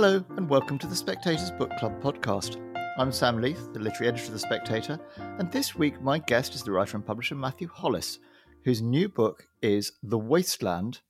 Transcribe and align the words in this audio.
Hello, 0.00 0.24
and 0.36 0.48
welcome 0.48 0.78
to 0.78 0.86
the 0.86 0.94
Spectator's 0.94 1.50
Book 1.50 1.72
Club 1.76 2.00
podcast. 2.00 2.56
I'm 2.98 3.10
Sam 3.10 3.40
Leith, 3.40 3.72
the 3.72 3.80
literary 3.80 4.12
editor 4.12 4.26
of 4.26 4.32
The 4.32 4.38
Spectator, 4.38 5.00
and 5.18 5.50
this 5.50 5.74
week 5.74 6.00
my 6.00 6.20
guest 6.20 6.54
is 6.54 6.62
the 6.62 6.70
writer 6.70 6.96
and 6.96 7.04
publisher 7.04 7.34
Matthew 7.34 7.66
Hollis, 7.66 8.20
whose 8.64 8.80
new 8.80 9.08
book 9.08 9.48
is 9.60 9.90
The 10.04 10.16
Wasteland 10.16 11.00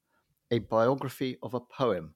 A 0.50 0.60
Biography 0.60 1.36
of 1.42 1.52
a 1.52 1.60
Poem, 1.60 2.14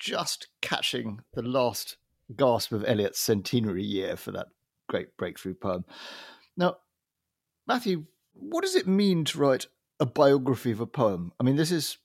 just 0.00 0.48
catching 0.60 1.20
the 1.34 1.42
last 1.42 1.96
gasp 2.36 2.72
of 2.72 2.84
Eliot's 2.84 3.20
centenary 3.20 3.84
year 3.84 4.16
for 4.16 4.32
that 4.32 4.48
great 4.88 5.16
breakthrough 5.16 5.54
poem. 5.54 5.84
Now, 6.56 6.78
Matthew, 7.68 8.06
what 8.32 8.62
does 8.62 8.74
it 8.74 8.88
mean 8.88 9.24
to 9.26 9.38
write 9.38 9.68
a 10.00 10.06
biography 10.06 10.72
of 10.72 10.80
a 10.80 10.86
poem? 10.86 11.30
I 11.38 11.44
mean, 11.44 11.54
this 11.54 11.70
is 11.70 11.98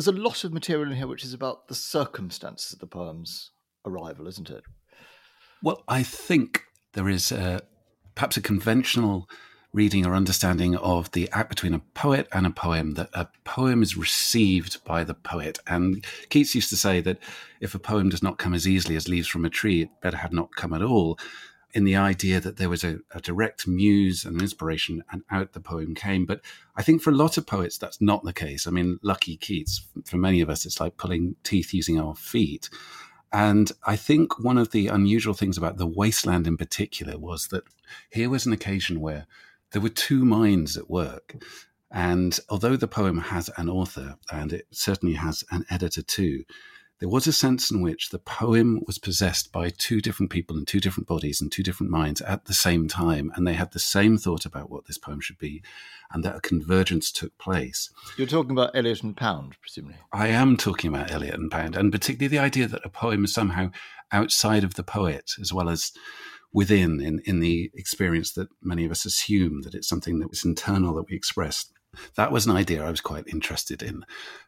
there's 0.00 0.16
a 0.16 0.18
lot 0.18 0.44
of 0.44 0.52
material 0.54 0.90
in 0.90 0.96
here 0.96 1.06
which 1.06 1.24
is 1.24 1.34
about 1.34 1.68
the 1.68 1.74
circumstances 1.74 2.72
of 2.72 2.78
the 2.78 2.86
poem's 2.86 3.50
arrival, 3.84 4.26
isn't 4.26 4.48
it? 4.48 4.64
Well, 5.62 5.84
I 5.88 6.02
think 6.02 6.62
there 6.94 7.06
is 7.06 7.30
a, 7.30 7.60
perhaps 8.14 8.38
a 8.38 8.40
conventional 8.40 9.28
reading 9.74 10.06
or 10.06 10.14
understanding 10.14 10.74
of 10.76 11.10
the 11.12 11.28
act 11.32 11.50
between 11.50 11.74
a 11.74 11.82
poet 11.92 12.28
and 12.32 12.46
a 12.46 12.50
poem 12.50 12.94
that 12.94 13.10
a 13.12 13.28
poem 13.44 13.82
is 13.82 13.94
received 13.94 14.82
by 14.86 15.04
the 15.04 15.12
poet. 15.12 15.58
And 15.66 16.02
Keats 16.30 16.54
used 16.54 16.70
to 16.70 16.78
say 16.78 17.02
that 17.02 17.18
if 17.60 17.74
a 17.74 17.78
poem 17.78 18.08
does 18.08 18.22
not 18.22 18.38
come 18.38 18.54
as 18.54 18.66
easily 18.66 18.96
as 18.96 19.06
leaves 19.06 19.28
from 19.28 19.44
a 19.44 19.50
tree, 19.50 19.82
it 19.82 19.90
better 20.00 20.16
have 20.16 20.32
not 20.32 20.56
come 20.56 20.72
at 20.72 20.80
all 20.80 21.18
in 21.72 21.84
the 21.84 21.96
idea 21.96 22.40
that 22.40 22.56
there 22.56 22.68
was 22.68 22.84
a, 22.84 22.98
a, 23.12 23.20
direct 23.20 23.66
muse 23.66 24.24
and 24.24 24.40
inspiration, 24.40 25.04
and 25.12 25.22
out 25.30 25.52
the 25.52 25.60
poem 25.60 25.94
came. 25.94 26.26
But 26.26 26.40
I 26.76 26.82
think 26.82 27.02
for 27.02 27.10
a 27.10 27.14
lot 27.14 27.38
of 27.38 27.46
poets, 27.46 27.78
that's 27.78 28.00
not 28.00 28.24
the 28.24 28.32
case. 28.32 28.66
I 28.66 28.70
mean, 28.70 28.98
lucky 29.02 29.36
Keats, 29.36 29.86
for 30.04 30.16
many 30.16 30.40
of 30.40 30.50
us, 30.50 30.66
it's 30.66 30.80
like 30.80 30.96
pulling 30.96 31.36
teeth 31.44 31.72
using 31.72 32.00
our 32.00 32.14
feet. 32.14 32.68
And 33.32 33.70
I 33.84 33.96
think 33.96 34.42
one 34.42 34.58
of 34.58 34.72
the 34.72 34.88
unusual 34.88 35.34
things 35.34 35.56
about 35.56 35.76
The 35.76 35.86
Wasteland 35.86 36.46
in 36.46 36.56
particular 36.56 37.16
was 37.16 37.48
that 37.48 37.64
here 38.10 38.28
was 38.28 38.46
an 38.46 38.52
occasion 38.52 39.00
where 39.00 39.26
there 39.70 39.82
were 39.82 39.88
two 39.88 40.24
minds 40.24 40.76
at 40.76 40.90
work. 40.90 41.36
And 41.92 42.38
although 42.48 42.76
the 42.76 42.88
poem 42.88 43.18
has 43.18 43.50
an 43.56 43.68
author, 43.68 44.16
and 44.32 44.52
it 44.52 44.66
certainly 44.72 45.14
has 45.14 45.44
an 45.50 45.64
editor 45.70 46.02
too, 46.02 46.44
there 47.00 47.08
was 47.08 47.26
a 47.26 47.32
sense 47.32 47.70
in 47.70 47.80
which 47.80 48.10
the 48.10 48.18
poem 48.18 48.82
was 48.86 48.98
possessed 48.98 49.50
by 49.52 49.70
two 49.70 50.02
different 50.02 50.30
people 50.30 50.56
in 50.58 50.66
two 50.66 50.80
different 50.80 51.08
bodies 51.08 51.40
and 51.40 51.50
two 51.50 51.62
different 51.62 51.90
minds 51.90 52.20
at 52.20 52.44
the 52.44 52.52
same 52.52 52.88
time, 52.88 53.32
and 53.34 53.46
they 53.46 53.54
had 53.54 53.72
the 53.72 53.78
same 53.78 54.18
thought 54.18 54.44
about 54.44 54.70
what 54.70 54.86
this 54.86 54.98
poem 54.98 55.20
should 55.20 55.38
be, 55.38 55.62
and 56.12 56.22
that 56.22 56.36
a 56.36 56.40
convergence 56.40 57.10
took 57.10 57.36
place. 57.38 57.90
You're 58.18 58.26
talking 58.26 58.52
about 58.52 58.76
Eliot 58.76 59.02
and 59.02 59.16
Pound, 59.16 59.56
presumably. 59.62 59.96
I 60.12 60.28
am 60.28 60.58
talking 60.58 60.94
about 60.94 61.10
Eliot 61.10 61.34
and 61.34 61.50
Pound, 61.50 61.74
and 61.74 61.90
particularly 61.90 62.28
the 62.28 62.42
idea 62.42 62.68
that 62.68 62.84
a 62.84 62.90
poem 62.90 63.24
is 63.24 63.32
somehow 63.32 63.70
outside 64.12 64.62
of 64.62 64.74
the 64.74 64.82
poet 64.82 65.32
as 65.40 65.52
well 65.52 65.70
as 65.70 65.92
within 66.52 67.00
in, 67.00 67.20
in 67.24 67.40
the 67.40 67.70
experience 67.74 68.32
that 68.32 68.48
many 68.60 68.84
of 68.84 68.90
us 68.90 69.04
assume 69.06 69.62
that 69.62 69.74
it's 69.74 69.88
something 69.88 70.18
that 70.18 70.28
was 70.28 70.44
internal 70.44 70.94
that 70.94 71.08
we 71.08 71.16
express 71.16 71.66
that 72.16 72.32
was 72.32 72.46
an 72.46 72.56
idea 72.56 72.84
I 72.84 72.90
was 72.90 73.00
quite 73.00 73.26
interested 73.28 73.82
in. 73.82 74.04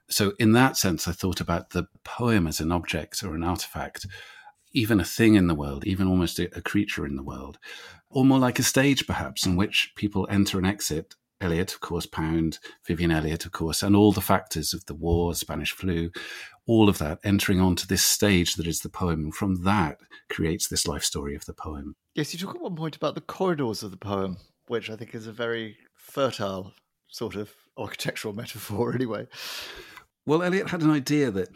So, 0.09 0.33
in 0.39 0.53
that 0.53 0.77
sense, 0.77 1.09
I 1.09 1.13
thought 1.13 1.41
about 1.41 1.71
the 1.71 1.87
poem 2.05 2.47
as 2.47 2.61
an 2.61 2.73
object 2.73 3.23
or 3.23 3.35
an 3.35 3.45
artifact, 3.45 4.07
even 4.73 5.01
a 5.01 5.05
thing 5.05 5.35
in 5.35 5.47
the 5.47 5.55
world, 5.55 5.87
even 5.87 6.07
almost 6.07 6.39
a, 6.39 6.57
a 6.57 6.61
creature 6.61 7.07
in 7.07 7.17
the 7.17 7.23
world, 7.23 7.59
or 8.11 8.25
more 8.25 8.39
like 8.39 8.59
a 8.59 8.63
stage, 8.63 9.07
perhaps, 9.07 9.47
in 9.47 9.57
which 9.57 9.93
people 9.97 10.27
enter 10.31 10.59
and 10.59 10.67
exit. 10.67 11.15
Eliot, 11.41 11.75
of 11.75 11.81
course, 11.81 12.07
Pound, 12.07 12.61
Vivian 12.87 13.11
Eliot, 13.11 13.45
of 13.45 13.51
course, 13.51 13.83
and 13.83 13.97
all 13.97 14.13
the 14.13 14.21
factors 14.21 14.73
of 14.73 14.87
the 14.87 14.95
war, 14.95 15.35
Spanish 15.35 15.73
flu, 15.73 16.09
all 16.67 16.89
of 16.89 16.99
that 16.99 17.19
entering 17.25 17.61
onto 17.61 17.85
this 17.85 18.05
stage 18.05 18.55
that 18.55 18.67
is 18.67 18.81
the 18.81 18.89
poem. 18.89 19.25
And 19.25 19.35
from 19.35 19.65
that 19.65 19.99
creates 20.31 20.69
this 20.69 20.87
life 20.87 21.03
story 21.03 21.35
of 21.35 21.45
the 21.45 21.53
poem. 21.53 21.97
Yes, 22.15 22.33
you 22.33 22.39
talk 22.39 22.55
at 22.55 22.61
one 22.61 22.77
point 22.77 22.95
about 22.95 23.17
the 23.17 23.21
corridors 23.21 23.83
of 23.83 23.91
the 23.91 23.97
poem, 23.97 24.37
which 24.69 24.89
I 24.89 24.95
think 24.95 25.17
is 25.17 25.27
a 25.27 25.33
very 25.33 25.77
fertile 25.97 26.75
sort 27.13 27.37
of 27.37 27.53
architectural 27.79 28.35
metaphor 28.35 28.95
anyway. 28.95 29.29
Well, 30.27 30.43
Eliot 30.43 30.71
had 30.71 30.83
an 30.83 30.91
idea 30.91 31.31
that 31.31 31.49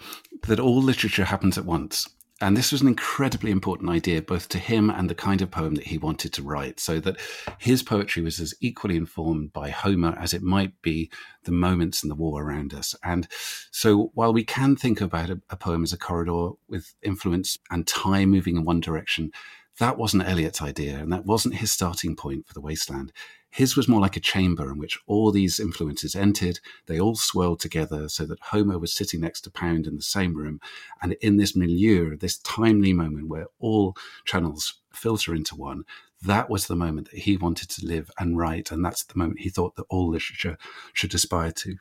that 0.47 0.61
all 0.61 0.83
literature 0.83 1.25
happens 1.25 1.59
at 1.59 1.65
once. 1.65 2.09
And 2.39 2.55
this 2.55 2.71
was 2.71 2.83
an 2.83 2.89
incredibly 2.89 3.51
important 3.51 3.89
idea, 3.89 4.21
both 4.21 4.51
to 4.51 4.59
him 4.59 4.91
and 4.91 5.09
the 5.09 5.15
kind 5.15 5.41
of 5.41 5.51
poem 5.51 5.75
that 5.77 5.87
he 5.87 5.97
wanted 5.97 6.35
to 6.35 6.43
write, 6.43 6.79
so 6.79 7.01
that 7.01 7.17
his 7.59 7.83
poetry 7.83 8.23
was 8.23 8.39
as 8.41 8.53
equally 8.61 8.97
informed 8.97 9.55
by 9.55 9.71
Homer 9.71 10.15
as 10.21 10.35
it 10.35 10.43
might 10.43 10.83
be 10.83 11.11
the 11.45 11.53
moments 11.53 12.03
in 12.03 12.11
the 12.11 12.15
war 12.15 12.43
around 12.43 12.75
us. 12.75 12.95
And 13.03 13.27
so 13.71 14.11
while 14.13 14.35
we 14.35 14.45
can 14.45 14.77
think 14.77 15.01
about 15.01 15.31
a, 15.31 15.41
a 15.49 15.57
poem 15.57 15.83
as 15.83 15.95
a 15.95 15.99
corridor 15.99 16.51
with 16.69 16.95
influence 17.03 17.57
and 17.71 17.87
time 17.87 18.29
moving 18.29 18.57
in 18.57 18.67
one 18.67 18.81
direction, 18.81 19.31
that 19.79 19.97
wasn't 19.97 20.29
Eliot's 20.29 20.61
idea, 20.61 20.99
and 20.99 21.11
that 21.15 21.25
wasn't 21.25 21.55
his 21.55 21.73
starting 21.73 22.17
point 22.17 22.47
for 22.47 22.53
the 22.53 22.61
wasteland. 22.61 23.13
His 23.57 23.75
was 23.75 23.89
more 23.89 24.03
like 24.03 24.19
a 24.19 24.21
chamber 24.21 24.71
in 24.71 24.77
which 24.77 24.99
all 25.07 25.33
these 25.33 25.59
influences 25.59 26.15
entered. 26.15 26.61
They 26.89 27.01
all 27.01 27.17
swirled 27.17 27.59
together 27.59 28.07
so 28.11 28.27
that 28.27 28.39
Homer 28.51 28.79
was 28.79 28.93
sitting 28.93 29.23
next 29.23 29.41
to 29.41 29.51
Pound 29.51 29.87
in 29.87 29.97
the 29.97 30.03
same 30.03 30.37
room. 30.37 30.61
And 31.01 31.15
in 31.23 31.39
this 31.39 31.57
milieu, 31.57 32.19
this 32.19 32.37
timely 32.37 32.93
moment 32.93 33.29
where 33.29 33.47
all 33.59 33.97
channels 34.27 34.83
filter 34.93 35.35
into 35.35 35.57
one, 35.57 35.85
that 36.21 36.51
was 36.51 36.67
the 36.67 36.77
moment 36.77 37.11
that 37.11 37.21
he 37.21 37.39
wanted 37.39 37.71
to 37.71 37.87
live 37.87 38.11
and 38.19 38.37
write. 38.37 38.71
And 38.71 38.85
that's 38.85 39.05
the 39.05 39.17
moment 39.17 39.41
he 39.41 39.49
thought 39.49 39.75
that 39.77 39.87
all 39.89 40.11
literature 40.11 40.59
should 40.93 41.15
aspire 41.15 41.53
to. 41.53 41.77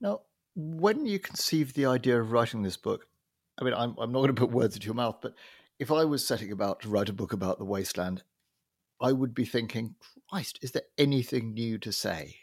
Now, 0.00 0.22
when 0.56 1.06
you 1.06 1.20
conceived 1.20 1.76
the 1.76 1.86
idea 1.86 2.20
of 2.20 2.32
writing 2.32 2.62
this 2.62 2.76
book, 2.76 3.06
I 3.56 3.62
mean, 3.62 3.74
I'm, 3.74 3.94
I'm 3.98 4.10
not 4.10 4.18
going 4.18 4.34
to 4.34 4.40
put 4.40 4.50
words 4.50 4.74
into 4.74 4.86
your 4.86 4.96
mouth, 4.96 5.18
but 5.22 5.34
if 5.78 5.92
I 5.92 6.06
was 6.06 6.26
setting 6.26 6.50
about 6.50 6.80
to 6.80 6.88
write 6.88 7.08
a 7.08 7.12
book 7.12 7.32
about 7.32 7.58
the 7.58 7.64
wasteland, 7.64 8.24
I 9.00 9.12
would 9.12 9.34
be 9.34 9.44
thinking, 9.44 9.96
Christ, 10.30 10.58
is 10.62 10.72
there 10.72 10.82
anything 10.98 11.54
new 11.54 11.78
to 11.78 11.92
say? 11.92 12.36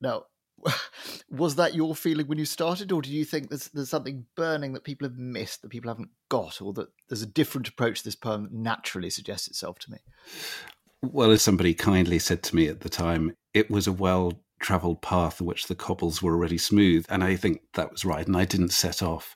Now, 0.00 0.24
was 1.30 1.56
that 1.56 1.74
your 1.74 1.94
feeling 1.94 2.26
when 2.26 2.38
you 2.38 2.44
started, 2.44 2.92
or 2.92 3.02
do 3.02 3.10
you 3.10 3.24
think 3.24 3.48
there's, 3.48 3.68
there's 3.68 3.90
something 3.90 4.26
burning 4.36 4.72
that 4.72 4.84
people 4.84 5.08
have 5.08 5.18
missed, 5.18 5.62
that 5.62 5.70
people 5.70 5.90
haven't 5.90 6.10
got, 6.28 6.60
or 6.60 6.72
that 6.74 6.88
there's 7.08 7.22
a 7.22 7.26
different 7.26 7.68
approach 7.68 7.98
to 7.98 8.04
this 8.04 8.16
poem 8.16 8.44
that 8.44 8.52
naturally 8.52 9.10
suggests 9.10 9.48
itself 9.48 9.78
to 9.80 9.90
me? 9.90 9.98
Well, 11.02 11.30
as 11.30 11.42
somebody 11.42 11.74
kindly 11.74 12.18
said 12.18 12.42
to 12.44 12.56
me 12.56 12.68
at 12.68 12.80
the 12.80 12.88
time, 12.88 13.36
it 13.52 13.70
was 13.70 13.86
a 13.86 13.92
well 13.92 14.40
traveled 14.60 15.02
path 15.02 15.40
which 15.40 15.66
the 15.66 15.74
cobbles 15.74 16.22
were 16.22 16.32
already 16.32 16.56
smooth. 16.56 17.04
And 17.10 17.22
I 17.22 17.36
think 17.36 17.60
that 17.74 17.92
was 17.92 18.04
right. 18.04 18.26
And 18.26 18.36
I 18.36 18.46
didn't 18.46 18.70
set 18.70 19.02
off 19.02 19.34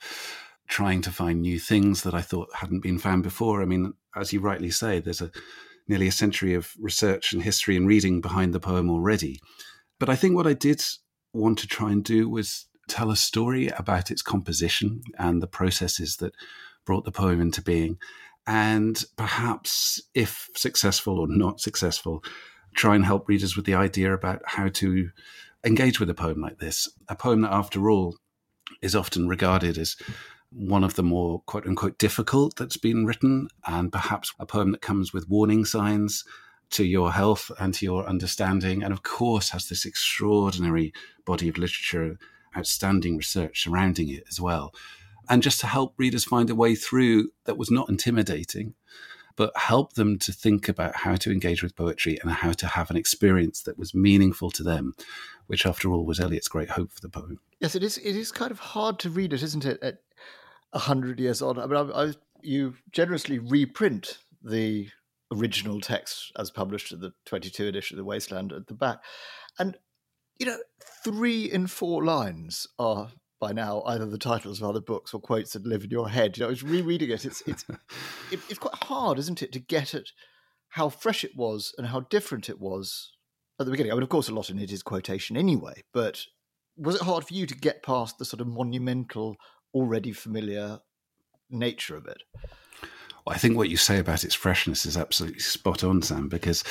trying 0.69 1.03
to 1.03 1.11
find 1.11 1.43
new 1.43 1.59
things 1.59 2.03
that 2.03 2.15
I 2.15 2.23
thought 2.23 2.49
hadn't 2.55 2.81
been 2.81 2.99
found 2.99 3.23
before. 3.23 3.61
I 3.61 3.67
mean, 3.67 3.95
as 4.17 4.33
you 4.33 4.41
rightly 4.41 4.71
say, 4.71 5.01
there's 5.01 5.21
a 5.21 5.31
nearly 5.89 6.09
a 6.09 6.13
century 6.13 6.55
of 6.55 6.73
research 6.79 7.33
and 7.33 7.43
history 7.43 7.77
and 7.77 7.89
reading 7.89 8.21
behind 8.21 8.53
the 8.53 8.61
poem 8.61 8.91
already. 8.91 9.41
But 9.99 10.09
I 10.09 10.17
think 10.17 10.37
what 10.37 10.47
I 10.47 10.53
did 10.53 10.83
want 11.33 11.59
to 11.59 11.67
try 11.67 11.91
and 11.91 12.05
do 12.05 12.29
was 12.29 12.67
tell 12.89 13.11
a 13.11 13.17
story 13.17 13.69
about 13.69 14.11
its 14.11 14.23
composition 14.23 15.03
and 15.19 15.43
the 15.43 15.47
processes 15.47 16.17
that 16.17 16.33
brought 16.85 17.05
the 17.05 17.13
poem 17.13 17.41
into 17.41 17.63
being. 17.63 17.99
And 18.47 19.03
perhaps, 19.17 20.01
if 20.15 20.49
successful 20.57 21.19
or 21.19 21.27
not 21.29 21.61
successful, 21.61 22.25
try 22.75 22.95
and 22.95 23.05
help 23.05 23.29
readers 23.29 23.57
with 23.57 23.67
the 23.67 23.75
idea 23.75 24.15
about 24.15 24.41
how 24.47 24.69
to 24.69 25.11
engage 25.65 26.01
with 26.01 26.09
a 26.09 26.15
poem 26.15 26.41
like 26.41 26.59
this. 26.59 26.89
A 27.09 27.17
poem 27.17 27.43
that, 27.43 27.53
after 27.53 27.91
all, 27.91 28.17
is 28.81 28.95
often 28.95 29.29
regarded 29.29 29.77
as 29.77 29.97
one 30.51 30.85
of 30.85 30.95
the 30.95 31.03
more 31.03 31.43
quote 31.47 31.67
unquote 31.67 31.99
difficult 31.99 32.57
that's 32.57 32.77
been 32.77 33.07
written, 33.07 33.49
and 33.67 33.93
perhaps 33.93 34.33
a 34.39 34.47
poem 34.47 34.73
that 34.73 34.83
comes 34.83 35.13
with 35.13 35.29
warning 35.29 35.65
signs 35.65 36.25
to 36.71 36.85
your 36.85 37.13
health 37.13 37.51
and 37.59 37.75
to 37.75 37.85
your 37.85 38.07
understanding, 38.07 38.83
and 38.83 38.93
of 38.93 39.03
course 39.03 39.51
has 39.51 39.69
this 39.69 39.85
extraordinary 39.85 40.93
body 41.25 41.49
of 41.49 41.59
literature, 41.59 42.19
outstanding 42.57 43.17
research 43.17 43.63
surrounding 43.63 44.09
it 44.09 44.25
as 44.29 44.41
well. 44.41 44.75
And 45.29 45.43
just 45.43 45.61
to 45.61 45.67
help 45.67 45.95
readers 45.99 46.25
find 46.25 46.49
a 46.49 46.55
way 46.55 46.75
through 46.75 47.31
that 47.45 47.59
was 47.59 47.71
not 47.71 47.89
intimidating, 47.89 48.75
but 49.37 49.57
help 49.57 49.93
them 49.93 50.19
to 50.19 50.33
think 50.33 50.69
about 50.69 50.97
how 50.97 51.15
to 51.15 51.31
engage 51.31 51.63
with 51.63 51.77
poetry 51.77 52.19
and 52.23 52.33
how 52.33 52.53
to 52.53 52.67
have 52.67 52.91
an 52.91 52.97
experience 52.97 53.63
that 53.63 53.79
was 53.79 53.95
meaningful 53.95 54.51
to 54.51 54.63
them, 54.63 54.95
which 55.47 55.65
after 55.65 55.91
all 55.93 56.05
was 56.05 56.19
Eliot's 56.19 56.49
great 56.49 56.71
hope 56.71 56.91
for 56.91 57.01
the 57.01 57.09
poem. 57.09 57.39
Yes, 57.61 57.75
it 57.75 57.83
is. 57.83 57.99
It 57.99 58.17
is 58.17 58.33
kind 58.33 58.51
of 58.51 58.59
hard 58.59 58.99
to 59.01 59.11
read 59.11 59.33
it, 59.33 59.43
isn't 59.43 59.65
it? 59.65 59.79
At 59.83 60.01
a 60.73 60.79
hundred 60.79 61.21
years 61.21 61.43
on. 61.43 61.59
I 61.59 61.67
mean, 61.67 61.91
I, 61.91 62.05
I, 62.05 62.13
you 62.43 62.75
generously 62.93 63.39
reprint 63.39 64.19
the 64.43 64.89
original 65.33 65.81
text 65.81 66.33
as 66.39 66.51
published 66.51 66.93
in 66.93 67.01
the 67.01 67.13
22 67.27 67.67
edition 67.67 67.97
of 67.97 67.99
The 67.99 68.05
Wasteland 68.05 68.53
at 68.53 68.67
the 68.67 68.75
back. 68.75 68.99
And, 69.59 69.77
you 70.39 70.47
know, 70.47 70.59
three 71.05 71.45
in 71.45 71.67
four 71.67 72.05
lines 72.05 72.67
are 72.79 73.11
by 73.41 73.53
now 73.53 73.83
either 73.87 74.07
the 74.07 74.19
titles 74.19 74.61
of 74.61 74.69
other 74.69 74.81
books 74.81 75.15
or 75.15 75.21
quotes 75.21 75.53
that 75.53 75.67
live 75.67 75.85
in 75.85 75.91
your 75.91 76.09
head. 76.09 76.37
You 76.37 76.43
know, 76.43 76.49
I 76.49 76.51
was 76.51 76.63
rereading 76.63 77.11
it. 77.11 77.25
It's, 77.25 77.43
it's, 77.47 77.65
it, 78.33 78.41
it's 78.49 78.59
quite 78.59 78.85
hard, 78.85 79.19
isn't 79.19 79.43
it, 79.43 79.53
to 79.53 79.61
get 79.61 79.95
at 79.95 80.07
how 80.71 80.89
fresh 80.89 81.25
it 81.25 81.37
was 81.37 81.75
and 81.79 81.87
how 81.87 82.01
different 82.01 82.49
it 82.49 82.61
was 82.61 83.13
at 83.61 83.67
the 83.67 83.71
beginning. 83.71 83.93
I 83.93 83.95
mean, 83.95 84.03
of 84.03 84.09
course, 84.09 84.29
a 84.29 84.35
lot 84.35 84.51
in 84.51 84.59
it 84.59 84.73
is 84.73 84.83
quotation 84.83 85.37
anyway, 85.37 85.85
but 85.93 86.25
was 86.77 86.97
it 86.97 87.03
hard 87.03 87.27
for 87.27 87.35
you 87.35 87.47
to 87.47 87.55
get 87.55 87.83
past 87.83 88.19
the 88.19 88.25
sort 88.25 88.41
of 88.41 88.47
monumental, 88.47 89.37
already 89.75 90.13
familiar 90.13 90.81
nature 91.51 91.97
of 91.97 92.07
it? 92.07 92.23
Well, 93.25 93.35
I 93.35 93.39
think 93.39 93.57
what 93.57 93.69
you 93.69 93.77
say 93.77 93.99
about 93.99 94.25
its 94.25 94.35
freshness 94.35 94.87
is 94.87 94.97
absolutely 94.97 95.41
spot 95.41 95.85
on, 95.85 96.03
Sam, 96.03 96.29
because 96.29 96.65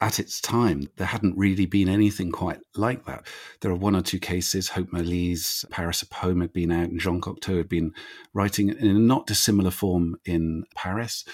at 0.00 0.20
its 0.20 0.40
time, 0.40 0.88
there 0.96 1.08
hadn't 1.08 1.36
really 1.36 1.66
been 1.66 1.88
anything 1.88 2.30
quite 2.30 2.60
like 2.76 3.04
that. 3.06 3.26
There 3.60 3.70
are 3.72 3.76
one 3.76 3.96
or 3.96 4.02
two 4.02 4.20
cases. 4.20 4.68
Hope 4.68 4.90
Mirrlees' 4.90 5.68
Paris, 5.70 6.02
a 6.02 6.06
poem 6.06 6.40
had 6.40 6.52
been 6.52 6.70
out, 6.70 6.88
and 6.88 7.00
Jean 7.00 7.20
Cocteau 7.20 7.56
had 7.56 7.68
been 7.68 7.92
writing 8.32 8.68
in 8.68 8.96
a 8.96 8.98
not 8.98 9.26
dissimilar 9.26 9.72
form 9.72 10.16
in 10.24 10.64
Paris. 10.76 11.24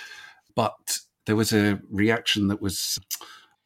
But 0.56 1.00
there 1.26 1.36
was 1.36 1.52
a 1.52 1.80
reaction 1.90 2.48
that 2.48 2.62
was 2.62 2.98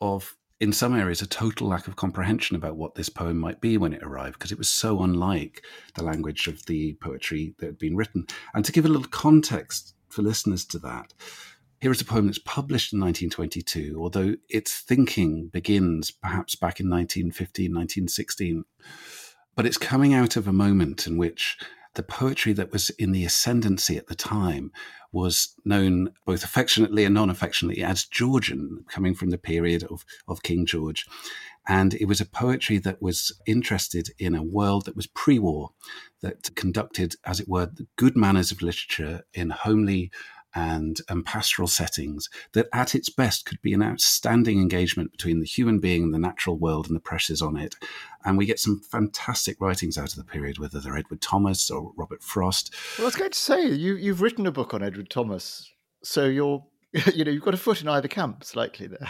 of 0.00 0.36
in 0.60 0.72
some 0.72 0.96
areas, 0.96 1.22
a 1.22 1.26
total 1.26 1.68
lack 1.68 1.86
of 1.86 1.96
comprehension 1.96 2.56
about 2.56 2.76
what 2.76 2.94
this 2.94 3.08
poem 3.08 3.38
might 3.38 3.60
be 3.60 3.76
when 3.76 3.92
it 3.92 4.02
arrived, 4.02 4.34
because 4.34 4.50
it 4.50 4.58
was 4.58 4.68
so 4.68 5.02
unlike 5.02 5.62
the 5.94 6.02
language 6.02 6.48
of 6.48 6.66
the 6.66 6.94
poetry 6.94 7.54
that 7.58 7.66
had 7.66 7.78
been 7.78 7.96
written. 7.96 8.26
And 8.54 8.64
to 8.64 8.72
give 8.72 8.84
a 8.84 8.88
little 8.88 9.06
context 9.06 9.94
for 10.08 10.22
listeners 10.22 10.64
to 10.66 10.78
that, 10.80 11.14
here 11.80 11.92
is 11.92 12.00
a 12.00 12.04
poem 12.04 12.26
that's 12.26 12.40
published 12.40 12.92
in 12.92 12.98
1922, 12.98 13.96
although 14.00 14.34
its 14.48 14.80
thinking 14.80 15.46
begins 15.46 16.10
perhaps 16.10 16.56
back 16.56 16.80
in 16.80 16.90
1915, 16.90 17.66
1916. 17.72 18.64
But 19.54 19.64
it's 19.64 19.78
coming 19.78 20.12
out 20.12 20.36
of 20.36 20.48
a 20.48 20.52
moment 20.52 21.06
in 21.06 21.16
which 21.16 21.56
the 21.94 22.02
poetry 22.02 22.52
that 22.54 22.72
was 22.72 22.90
in 22.90 23.12
the 23.12 23.24
ascendancy 23.24 23.96
at 23.96 24.08
the 24.08 24.14
time 24.16 24.72
was 25.12 25.54
known 25.64 26.12
both 26.26 26.44
affectionately 26.44 27.04
and 27.04 27.14
non 27.14 27.30
affectionately 27.30 27.82
as 27.82 28.04
Georgian, 28.04 28.84
coming 28.88 29.14
from 29.14 29.30
the 29.30 29.38
period 29.38 29.84
of, 29.84 30.04
of 30.26 30.42
King 30.42 30.66
George. 30.66 31.06
And 31.66 31.94
it 31.94 32.06
was 32.06 32.20
a 32.20 32.26
poetry 32.26 32.78
that 32.78 33.02
was 33.02 33.32
interested 33.46 34.10
in 34.18 34.34
a 34.34 34.42
world 34.42 34.86
that 34.86 34.96
was 34.96 35.06
pre 35.06 35.38
war, 35.38 35.70
that 36.22 36.54
conducted, 36.54 37.16
as 37.24 37.40
it 37.40 37.48
were, 37.48 37.66
the 37.66 37.86
good 37.96 38.16
manners 38.16 38.50
of 38.50 38.62
literature 38.62 39.22
in 39.34 39.50
homely 39.50 40.10
and, 40.58 41.00
and 41.08 41.24
pastoral 41.24 41.68
settings 41.68 42.28
that 42.52 42.66
at 42.72 42.96
its 42.96 43.08
best 43.08 43.44
could 43.44 43.62
be 43.62 43.72
an 43.72 43.82
outstanding 43.82 44.60
engagement 44.60 45.12
between 45.12 45.38
the 45.38 45.46
human 45.46 45.78
being 45.78 46.02
and 46.02 46.12
the 46.12 46.18
natural 46.18 46.58
world 46.58 46.88
and 46.88 46.96
the 46.96 47.00
pressures 47.00 47.40
on 47.40 47.56
it. 47.56 47.76
And 48.24 48.36
we 48.36 48.44
get 48.44 48.58
some 48.58 48.80
fantastic 48.80 49.60
writings 49.60 49.96
out 49.96 50.10
of 50.10 50.16
the 50.16 50.24
period, 50.24 50.58
whether 50.58 50.80
they're 50.80 50.96
Edward 50.96 51.20
Thomas 51.20 51.70
or 51.70 51.92
Robert 51.96 52.24
Frost. 52.24 52.74
Well, 52.98 53.04
I 53.04 53.08
was 53.08 53.14
going 53.14 53.30
to 53.30 53.38
say, 53.38 53.68
you, 53.68 53.94
you've 53.94 54.20
written 54.20 54.46
a 54.46 54.52
book 54.52 54.74
on 54.74 54.82
Edward 54.82 55.10
Thomas, 55.10 55.70
so 56.02 56.24
you're, 56.24 56.64
you 57.14 57.24
know, 57.24 57.30
you've 57.30 57.44
got 57.44 57.54
a 57.54 57.58
foot 57.58 57.80
in 57.80 57.88
either 57.88 58.08
camp 58.08 58.42
slightly 58.42 58.88
there. 58.88 59.08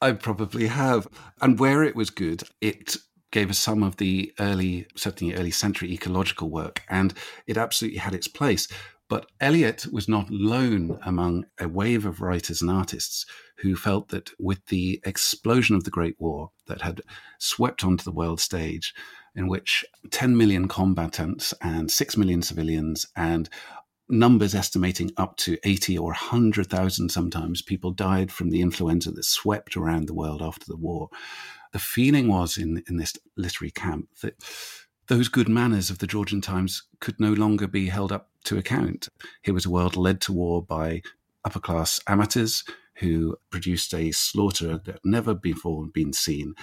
I 0.00 0.12
probably 0.12 0.68
have. 0.68 1.08
And 1.40 1.58
where 1.58 1.82
it 1.82 1.96
was 1.96 2.10
good, 2.10 2.44
it 2.60 2.96
gave 3.32 3.50
us 3.50 3.58
some 3.58 3.82
of 3.82 3.96
the 3.96 4.32
early, 4.38 4.86
certainly 4.94 5.34
early 5.34 5.50
century 5.50 5.92
ecological 5.92 6.50
work, 6.50 6.82
and 6.88 7.14
it 7.48 7.56
absolutely 7.56 7.98
had 7.98 8.14
its 8.14 8.28
place. 8.28 8.68
But 9.08 9.26
Eliot 9.40 9.86
was 9.92 10.08
not 10.08 10.30
alone 10.30 10.98
among 11.04 11.46
a 11.60 11.68
wave 11.68 12.06
of 12.06 12.20
writers 12.20 12.60
and 12.60 12.70
artists 12.70 13.24
who 13.58 13.76
felt 13.76 14.08
that 14.08 14.30
with 14.38 14.66
the 14.66 15.00
explosion 15.04 15.76
of 15.76 15.84
the 15.84 15.90
Great 15.90 16.16
War 16.18 16.50
that 16.66 16.82
had 16.82 17.02
swept 17.38 17.84
onto 17.84 18.02
the 18.02 18.12
world 18.12 18.40
stage, 18.40 18.92
in 19.34 19.46
which 19.46 19.84
10 20.10 20.36
million 20.36 20.66
combatants 20.66 21.54
and 21.60 21.90
6 21.90 22.16
million 22.16 22.42
civilians 22.42 23.06
and 23.14 23.48
numbers 24.08 24.54
estimating 24.54 25.10
up 25.16 25.36
to 25.36 25.58
80 25.64 25.98
or 25.98 26.10
100,000 26.10 27.08
sometimes 27.08 27.62
people 27.62 27.90
died 27.90 28.30
from 28.30 28.50
the 28.50 28.60
influenza 28.60 29.10
that 29.10 29.24
swept 29.24 29.76
around 29.76 30.06
the 30.06 30.14
world 30.14 30.42
after 30.42 30.64
the 30.66 30.76
war. 30.76 31.08
The 31.72 31.78
feeling 31.78 32.28
was 32.28 32.56
in, 32.56 32.82
in 32.88 32.96
this 32.96 33.14
literary 33.36 33.72
camp 33.72 34.08
that 34.22 34.42
those 35.08 35.28
good 35.28 35.48
manners 35.48 35.90
of 35.90 35.98
the 35.98 36.06
Georgian 36.06 36.40
times 36.40 36.82
could 37.00 37.20
no 37.20 37.32
longer 37.32 37.66
be 37.66 37.88
held 37.88 38.12
up 38.12 38.30
to 38.44 38.58
account. 38.58 39.08
Here 39.42 39.54
was 39.54 39.66
a 39.66 39.70
world 39.70 39.96
led 39.96 40.20
to 40.22 40.32
war 40.32 40.62
by 40.62 41.02
upper 41.44 41.60
class 41.60 42.00
amateurs 42.06 42.64
who 42.96 43.36
produced 43.50 43.94
a 43.94 44.10
slaughter 44.10 44.78
that 44.84 44.92
had 44.92 45.00
never 45.04 45.34
before 45.34 45.86
been 45.86 46.12
seen. 46.12 46.54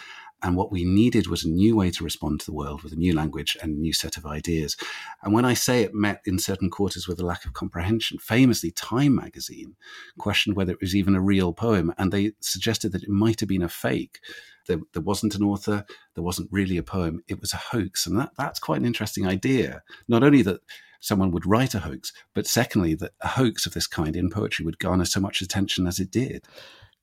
And 0.43 0.57
what 0.57 0.71
we 0.71 0.83
needed 0.83 1.27
was 1.27 1.43
a 1.43 1.49
new 1.49 1.75
way 1.75 1.89
to 1.91 2.03
respond 2.03 2.41
to 2.41 2.45
the 2.45 2.53
world 2.53 2.83
with 2.83 2.91
a 2.91 2.97
new 2.97 3.15
language 3.15 3.57
and 3.61 3.75
a 3.75 3.79
new 3.79 3.93
set 3.93 4.17
of 4.17 4.25
ideas. 4.25 4.75
And 5.23 5.33
when 5.33 5.45
I 5.45 5.53
say 5.53 5.81
it 5.81 5.95
met 5.95 6.21
in 6.25 6.37
certain 6.37 6.69
quarters 6.69 7.07
with 7.07 7.19
a 7.19 7.25
lack 7.25 7.45
of 7.45 7.53
comprehension, 7.53 8.17
famously, 8.19 8.71
Time 8.71 9.15
magazine 9.15 9.75
questioned 10.17 10.55
whether 10.55 10.73
it 10.73 10.81
was 10.81 10.95
even 10.95 11.15
a 11.15 11.21
real 11.21 11.53
poem, 11.53 11.93
and 11.97 12.11
they 12.11 12.33
suggested 12.41 12.91
that 12.91 13.03
it 13.03 13.09
might 13.09 13.39
have 13.39 13.49
been 13.49 13.63
a 13.63 13.69
fake. 13.69 14.19
There, 14.67 14.79
there 14.93 15.01
wasn't 15.01 15.35
an 15.35 15.43
author, 15.43 15.85
there 16.15 16.23
wasn't 16.23 16.51
really 16.51 16.77
a 16.77 16.83
poem, 16.83 17.23
it 17.27 17.39
was 17.39 17.53
a 17.53 17.57
hoax. 17.57 18.05
And 18.05 18.19
that, 18.19 18.31
that's 18.37 18.59
quite 18.59 18.79
an 18.79 18.85
interesting 18.85 19.25
idea. 19.25 19.83
Not 20.07 20.23
only 20.23 20.41
that 20.43 20.61
someone 20.99 21.31
would 21.31 21.45
write 21.45 21.73
a 21.73 21.79
hoax, 21.79 22.13
but 22.33 22.47
secondly, 22.47 22.95
that 22.95 23.11
a 23.21 23.27
hoax 23.27 23.65
of 23.65 23.73
this 23.73 23.87
kind 23.87 24.15
in 24.15 24.29
poetry 24.29 24.65
would 24.65 24.79
garner 24.79 25.05
so 25.05 25.19
much 25.19 25.41
attention 25.41 25.85
as 25.85 25.99
it 25.99 26.11
did. 26.11 26.45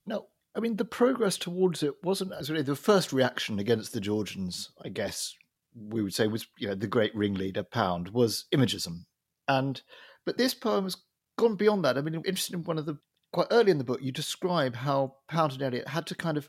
No, 0.07 0.29
I 0.55 0.61
mean, 0.61 0.77
the 0.77 0.85
progress 0.85 1.37
towards 1.37 1.83
it 1.83 1.95
wasn't 2.03 2.33
actually 2.33 2.63
the 2.63 2.77
first 2.77 3.13
reaction 3.13 3.59
against 3.59 3.93
the 3.93 4.01
Georgians, 4.01 4.71
I 4.85 4.89
guess 4.89 5.35
we 5.75 6.03
would 6.03 6.15
say 6.15 6.27
was, 6.27 6.47
you 6.59 6.69
know, 6.69 6.75
the 6.75 6.87
great 6.87 7.15
ringleader 7.15 7.63
Pound 7.63 8.09
was 8.09 8.47
imagism. 8.53 9.07
And, 9.47 9.81
but 10.25 10.37
this 10.37 10.55
poem 10.55 10.85
has 10.85 10.97
gone 11.39 11.57
beyond 11.57 11.85
that. 11.85 11.97
I 11.97 12.01
mean, 12.01 12.15
I'm 12.15 12.23
interested 12.25 12.55
in 12.55 12.65
one 12.65 12.79
of 12.79 12.87
the, 12.87 12.99
quite 13.33 13.47
early 13.51 13.71
in 13.71 13.79
the 13.79 13.85
book, 13.85 14.03
you 14.03 14.13
describe 14.13 14.77
how 14.77 15.17
Pound 15.29 15.53
and 15.53 15.63
Eliot 15.63 15.89
had 15.89 16.07
to 16.07 16.15
kind 16.15 16.37
of 16.37 16.49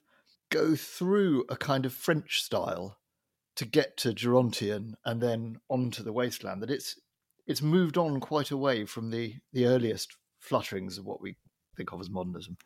go 0.50 0.76
through 0.76 1.46
a 1.50 1.56
kind 1.56 1.86
of 1.86 1.94
French 1.94 2.42
style 2.42 2.98
to 3.56 3.66
get 3.66 3.98
to 3.98 4.10
Gerontion 4.14 4.94
and 5.06 5.22
then 5.22 5.58
onto 5.70 6.04
the 6.04 6.14
wasteland. 6.14 6.62
That 6.62 6.72
it's 6.72 7.00
it's 7.48 7.62
moved 7.62 7.98
on 7.98 8.20
quite 8.20 8.52
away 8.52 8.86
from 8.86 9.10
the 9.12 9.36
the 9.54 9.66
earliest 9.66 10.16
flutterings 10.40 10.98
of 10.98 11.06
what 11.06 11.22
we 11.22 11.36
think 11.82 11.92
of 11.92 12.00
as 12.00 12.10
modernism. 12.10 12.58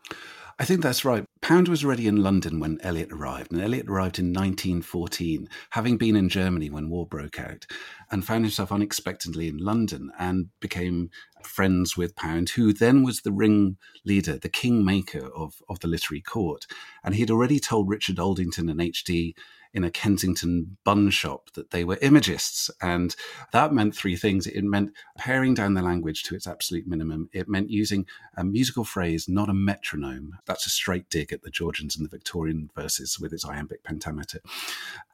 I 0.60 0.66
think 0.66 0.82
that's 0.82 1.06
right. 1.06 1.26
Pound 1.42 1.68
was 1.68 1.84
already 1.84 2.08
in 2.08 2.24
London 2.24 2.60
when 2.60 2.80
Eliot 2.82 3.12
arrived, 3.12 3.52
and 3.52 3.62
Eliot 3.62 3.88
arrived 3.88 4.20
in 4.20 4.28
1914, 4.28 5.48
having 5.72 5.98
been 5.98 6.16
in 6.16 6.30
Germany 6.30 6.70
when 6.70 6.90
war 6.90 7.06
broke 7.06 7.40
out, 7.40 7.66
and 8.12 8.26
found 8.26 8.46
himself 8.46 8.72
unexpectedly 8.72 9.48
in 9.48 9.58
London 9.58 10.12
and 10.20 10.50
became 10.60 11.10
friends 11.44 11.96
with 11.96 12.16
Pound, 12.16 12.50
who 12.50 12.74
then 12.74 13.04
was 13.04 13.22
the 13.22 13.32
ring 13.32 13.78
leader, 14.04 14.38
the 14.38 14.50
kingmaker 14.50 15.28
of, 15.34 15.62
of 15.70 15.80
the 15.80 15.88
literary 15.88 16.22
court. 16.22 16.66
And 17.04 17.16
he 17.16 17.22
had 17.22 17.32
already 17.32 17.60
told 17.60 17.90
Richard 17.90 18.20
Aldington 18.20 18.70
and 18.70 18.82
H.D 18.82 19.36
in 19.76 19.84
a 19.84 19.92
Kensington 19.92 20.78
bun 20.86 21.10
shop 21.10 21.52
that 21.54 21.72
they 21.72 21.84
were 21.84 22.00
imagists. 22.02 22.72
And 22.82 23.14
that 23.52 23.74
meant 23.74 23.94
three 23.94 24.16
things. 24.16 24.48
It 24.48 24.64
meant 24.64 24.94
paring 25.18 25.54
down 25.54 25.74
the 25.74 25.82
language 25.82 26.24
to 26.24 26.36
its 26.36 26.48
absolute 26.48 26.88
minimum. 26.88 27.30
It 27.34 27.50
meant 27.50 27.70
using 27.70 28.06
a 28.38 28.44
musical 28.46 28.86
phrase, 28.86 29.28
not 29.28 29.50
a 29.50 29.54
metronome. 29.54 30.38
That's 30.46 30.66
a 30.66 30.70
straight 30.70 31.10
dig 31.10 31.34
at 31.34 31.42
the 31.44 31.50
Georgians 31.50 31.98
and 31.98 32.06
the 32.06 32.10
Victorian 32.10 32.70
verses 32.74 33.20
with 33.20 33.34
its 33.34 33.46
iambic 33.46 33.84
pentameter. 33.84 34.40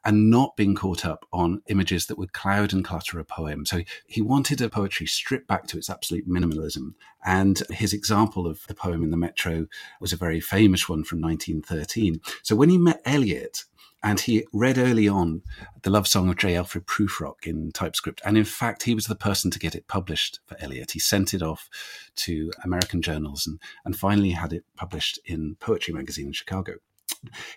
And 0.04 0.30
not 0.30 0.56
being 0.56 0.76
caught 0.76 1.04
up 1.04 1.26
on 1.32 1.62
images 1.66 2.06
that 2.06 2.18
would 2.18 2.32
cloud 2.32 2.72
and 2.72 2.84
clutter 2.84 3.18
a 3.18 3.24
poem. 3.24 3.66
So 3.66 3.82
he 4.06 4.22
wanted 4.22 4.60
a 4.60 4.68
poetry 4.68 5.06
stripped 5.06 5.48
back 5.48 5.66
to 5.68 5.76
its 5.76 5.90
absolute 5.90 6.28
minimalism. 6.28 6.94
And 7.24 7.62
his 7.70 7.92
example 7.92 8.46
of 8.46 8.64
the 8.68 8.74
poem 8.74 9.02
in 9.02 9.10
the 9.10 9.16
Metro 9.16 9.66
was 10.00 10.12
a 10.12 10.16
very 10.16 10.40
famous 10.40 10.88
one 10.88 11.02
from 11.02 11.20
1913. 11.20 12.20
So 12.42 12.54
when 12.54 12.68
he 12.68 12.78
met 12.78 13.02
Eliot, 13.04 13.64
and 14.02 14.20
he 14.20 14.44
read 14.52 14.78
early 14.78 15.06
on 15.08 15.42
the 15.82 15.90
love 15.90 16.08
song 16.08 16.28
of 16.28 16.36
J. 16.36 16.56
Alfred 16.56 16.86
Prufrock 16.86 17.46
in 17.46 17.70
typescript. 17.72 18.20
And 18.24 18.36
in 18.36 18.44
fact, 18.44 18.82
he 18.82 18.94
was 18.94 19.06
the 19.06 19.14
person 19.14 19.50
to 19.52 19.58
get 19.58 19.74
it 19.74 19.86
published 19.86 20.40
for 20.46 20.56
Eliot. 20.60 20.90
He 20.92 20.98
sent 20.98 21.32
it 21.34 21.42
off 21.42 21.68
to 22.16 22.50
American 22.64 23.00
journals 23.00 23.46
and, 23.46 23.60
and 23.84 23.96
finally 23.96 24.30
had 24.30 24.52
it 24.52 24.64
published 24.76 25.20
in 25.24 25.56
Poetry 25.60 25.94
Magazine 25.94 26.26
in 26.26 26.32
Chicago. 26.32 26.74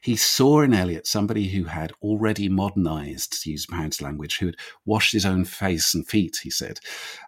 He 0.01 0.15
saw 0.15 0.61
in 0.61 0.73
Eliot 0.73 1.07
somebody 1.07 1.47
who 1.49 1.65
had 1.65 1.91
already 2.01 2.47
modernized, 2.49 3.43
to 3.43 3.51
use 3.51 3.65
Pound's 3.65 4.01
language, 4.01 4.37
who 4.37 4.47
had 4.47 4.57
washed 4.85 5.13
his 5.13 5.25
own 5.25 5.45
face 5.45 5.93
and 5.93 6.07
feet, 6.07 6.39
he 6.43 6.49
said, 6.49 6.79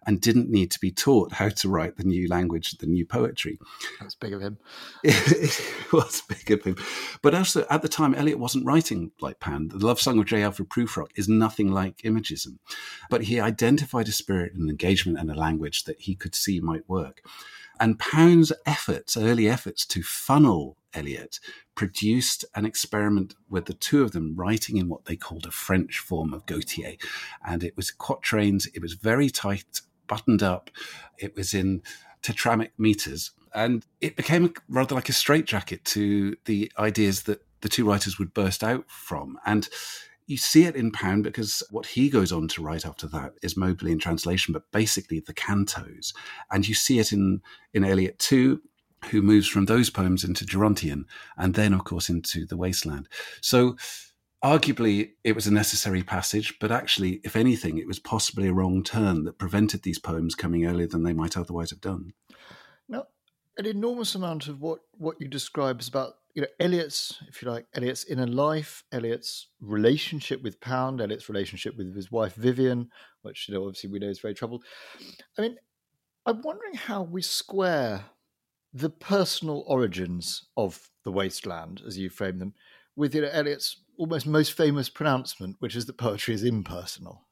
and 0.05 0.21
didn't 0.21 0.49
need 0.49 0.71
to 0.71 0.79
be 0.79 0.91
taught 0.91 1.33
how 1.33 1.49
to 1.49 1.69
write 1.69 1.97
the 1.97 2.03
new 2.03 2.27
language, 2.27 2.71
the 2.77 2.85
new 2.85 3.05
poetry. 3.05 3.59
That's 3.99 4.15
big 4.15 4.33
of 4.33 4.41
him. 4.41 4.57
it 5.03 5.91
was 5.91 6.21
big 6.21 6.51
of 6.51 6.63
him. 6.63 6.77
But 7.21 7.33
also, 7.33 7.65
at 7.69 7.81
the 7.81 7.89
time, 7.89 8.13
Eliot 8.13 8.39
wasn't 8.39 8.65
writing 8.65 9.11
like 9.19 9.39
Pound. 9.39 9.71
The 9.71 9.85
love 9.85 9.99
song 9.99 10.19
of 10.19 10.25
J. 10.25 10.43
Alfred 10.43 10.69
Prufrock 10.69 11.11
is 11.15 11.27
nothing 11.27 11.71
like 11.71 11.97
Imagism. 12.03 12.59
But 13.09 13.23
he 13.23 13.39
identified 13.39 14.07
a 14.07 14.11
spirit 14.11 14.53
and 14.53 14.69
engagement 14.69 15.17
and 15.17 15.31
a 15.31 15.35
language 15.35 15.85
that 15.85 16.01
he 16.01 16.15
could 16.15 16.35
see 16.35 16.59
might 16.59 16.87
work. 16.87 17.21
And 17.79 17.99
Pound's 17.99 18.51
efforts, 18.65 19.15
early 19.15 19.47
efforts 19.47 19.85
to 19.87 20.01
funnel 20.01 20.76
Eliot, 20.93 21.39
produced 21.75 22.45
an 22.55 22.65
experiment 22.65 23.35
with 23.49 23.65
the 23.65 23.73
two 23.73 24.03
of 24.03 24.11
them 24.11 24.35
writing 24.35 24.77
in 24.77 24.89
what 24.89 25.05
they 25.05 25.15
called 25.15 25.45
a 25.45 25.51
French 25.51 25.99
form 25.99 26.33
of 26.33 26.45
Gautier. 26.45 26.95
And 27.45 27.63
it 27.63 27.75
was 27.75 27.91
quatrains, 27.91 28.67
it 28.73 28.81
was 28.81 28.93
very 28.93 29.29
tight, 29.29 29.81
buttoned 30.07 30.43
up, 30.43 30.69
it 31.17 31.35
was 31.35 31.53
in 31.53 31.81
tetrameters. 32.21 33.31
And 33.53 33.85
it 34.01 34.15
became 34.15 34.53
rather 34.69 34.95
like 34.95 35.09
a 35.09 35.13
straitjacket 35.13 35.85
to 35.85 36.35
the 36.45 36.71
ideas 36.77 37.23
that 37.23 37.43
the 37.61 37.69
two 37.69 37.87
writers 37.87 38.19
would 38.19 38.33
burst 38.33 38.63
out 38.63 38.85
from. 38.87 39.37
And 39.45 39.67
you 40.27 40.37
see 40.37 40.65
it 40.65 40.75
in 40.75 40.91
Pound 40.91 41.23
because 41.23 41.63
what 41.71 41.85
he 41.85 42.09
goes 42.09 42.31
on 42.31 42.49
to 42.49 42.61
write 42.61 42.85
after 42.85 43.07
that 43.07 43.33
is 43.41 43.55
Mauberley 43.55 43.91
in 43.91 43.99
translation, 43.99 44.51
but 44.51 44.69
basically 44.71 45.21
the 45.21 45.33
cantos. 45.33 46.13
And 46.51 46.67
you 46.67 46.75
see 46.75 46.99
it 46.99 47.13
in, 47.13 47.41
in 47.73 47.85
Eliot 47.85 48.19
too, 48.19 48.61
who 49.05 49.21
moves 49.21 49.47
from 49.47 49.65
those 49.65 49.89
poems 49.89 50.23
into 50.23 50.45
Gerontion 50.45 51.05
and 51.37 51.53
then, 51.53 51.73
of 51.73 51.83
course, 51.83 52.09
into 52.09 52.45
The 52.45 52.57
Wasteland. 52.57 53.07
So 53.41 53.75
arguably 54.43 55.11
it 55.23 55.33
was 55.33 55.47
a 55.47 55.53
necessary 55.53 56.03
passage, 56.03 56.57
but 56.59 56.71
actually, 56.71 57.21
if 57.23 57.35
anything, 57.35 57.77
it 57.77 57.87
was 57.87 57.99
possibly 57.99 58.47
a 58.47 58.53
wrong 58.53 58.83
turn 58.83 59.23
that 59.25 59.37
prevented 59.37 59.83
these 59.83 59.99
poems 59.99 60.35
coming 60.35 60.65
earlier 60.65 60.87
than 60.87 61.03
they 61.03 61.13
might 61.13 61.37
otherwise 61.37 61.69
have 61.69 61.81
done. 61.81 62.13
Now, 62.87 63.05
an 63.57 63.65
enormous 63.65 64.15
amount 64.15 64.47
of 64.47 64.61
what, 64.61 64.79
what 64.97 65.17
you 65.19 65.27
describe 65.27 65.79
is 65.79 65.87
about 65.87 66.15
you 66.37 66.41
know 66.41 66.47
Eliot's, 66.59 67.17
if 67.27 67.41
you 67.41 67.49
like, 67.49 67.65
Eliot's 67.73 68.05
inner 68.05 68.27
life, 68.27 68.83
Eliot's 68.91 69.47
relationship 69.59 70.43
with 70.43 70.61
Pound, 70.61 71.01
Eliot's 71.01 71.29
relationship 71.29 71.75
with 71.75 71.95
his 71.95 72.11
wife 72.11 72.35
Vivian, 72.35 72.91
which 73.23 73.49
you 73.49 73.55
know 73.55 73.65
obviously 73.65 73.89
we 73.89 73.97
know 73.97 74.07
is 74.07 74.19
very 74.19 74.35
troubled. 74.35 74.63
I 75.35 75.41
mean, 75.41 75.57
I'm 76.27 76.43
wondering 76.43 76.75
how 76.75 77.01
we 77.01 77.23
square 77.23 78.05
the 78.77 78.89
personal 78.89 79.63
origins 79.67 80.45
of 80.55 80.89
the 81.03 81.11
wasteland, 81.11 81.81
as 81.85 81.97
you 81.97 82.09
frame 82.09 82.39
them, 82.39 82.53
with 82.95 83.15
you 83.15 83.21
know 83.21 83.29
Eliot's 83.31 83.77
almost 83.97 84.27
most 84.27 84.53
famous 84.53 84.89
pronouncement, 84.89 85.55
which 85.59 85.75
is 85.75 85.85
that 85.85 85.97
poetry 85.97 86.33
is 86.33 86.43
impersonal. 86.43 87.23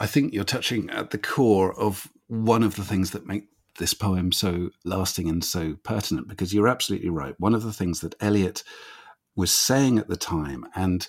I 0.00 0.06
think 0.06 0.32
you're 0.32 0.44
touching 0.44 0.90
at 0.90 1.10
the 1.10 1.18
core 1.18 1.78
of 1.78 2.08
one 2.28 2.62
of 2.62 2.76
the 2.76 2.84
things 2.84 3.10
that 3.10 3.26
make 3.26 3.44
this 3.78 3.94
poem 3.94 4.32
so 4.32 4.70
lasting 4.84 5.28
and 5.28 5.44
so 5.44 5.76
pertinent 5.82 6.28
because 6.28 6.54
you're 6.54 6.68
absolutely 6.68 7.10
right. 7.10 7.34
One 7.38 7.54
of 7.54 7.62
the 7.62 7.72
things 7.72 8.00
that 8.00 8.14
Eliot 8.20 8.62
was 9.34 9.52
saying 9.52 9.98
at 9.98 10.08
the 10.08 10.16
time, 10.16 10.66
and 10.74 11.06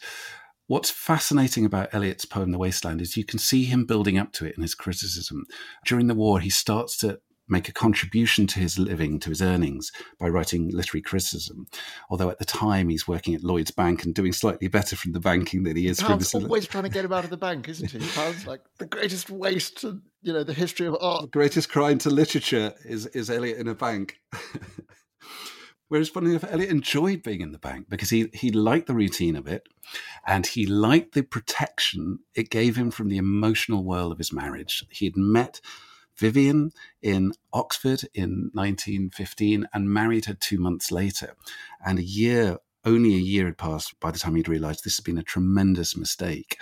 what's 0.67 0.89
fascinating 0.89 1.65
about 1.65 1.93
Eliot's 1.93 2.25
poem, 2.25 2.51
The 2.51 2.57
Wasteland, 2.57 3.01
is 3.01 3.15
you 3.15 3.23
can 3.23 3.39
see 3.39 3.63
him 3.63 3.85
building 3.85 4.17
up 4.17 4.33
to 4.33 4.45
it 4.45 4.55
in 4.57 4.61
his 4.61 4.75
criticism. 4.75 5.45
During 5.85 6.07
the 6.07 6.15
war, 6.15 6.41
he 6.41 6.49
starts 6.49 6.97
to 6.97 7.19
make 7.47 7.69
a 7.69 7.73
contribution 7.73 8.47
to 8.47 8.59
his 8.59 8.77
living, 8.77 9.19
to 9.19 9.29
his 9.29 9.41
earnings, 9.41 9.91
by 10.19 10.27
writing 10.27 10.69
literary 10.69 11.01
criticism. 11.01 11.67
Although 12.09 12.29
at 12.29 12.39
the 12.39 12.45
time 12.45 12.89
he's 12.89 13.07
working 13.07 13.35
at 13.35 13.43
Lloyd's 13.43 13.71
Bank 13.71 14.03
and 14.03 14.13
doing 14.13 14.33
slightly 14.33 14.67
better 14.67 14.95
from 14.95 15.13
the 15.13 15.19
banking 15.19 15.63
than 15.63 15.75
he 15.75 15.87
is 15.87 16.01
from 16.01 16.19
the. 16.19 16.41
always 16.43 16.67
trying 16.67 16.83
to 16.83 16.89
get 16.89 17.05
him 17.05 17.13
out 17.13 17.23
of 17.23 17.29
the 17.29 17.37
bank, 17.37 17.67
isn't 17.69 17.91
he? 17.91 17.99
Pound's 17.99 18.47
like 18.47 18.61
the 18.77 18.85
greatest 18.85 19.29
waste 19.29 19.81
to 19.81 20.01
you 20.21 20.33
know 20.33 20.43
the 20.43 20.53
history 20.53 20.87
of 20.87 20.97
art. 20.99 21.21
The 21.21 21.27
greatest 21.27 21.69
crime 21.69 21.97
to 21.99 22.09
literature 22.09 22.73
is 22.85 23.05
is 23.07 23.29
Eliot 23.29 23.57
in 23.57 23.67
a 23.67 23.75
bank. 23.75 24.19
Whereas, 25.89 26.09
funny 26.09 26.31
enough, 26.31 26.43
Eliot 26.43 26.69
enjoyed 26.69 27.23
being 27.23 27.41
in 27.41 27.53
the 27.53 27.57
bank 27.57 27.87
because 27.89 28.09
he, 28.09 28.29
he 28.33 28.51
liked 28.51 28.87
the 28.87 28.93
routine 28.93 29.37
of 29.37 29.47
it 29.47 29.67
and 30.25 30.45
he 30.45 30.65
liked 30.65 31.13
the 31.13 31.23
protection 31.23 32.19
it 32.35 32.49
gave 32.49 32.75
him 32.75 32.91
from 32.91 33.07
the 33.07 33.17
emotional 33.17 33.85
whirl 33.85 34.11
of 34.11 34.17
his 34.17 34.33
marriage. 34.33 34.83
He 34.89 35.05
had 35.05 35.15
met 35.15 35.61
Vivian 36.19 36.71
in 37.01 37.33
Oxford 37.53 38.03
in 38.13 38.49
1915 38.53 39.67
and 39.73 39.89
married 39.89 40.25
her 40.25 40.33
two 40.33 40.59
months 40.59 40.91
later. 40.91 41.35
And 41.85 41.99
a 41.99 42.03
year, 42.03 42.57
only 42.85 43.15
a 43.15 43.19
year 43.19 43.45
had 43.45 43.57
passed 43.57 43.99
by 43.99 44.11
the 44.11 44.19
time 44.19 44.35
he'd 44.35 44.47
realized 44.47 44.83
this 44.83 44.97
had 44.97 45.05
been 45.05 45.17
a 45.17 45.23
tremendous 45.23 45.95
mistake 45.95 46.57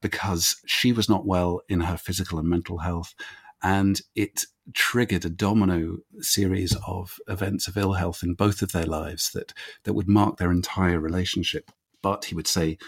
because 0.00 0.56
she 0.66 0.92
was 0.92 1.08
not 1.08 1.26
well 1.26 1.60
in 1.68 1.80
her 1.80 1.96
physical 1.96 2.38
and 2.38 2.48
mental 2.48 2.78
health. 2.78 3.14
And 3.62 4.00
it 4.16 4.44
triggered 4.74 5.24
a 5.24 5.30
domino 5.30 5.98
series 6.20 6.76
of 6.86 7.18
events 7.28 7.68
of 7.68 7.76
ill 7.76 7.92
health 7.92 8.22
in 8.22 8.34
both 8.34 8.62
of 8.62 8.72
their 8.72 8.86
lives 8.86 9.30
that, 9.32 9.52
that 9.84 9.92
would 9.92 10.08
mark 10.08 10.38
their 10.38 10.50
entire 10.50 10.98
relationship. 10.98 11.70
But 12.02 12.24
he 12.26 12.34
would 12.34 12.48
say, 12.48 12.78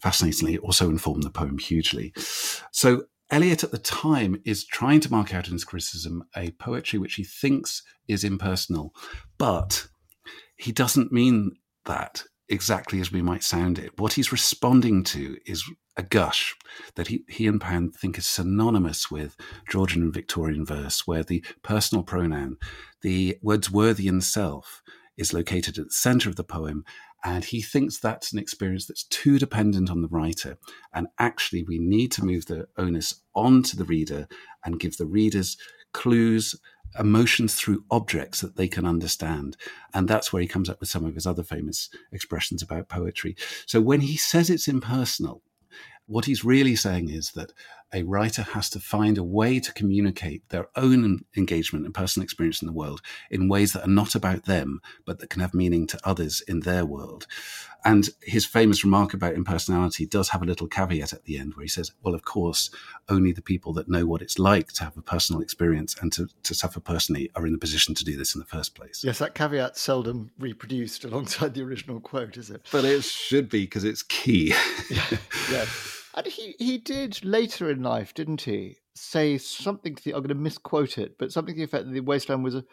fascinatingly, 0.00 0.58
also 0.58 0.88
informed 0.88 1.22
the 1.22 1.30
poem 1.30 1.58
hugely. 1.58 2.12
So 2.72 3.04
Eliot 3.30 3.62
at 3.62 3.70
the 3.70 3.78
time 3.78 4.40
is 4.44 4.64
trying 4.64 5.00
to 5.00 5.10
mark 5.10 5.34
out 5.34 5.46
in 5.46 5.52
his 5.52 5.64
criticism 5.64 6.24
a 6.36 6.50
poetry 6.52 6.98
which 6.98 7.14
he 7.14 7.24
thinks 7.24 7.82
is 8.06 8.24
impersonal, 8.24 8.94
but 9.36 9.86
he 10.56 10.72
doesn't 10.72 11.12
mean 11.12 11.52
that 11.84 12.24
exactly 12.48 13.00
as 13.00 13.12
we 13.12 13.20
might 13.20 13.42
sound 13.42 13.78
it. 13.78 13.98
What 13.98 14.14
he's 14.14 14.32
responding 14.32 15.04
to 15.04 15.36
is 15.44 15.62
a 15.96 16.02
gush 16.02 16.54
that 16.94 17.08
he, 17.08 17.24
he 17.28 17.46
and 17.46 17.60
Pound 17.60 17.94
think 17.94 18.16
is 18.16 18.26
synonymous 18.26 19.10
with 19.10 19.36
Georgian 19.68 20.02
and 20.02 20.14
Victorian 20.14 20.64
verse, 20.64 21.06
where 21.06 21.22
the 21.22 21.44
personal 21.62 22.04
pronoun, 22.04 22.56
the 23.02 23.36
Wordsworthian 23.44 24.22
self, 24.22 24.82
is 25.18 25.34
located 25.34 25.76
at 25.78 25.86
the 25.86 25.90
center 25.90 26.28
of 26.28 26.36
the 26.36 26.44
poem 26.44 26.84
and 27.24 27.44
he 27.44 27.60
thinks 27.60 27.98
that's 27.98 28.32
an 28.32 28.38
experience 28.38 28.86
that's 28.86 29.04
too 29.04 29.38
dependent 29.38 29.90
on 29.90 30.02
the 30.02 30.08
writer. 30.08 30.56
And 30.92 31.08
actually, 31.18 31.64
we 31.64 31.78
need 31.78 32.12
to 32.12 32.24
move 32.24 32.46
the 32.46 32.68
onus 32.76 33.22
onto 33.34 33.76
the 33.76 33.84
reader 33.84 34.28
and 34.64 34.78
give 34.78 34.96
the 34.96 35.06
readers 35.06 35.56
clues, 35.92 36.54
emotions 36.98 37.54
through 37.54 37.84
objects 37.90 38.40
that 38.40 38.56
they 38.56 38.68
can 38.68 38.86
understand. 38.86 39.56
And 39.92 40.06
that's 40.06 40.32
where 40.32 40.42
he 40.42 40.48
comes 40.48 40.68
up 40.68 40.80
with 40.80 40.88
some 40.88 41.04
of 41.04 41.14
his 41.14 41.26
other 41.26 41.42
famous 41.42 41.90
expressions 42.12 42.62
about 42.62 42.88
poetry. 42.88 43.36
So 43.66 43.80
when 43.80 44.00
he 44.00 44.16
says 44.16 44.48
it's 44.48 44.68
impersonal, 44.68 45.42
what 46.06 46.24
he's 46.24 46.44
really 46.44 46.76
saying 46.76 47.10
is 47.10 47.32
that 47.32 47.52
a 47.92 48.02
writer 48.02 48.42
has 48.42 48.68
to 48.70 48.80
find 48.80 49.18
a 49.18 49.24
way 49.24 49.60
to 49.60 49.72
communicate 49.72 50.48
their 50.48 50.68
own 50.76 51.24
engagement 51.36 51.84
and 51.84 51.94
personal 51.94 52.24
experience 52.24 52.60
in 52.60 52.66
the 52.66 52.72
world 52.72 53.00
in 53.30 53.48
ways 53.48 53.72
that 53.72 53.84
are 53.84 53.90
not 53.90 54.14
about 54.14 54.44
them, 54.44 54.80
but 55.06 55.18
that 55.18 55.30
can 55.30 55.40
have 55.40 55.54
meaning 55.54 55.86
to 55.86 55.98
others 56.04 56.42
in 56.46 56.60
their 56.60 56.84
world. 56.84 57.26
And 57.84 58.08
his 58.22 58.44
famous 58.44 58.82
remark 58.84 59.14
about 59.14 59.34
impersonality 59.34 60.04
does 60.04 60.30
have 60.30 60.42
a 60.42 60.46
little 60.46 60.66
caveat 60.66 61.12
at 61.12 61.24
the 61.24 61.38
end 61.38 61.54
where 61.54 61.62
he 61.62 61.68
says, 61.68 61.92
well, 62.02 62.14
of 62.14 62.24
course, 62.24 62.70
only 63.08 63.32
the 63.32 63.40
people 63.40 63.72
that 63.74 63.88
know 63.88 64.04
what 64.04 64.20
it's 64.20 64.38
like 64.38 64.72
to 64.72 64.84
have 64.84 64.96
a 64.96 65.02
personal 65.02 65.40
experience 65.40 65.94
and 66.00 66.12
to, 66.12 66.28
to 66.42 66.54
suffer 66.54 66.80
personally 66.80 67.30
are 67.36 67.46
in 67.46 67.52
the 67.52 67.58
position 67.58 67.94
to 67.94 68.04
do 68.04 68.16
this 68.16 68.34
in 68.34 68.40
the 68.40 68.46
first 68.46 68.74
place. 68.74 69.02
Yes, 69.04 69.18
that 69.18 69.34
caveat 69.34 69.76
seldom 69.76 70.30
reproduced 70.38 71.04
alongside 71.04 71.54
the 71.54 71.62
original 71.62 72.00
quote, 72.00 72.36
is 72.36 72.50
it? 72.50 72.66
But 72.72 72.84
it 72.84 73.04
should 73.04 73.48
be 73.48 73.62
because 73.62 73.84
it's 73.84 74.02
key. 74.02 74.52
yeah. 74.90 75.04
yeah. 75.52 75.64
And 76.18 76.26
he, 76.26 76.56
he 76.58 76.78
did 76.78 77.24
later 77.24 77.70
in 77.70 77.84
life, 77.84 78.12
didn't 78.12 78.40
he, 78.40 78.78
say 78.96 79.38
something 79.38 79.94
to 79.94 80.02
the, 80.02 80.14
I'm 80.14 80.22
going 80.22 80.30
to 80.30 80.34
misquote 80.34 80.98
it, 80.98 81.16
but 81.16 81.30
something 81.30 81.54
to 81.54 81.58
the 81.58 81.64
effect 81.64 81.84
that 81.84 81.92
the 81.92 82.00
wasteland 82.00 82.42
was 82.42 82.56
a, 82.56 82.64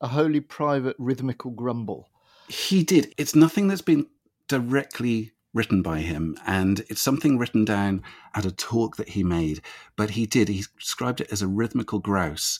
a 0.00 0.08
wholly 0.08 0.40
private 0.40 0.96
rhythmical 0.98 1.50
grumble. 1.50 2.08
He 2.48 2.82
did. 2.82 3.12
It's 3.18 3.34
nothing 3.34 3.68
that's 3.68 3.82
been 3.82 4.06
directly 4.48 5.32
written 5.52 5.82
by 5.82 5.98
him, 5.98 6.38
and 6.46 6.80
it's 6.88 7.02
something 7.02 7.36
written 7.36 7.66
down 7.66 8.02
at 8.34 8.46
a 8.46 8.50
talk 8.50 8.96
that 8.96 9.10
he 9.10 9.22
made. 9.22 9.60
But 9.96 10.10
he 10.10 10.24
did. 10.24 10.48
He 10.48 10.64
described 10.78 11.20
it 11.20 11.30
as 11.30 11.42
a 11.42 11.46
rhythmical 11.46 11.98
grouse, 11.98 12.58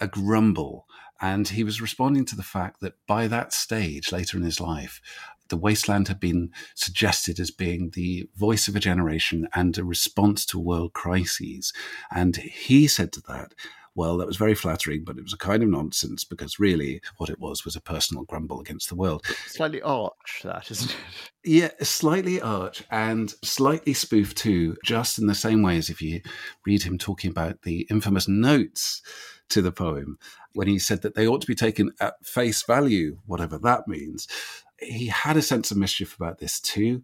a 0.00 0.08
grumble. 0.08 0.86
And 1.20 1.48
he 1.48 1.62
was 1.62 1.82
responding 1.82 2.24
to 2.26 2.36
the 2.36 2.42
fact 2.42 2.80
that 2.80 2.94
by 3.06 3.28
that 3.28 3.52
stage 3.52 4.12
later 4.12 4.38
in 4.38 4.44
his 4.44 4.60
life, 4.60 5.02
the 5.48 5.56
wasteland 5.56 6.08
had 6.08 6.20
been 6.20 6.50
suggested 6.74 7.38
as 7.38 7.50
being 7.50 7.90
the 7.90 8.28
voice 8.34 8.68
of 8.68 8.76
a 8.76 8.80
generation 8.80 9.48
and 9.54 9.76
a 9.76 9.84
response 9.84 10.46
to 10.46 10.58
world 10.58 10.92
crises. 10.92 11.72
And 12.10 12.36
he 12.36 12.86
said 12.86 13.12
to 13.12 13.22
that, 13.28 13.54
well, 13.96 14.16
that 14.16 14.26
was 14.26 14.36
very 14.36 14.54
flattering, 14.54 15.04
but 15.04 15.16
it 15.16 15.22
was 15.22 15.32
a 15.32 15.38
kind 15.38 15.62
of 15.62 15.68
nonsense 15.68 16.24
because 16.24 16.58
really 16.58 17.00
what 17.18 17.30
it 17.30 17.38
was 17.38 17.64
was 17.64 17.76
a 17.76 17.80
personal 17.80 18.24
grumble 18.24 18.60
against 18.60 18.88
the 18.88 18.96
world. 18.96 19.24
Slightly 19.46 19.80
arch, 19.82 20.40
that, 20.42 20.70
isn't 20.70 20.90
it? 20.90 20.96
Yeah, 21.44 21.70
slightly 21.80 22.40
arch 22.40 22.82
and 22.90 23.32
slightly 23.44 23.92
spoof 23.92 24.34
too, 24.34 24.76
just 24.84 25.18
in 25.18 25.26
the 25.26 25.34
same 25.34 25.62
way 25.62 25.76
as 25.76 25.90
if 25.90 26.02
you 26.02 26.22
read 26.66 26.82
him 26.82 26.98
talking 26.98 27.30
about 27.30 27.62
the 27.62 27.86
infamous 27.90 28.26
notes 28.26 29.00
to 29.50 29.62
the 29.62 29.72
poem 29.72 30.18
when 30.54 30.68
he 30.68 30.78
said 30.78 31.02
that 31.02 31.14
they 31.14 31.26
ought 31.26 31.40
to 31.42 31.46
be 31.46 31.54
taken 31.54 31.92
at 32.00 32.24
face 32.24 32.62
value, 32.62 33.18
whatever 33.26 33.58
that 33.58 33.86
means. 33.86 34.26
He 34.78 35.06
had 35.06 35.36
a 35.36 35.42
sense 35.42 35.70
of 35.70 35.76
mischief 35.76 36.16
about 36.16 36.38
this 36.38 36.60
too, 36.60 37.02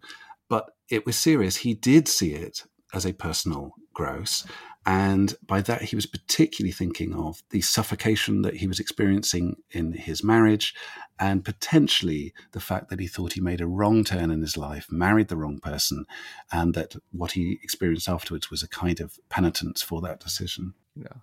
but 0.48 0.70
it 0.88 1.06
was 1.06 1.16
serious. 1.16 1.56
He 1.56 1.74
did 1.74 2.08
see 2.08 2.32
it 2.32 2.64
as 2.92 3.06
a 3.06 3.12
personal 3.12 3.74
grouse. 3.94 4.44
And 4.86 5.34
by 5.46 5.60
that, 5.62 5.82
he 5.82 5.94
was 5.94 6.06
particularly 6.06 6.72
thinking 6.72 7.14
of 7.14 7.42
the 7.50 7.60
suffocation 7.60 8.42
that 8.42 8.56
he 8.56 8.66
was 8.66 8.80
experiencing 8.80 9.56
in 9.70 9.92
his 9.92 10.24
marriage 10.24 10.74
and 11.18 11.44
potentially 11.44 12.32
the 12.52 12.60
fact 12.60 12.88
that 12.88 12.98
he 12.98 13.06
thought 13.06 13.34
he 13.34 13.42
made 13.42 13.60
a 13.60 13.66
wrong 13.66 14.04
turn 14.04 14.30
in 14.30 14.40
his 14.40 14.56
life, 14.56 14.90
married 14.90 15.28
the 15.28 15.36
wrong 15.36 15.58
person, 15.58 16.06
and 16.50 16.72
that 16.74 16.96
what 17.12 17.32
he 17.32 17.58
experienced 17.62 18.08
afterwards 18.08 18.50
was 18.50 18.62
a 18.62 18.68
kind 18.68 19.00
of 19.00 19.18
penitence 19.28 19.82
for 19.82 20.00
that 20.00 20.18
decision. 20.18 20.72
Yeah. 20.96 21.18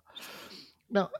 Now, 0.88 1.10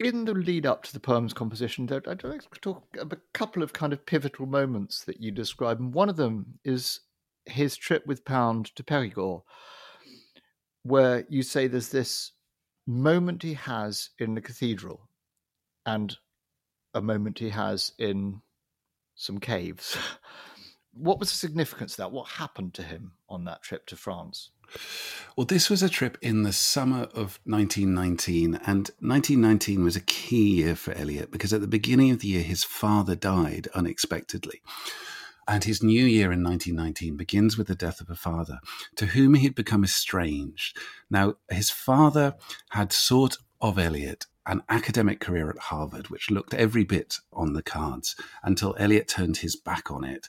in 0.00 0.24
the 0.24 0.34
lead 0.34 0.64
up 0.64 0.84
to 0.84 0.92
the 0.92 1.00
poem's 1.00 1.32
composition, 1.32 1.88
I'd 1.92 2.06
like 2.24 2.42
to 2.50 2.60
talk 2.60 2.84
about 2.98 3.18
a 3.18 3.38
couple 3.38 3.62
of 3.62 3.72
kind 3.72 3.92
of 3.92 4.06
pivotal 4.06 4.46
moments 4.46 5.04
that 5.04 5.20
you 5.20 5.30
describe. 5.30 5.80
And 5.80 5.92
one 5.92 6.08
of 6.08 6.16
them 6.16 6.58
is 6.64 7.00
his 7.46 7.76
trip 7.76 8.06
with 8.06 8.24
Pound 8.24 8.74
to 8.76 8.82
Perigord, 8.82 9.42
where 10.82 11.26
you 11.28 11.42
say 11.42 11.66
there's 11.66 11.90
this 11.90 12.32
moment 12.86 13.42
he 13.42 13.54
has 13.54 14.10
in 14.18 14.34
the 14.34 14.40
cathedral 14.40 15.08
and 15.84 16.16
a 16.94 17.02
moment 17.02 17.38
he 17.38 17.50
has 17.50 17.92
in 17.98 18.40
some 19.14 19.38
caves. 19.38 19.96
what 20.92 21.18
was 21.18 21.30
the 21.30 21.36
significance 21.36 21.92
of 21.92 21.96
that? 21.98 22.12
What 22.12 22.28
happened 22.28 22.74
to 22.74 22.82
him 22.82 23.12
on 23.28 23.44
that 23.44 23.62
trip 23.62 23.86
to 23.86 23.96
France? 23.96 24.50
Well, 25.36 25.46
this 25.46 25.70
was 25.70 25.82
a 25.82 25.88
trip 25.88 26.18
in 26.20 26.42
the 26.42 26.52
summer 26.52 27.02
of 27.14 27.38
1919, 27.44 28.56
and 28.66 28.90
1919 28.98 29.84
was 29.84 29.94
a 29.94 30.00
key 30.00 30.56
year 30.56 30.74
for 30.74 30.92
Eliot 30.94 31.30
because 31.30 31.52
at 31.52 31.60
the 31.60 31.68
beginning 31.68 32.10
of 32.10 32.18
the 32.18 32.28
year, 32.28 32.42
his 32.42 32.64
father 32.64 33.14
died 33.14 33.68
unexpectedly. 33.74 34.62
And 35.46 35.64
his 35.64 35.82
new 35.82 36.04
year 36.04 36.32
in 36.32 36.42
1919 36.42 37.16
begins 37.16 37.56
with 37.56 37.68
the 37.68 37.74
death 37.74 38.00
of 38.00 38.10
a 38.10 38.16
father 38.16 38.58
to 38.96 39.06
whom 39.06 39.34
he 39.34 39.44
had 39.44 39.54
become 39.54 39.84
estranged. 39.84 40.76
Now, 41.08 41.36
his 41.48 41.70
father 41.70 42.34
had 42.70 42.92
sought 42.92 43.36
of 43.60 43.78
Eliot 43.78 44.26
an 44.48 44.62
academic 44.70 45.20
career 45.20 45.50
at 45.50 45.58
Harvard, 45.58 46.08
which 46.08 46.30
looked 46.30 46.54
every 46.54 46.82
bit 46.82 47.18
on 47.32 47.52
the 47.52 47.62
cards 47.62 48.16
until 48.42 48.74
Eliot 48.78 49.06
turned 49.06 49.36
his 49.36 49.54
back 49.54 49.90
on 49.90 50.04
it. 50.04 50.28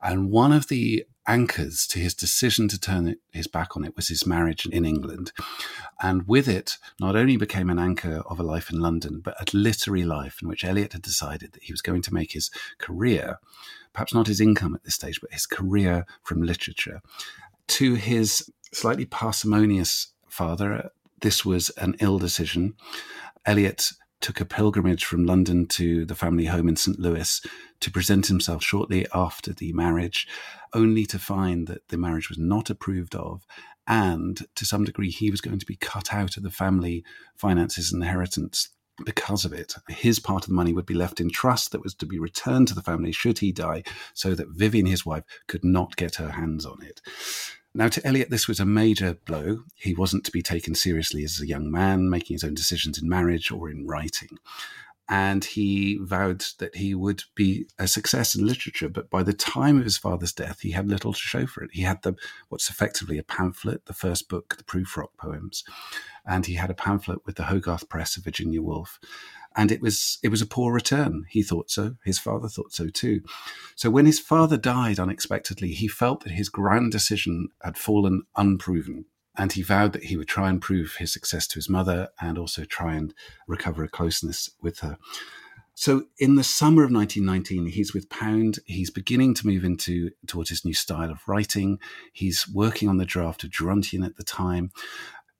And 0.00 0.30
one 0.30 0.52
of 0.52 0.68
the 0.68 1.04
anchors 1.26 1.86
to 1.88 1.98
his 1.98 2.14
decision 2.14 2.68
to 2.68 2.78
turn 2.78 3.16
his 3.32 3.48
back 3.48 3.76
on 3.76 3.84
it 3.84 3.96
was 3.96 4.06
his 4.06 4.24
marriage 4.24 4.66
in 4.66 4.84
England. 4.84 5.32
And 6.00 6.28
with 6.28 6.48
it, 6.48 6.78
not 7.00 7.16
only 7.16 7.36
became 7.36 7.68
an 7.68 7.80
anchor 7.80 8.22
of 8.26 8.38
a 8.38 8.44
life 8.44 8.70
in 8.70 8.80
London, 8.80 9.20
but 9.22 9.34
a 9.40 9.56
literary 9.56 10.04
life 10.04 10.38
in 10.40 10.48
which 10.48 10.64
Eliot 10.64 10.92
had 10.92 11.02
decided 11.02 11.52
that 11.52 11.64
he 11.64 11.72
was 11.72 11.82
going 11.82 12.02
to 12.02 12.14
make 12.14 12.32
his 12.32 12.50
career, 12.78 13.40
perhaps 13.92 14.14
not 14.14 14.28
his 14.28 14.40
income 14.40 14.76
at 14.76 14.84
this 14.84 14.94
stage, 14.94 15.20
but 15.20 15.32
his 15.32 15.46
career 15.46 16.06
from 16.22 16.42
literature. 16.42 17.02
To 17.66 17.94
his 17.94 18.48
slightly 18.72 19.06
parsimonious 19.06 20.12
father, 20.28 20.90
this 21.20 21.44
was 21.44 21.70
an 21.70 21.96
ill 22.00 22.18
decision. 22.18 22.74
Eliot 23.46 23.92
took 24.20 24.40
a 24.40 24.44
pilgrimage 24.44 25.04
from 25.04 25.24
London 25.24 25.66
to 25.66 26.04
the 26.04 26.14
family 26.14 26.46
home 26.46 26.68
in 26.68 26.76
St. 26.76 26.98
Louis 26.98 27.40
to 27.80 27.90
present 27.90 28.26
himself 28.26 28.62
shortly 28.62 29.06
after 29.14 29.52
the 29.52 29.72
marriage, 29.72 30.26
only 30.74 31.06
to 31.06 31.18
find 31.18 31.66
that 31.68 31.86
the 31.88 31.96
marriage 31.96 32.28
was 32.28 32.38
not 32.38 32.70
approved 32.70 33.14
of. 33.14 33.46
And 33.86 34.44
to 34.56 34.64
some 34.64 34.84
degree, 34.84 35.10
he 35.10 35.30
was 35.30 35.40
going 35.40 35.60
to 35.60 35.66
be 35.66 35.76
cut 35.76 36.12
out 36.12 36.36
of 36.36 36.42
the 36.42 36.50
family 36.50 37.04
finances 37.36 37.92
and 37.92 38.02
inheritance 38.02 38.70
because 39.04 39.44
of 39.44 39.52
it. 39.52 39.74
His 39.88 40.18
part 40.18 40.44
of 40.44 40.48
the 40.48 40.54
money 40.54 40.72
would 40.72 40.86
be 40.86 40.94
left 40.94 41.20
in 41.20 41.30
trust 41.30 41.70
that 41.72 41.82
was 41.82 41.94
to 41.96 42.06
be 42.06 42.18
returned 42.18 42.66
to 42.68 42.74
the 42.74 42.82
family 42.82 43.12
should 43.12 43.38
he 43.38 43.52
die, 43.52 43.82
so 44.14 44.34
that 44.34 44.48
Vivian, 44.48 44.86
his 44.86 45.04
wife, 45.04 45.24
could 45.46 45.64
not 45.64 45.96
get 45.96 46.16
her 46.16 46.30
hands 46.30 46.64
on 46.64 46.82
it. 46.82 47.00
Now, 47.76 47.88
to 47.88 48.06
Eliot, 48.06 48.30
this 48.30 48.48
was 48.48 48.58
a 48.58 48.64
major 48.64 49.18
blow. 49.26 49.64
He 49.74 49.92
wasn't 49.92 50.24
to 50.24 50.32
be 50.32 50.40
taken 50.40 50.74
seriously 50.74 51.24
as 51.24 51.38
a 51.38 51.46
young 51.46 51.70
man, 51.70 52.08
making 52.08 52.36
his 52.36 52.42
own 52.42 52.54
decisions 52.54 52.96
in 52.96 53.06
marriage 53.06 53.50
or 53.50 53.68
in 53.68 53.86
writing. 53.86 54.38
And 55.10 55.44
he 55.44 55.98
vowed 56.00 56.42
that 56.58 56.76
he 56.76 56.94
would 56.94 57.24
be 57.34 57.68
a 57.78 57.86
success 57.86 58.34
in 58.34 58.46
literature. 58.46 58.88
But 58.88 59.10
by 59.10 59.22
the 59.22 59.34
time 59.34 59.76
of 59.76 59.84
his 59.84 59.98
father's 59.98 60.32
death, 60.32 60.60
he 60.60 60.70
had 60.70 60.88
little 60.88 61.12
to 61.12 61.18
show 61.18 61.46
for 61.46 61.62
it. 61.62 61.70
He 61.74 61.82
had 61.82 62.00
the 62.00 62.14
what's 62.48 62.70
effectively 62.70 63.18
a 63.18 63.22
pamphlet, 63.22 63.84
the 63.84 63.92
first 63.92 64.30
book, 64.30 64.56
the 64.56 64.64
Prufrock 64.64 65.14
poems, 65.18 65.62
and 66.24 66.46
he 66.46 66.54
had 66.54 66.70
a 66.70 66.74
pamphlet 66.74 67.26
with 67.26 67.36
the 67.36 67.44
Hogarth 67.44 67.90
Press 67.90 68.16
of 68.16 68.24
Virginia 68.24 68.62
Woolf 68.62 68.98
and 69.56 69.72
it 69.72 69.80
was 69.80 70.18
it 70.22 70.28
was 70.28 70.42
a 70.42 70.46
poor 70.46 70.72
return. 70.72 71.24
He 71.30 71.42
thought 71.42 71.70
so. 71.70 71.96
His 72.04 72.18
father 72.18 72.48
thought 72.48 72.72
so 72.72 72.88
too. 72.88 73.22
So 73.74 73.90
when 73.90 74.06
his 74.06 74.20
father 74.20 74.56
died 74.56 75.00
unexpectedly, 75.00 75.72
he 75.72 75.88
felt 75.88 76.22
that 76.24 76.32
his 76.32 76.48
grand 76.48 76.92
decision 76.92 77.48
had 77.62 77.78
fallen 77.78 78.24
unproven, 78.36 79.06
and 79.36 79.52
he 79.52 79.62
vowed 79.62 79.92
that 79.94 80.04
he 80.04 80.16
would 80.16 80.28
try 80.28 80.50
and 80.50 80.60
prove 80.60 80.96
his 80.98 81.12
success 81.12 81.46
to 81.48 81.54
his 81.54 81.68
mother 81.68 82.08
and 82.20 82.38
also 82.38 82.64
try 82.64 82.94
and 82.94 83.14
recover 83.48 83.82
a 83.82 83.88
closeness 83.88 84.50
with 84.60 84.80
her. 84.80 84.98
So 85.78 86.04
in 86.18 86.36
the 86.36 86.44
summer 86.44 86.84
of 86.84 86.90
1919, 86.90 87.66
he's 87.72 87.92
with 87.92 88.08
Pound. 88.08 88.60
He's 88.64 88.88
beginning 88.88 89.34
to 89.34 89.46
move 89.46 89.62
into 89.62 90.10
towards 90.26 90.48
his 90.48 90.64
new 90.64 90.72
style 90.72 91.10
of 91.10 91.28
writing. 91.28 91.78
He's 92.14 92.48
working 92.48 92.88
on 92.88 92.96
the 92.96 93.04
draft 93.04 93.44
of 93.44 93.50
Gerontion 93.50 94.04
at 94.04 94.16
the 94.16 94.24
time, 94.24 94.70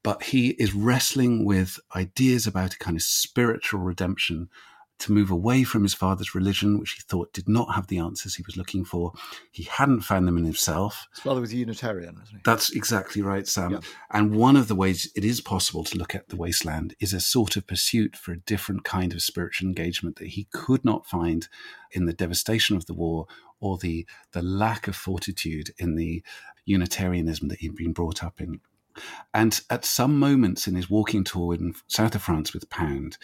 but 0.06 0.22
he 0.22 0.50
is 0.50 0.72
wrestling 0.72 1.44
with 1.44 1.80
ideas 1.96 2.46
about 2.46 2.74
a 2.74 2.78
kind 2.78 2.96
of 2.96 3.02
spiritual 3.02 3.80
redemption 3.80 4.48
to 5.00 5.10
move 5.10 5.32
away 5.32 5.64
from 5.64 5.82
his 5.82 5.94
father's 5.94 6.32
religion, 6.32 6.78
which 6.78 6.92
he 6.92 7.02
thought 7.02 7.32
did 7.32 7.48
not 7.48 7.74
have 7.74 7.88
the 7.88 7.98
answers 7.98 8.36
he 8.36 8.44
was 8.46 8.56
looking 8.56 8.84
for. 8.84 9.12
He 9.50 9.64
hadn't 9.64 10.02
found 10.02 10.28
them 10.28 10.38
in 10.38 10.44
himself. 10.44 11.08
His 11.12 11.24
father 11.24 11.40
was 11.40 11.52
a 11.52 11.56
Unitarian? 11.56 12.22
That's 12.44 12.70
exactly 12.70 13.20
right, 13.20 13.48
Sam. 13.48 13.72
Yeah. 13.72 13.80
And 14.12 14.36
one 14.36 14.54
of 14.54 14.68
the 14.68 14.76
ways 14.76 15.10
it 15.16 15.24
is 15.24 15.40
possible 15.40 15.82
to 15.82 15.98
look 15.98 16.14
at 16.14 16.28
the 16.28 16.36
wasteland 16.36 16.94
is 17.00 17.12
a 17.12 17.18
sort 17.18 17.56
of 17.56 17.66
pursuit 17.66 18.14
for 18.14 18.30
a 18.30 18.38
different 18.38 18.84
kind 18.84 19.12
of 19.12 19.22
spiritual 19.22 19.66
engagement 19.66 20.20
that 20.20 20.28
he 20.28 20.46
could 20.52 20.84
not 20.84 21.04
find 21.04 21.48
in 21.90 22.06
the 22.06 22.12
devastation 22.12 22.76
of 22.76 22.86
the 22.86 22.94
war 22.94 23.26
or 23.58 23.76
the 23.76 24.06
the 24.30 24.42
lack 24.42 24.86
of 24.86 24.94
fortitude 24.94 25.72
in 25.78 25.96
the 25.96 26.22
Unitarianism 26.64 27.48
that 27.48 27.58
he'd 27.58 27.74
been 27.74 27.92
brought 27.92 28.22
up 28.22 28.40
in. 28.40 28.60
And 29.35 29.61
at 29.70 29.85
some 29.85 30.18
moments 30.18 30.66
in 30.66 30.74
his 30.74 30.90
walking 30.90 31.24
tour 31.24 31.54
in 31.54 31.74
south 31.87 32.14
of 32.14 32.22
France 32.22 32.52
with 32.52 32.70
Pound, 32.70 33.18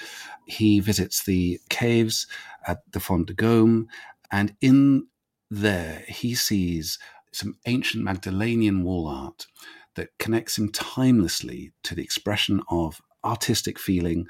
he 0.47 0.81
visits 0.81 1.25
the 1.25 1.61
caves 1.69 2.27
at 2.67 2.81
the 2.93 3.01
Font 3.01 3.27
de 3.27 3.35
Gaume, 3.35 3.89
and 4.31 4.55
in 4.61 5.07
there 5.51 6.05
he 6.09 6.35
sees 6.35 6.99
some 7.33 7.57
ancient 7.67 8.05
Magdalenian 8.05 8.83
wall 8.83 9.07
art 9.07 9.47
that 9.95 10.11
connects 10.19 10.57
him 10.59 10.71
timelessly 10.71 11.73
to 11.83 11.95
the 11.95 12.03
expression 12.03 12.63
of 12.71 13.01
artistic 13.25 13.79
feeling 13.79 14.27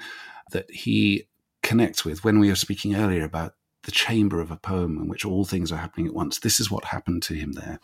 that 0.50 0.70
he 0.70 1.28
connects 1.62 2.04
with 2.04 2.24
when 2.24 2.38
we 2.38 2.48
were 2.48 2.56
speaking 2.56 2.94
earlier 2.94 3.24
about 3.24 3.54
the 3.84 3.90
chamber 3.90 4.40
of 4.40 4.50
a 4.50 4.56
poem 4.56 4.96
in 4.98 5.08
which 5.08 5.24
all 5.24 5.44
things 5.44 5.72
are 5.72 5.76
happening 5.76 6.06
at 6.06 6.14
once. 6.14 6.38
This 6.38 6.60
is 6.60 6.70
what 6.70 6.86
happened 6.86 7.22
to 7.24 7.34
him 7.34 7.52
there. 7.52 7.80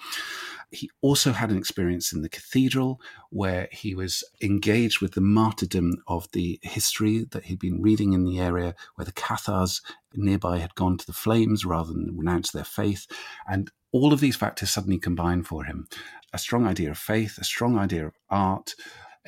He 0.70 0.90
also 1.00 1.32
had 1.32 1.50
an 1.50 1.56
experience 1.56 2.12
in 2.12 2.22
the 2.22 2.28
cathedral 2.28 3.00
where 3.30 3.68
he 3.72 3.94
was 3.94 4.22
engaged 4.42 5.00
with 5.00 5.12
the 5.12 5.20
martyrdom 5.20 6.02
of 6.06 6.30
the 6.32 6.60
history 6.62 7.24
that 7.30 7.44
he'd 7.44 7.58
been 7.58 7.80
reading 7.80 8.12
in 8.12 8.24
the 8.24 8.38
area 8.38 8.74
where 8.94 9.06
the 9.06 9.12
Cathars 9.12 9.80
nearby 10.14 10.58
had 10.58 10.74
gone 10.74 10.98
to 10.98 11.06
the 11.06 11.12
flames 11.12 11.64
rather 11.64 11.92
than 11.92 12.16
renounce 12.16 12.50
their 12.50 12.64
faith. 12.64 13.06
And 13.48 13.70
all 13.92 14.12
of 14.12 14.20
these 14.20 14.36
factors 14.36 14.70
suddenly 14.70 14.98
combined 14.98 15.46
for 15.46 15.64
him 15.64 15.88
a 16.32 16.38
strong 16.38 16.66
idea 16.66 16.90
of 16.90 16.98
faith, 16.98 17.38
a 17.38 17.44
strong 17.44 17.78
idea 17.78 18.06
of 18.06 18.12
art, 18.28 18.74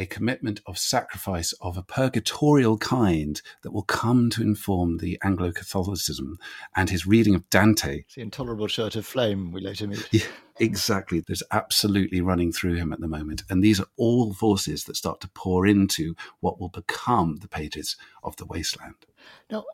a 0.00 0.06
commitment 0.06 0.62
of 0.66 0.78
sacrifice 0.78 1.52
of 1.60 1.76
a 1.76 1.82
purgatorial 1.82 2.78
kind 2.78 3.42
that 3.62 3.70
will 3.70 3.82
come 3.82 4.30
to 4.30 4.40
inform 4.40 4.96
the 4.96 5.18
Anglo 5.22 5.52
Catholicism 5.52 6.38
and 6.74 6.88
his 6.88 7.06
reading 7.06 7.34
of 7.34 7.48
Dante. 7.50 7.98
It's 7.98 8.14
the 8.14 8.22
intolerable 8.22 8.66
shirt 8.66 8.96
of 8.96 9.04
flame 9.04 9.52
we 9.52 9.60
later 9.60 9.86
meet. 9.86 10.08
Yeah, 10.10 10.24
exactly. 10.58 11.20
There's 11.20 11.42
absolutely 11.50 12.22
running 12.22 12.50
through 12.50 12.76
him 12.76 12.94
at 12.94 13.00
the 13.00 13.08
moment. 13.08 13.42
And 13.50 13.62
these 13.62 13.78
are 13.78 13.88
all 13.98 14.32
forces 14.32 14.84
that 14.84 14.96
start 14.96 15.20
to 15.20 15.28
pour 15.28 15.66
into 15.66 16.14
what 16.40 16.58
will 16.58 16.70
become 16.70 17.36
the 17.36 17.48
pages 17.48 17.96
of 18.24 18.36
The 18.36 18.46
Wasteland. 18.46 19.04
Now, 19.50 19.64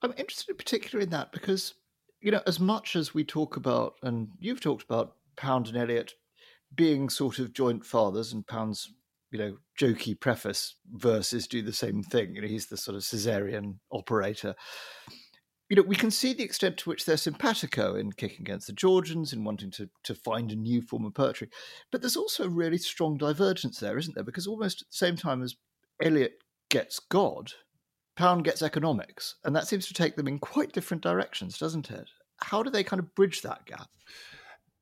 I'm 0.00 0.14
interested 0.16 0.48
in 0.48 0.56
particular 0.56 1.02
in 1.02 1.10
that 1.10 1.30
because, 1.30 1.74
you 2.22 2.30
know, 2.30 2.42
as 2.46 2.58
much 2.58 2.96
as 2.96 3.12
we 3.12 3.22
talk 3.22 3.56
about, 3.56 3.96
and 4.02 4.28
you've 4.40 4.62
talked 4.62 4.84
about 4.84 5.16
Pound 5.36 5.66
and 5.66 5.76
Eliot 5.76 6.14
being 6.74 7.10
sort 7.10 7.38
of 7.38 7.52
joint 7.52 7.84
fathers, 7.84 8.32
and 8.32 8.46
Pound's 8.46 8.90
you 9.34 9.40
know, 9.40 9.56
jokey 9.76 10.18
preface 10.18 10.76
verses 10.92 11.48
do 11.48 11.60
the 11.60 11.72
same 11.72 12.04
thing. 12.04 12.36
You 12.36 12.42
know, 12.42 12.46
he's 12.46 12.66
the 12.66 12.76
sort 12.76 12.96
of 12.96 13.02
Caesarean 13.02 13.80
operator. 13.90 14.54
You 15.68 15.74
know, 15.74 15.82
we 15.82 15.96
can 15.96 16.12
see 16.12 16.32
the 16.32 16.44
extent 16.44 16.78
to 16.78 16.88
which 16.88 17.04
they're 17.04 17.16
simpatico 17.16 17.96
in 17.96 18.12
kicking 18.12 18.42
against 18.42 18.68
the 18.68 18.72
Georgians, 18.72 19.32
and 19.32 19.44
wanting 19.44 19.72
to, 19.72 19.90
to 20.04 20.14
find 20.14 20.52
a 20.52 20.56
new 20.56 20.80
form 20.80 21.04
of 21.04 21.14
poetry. 21.14 21.48
But 21.90 22.00
there's 22.00 22.16
also 22.16 22.44
a 22.44 22.48
really 22.48 22.78
strong 22.78 23.16
divergence 23.18 23.80
there, 23.80 23.98
isn't 23.98 24.14
there? 24.14 24.22
Because 24.22 24.46
almost 24.46 24.82
at 24.82 24.88
the 24.88 24.96
same 24.96 25.16
time 25.16 25.42
as 25.42 25.56
Eliot 26.00 26.34
gets 26.70 27.00
God, 27.00 27.50
Pound 28.16 28.44
gets 28.44 28.62
economics. 28.62 29.34
And 29.44 29.56
that 29.56 29.66
seems 29.66 29.88
to 29.88 29.94
take 29.94 30.14
them 30.14 30.28
in 30.28 30.38
quite 30.38 30.72
different 30.72 31.02
directions, 31.02 31.58
doesn't 31.58 31.90
it? 31.90 32.08
how 32.44 32.62
do 32.62 32.70
they 32.70 32.84
kind 32.84 33.00
of 33.00 33.14
bridge 33.14 33.42
that 33.42 33.64
gap? 33.66 33.88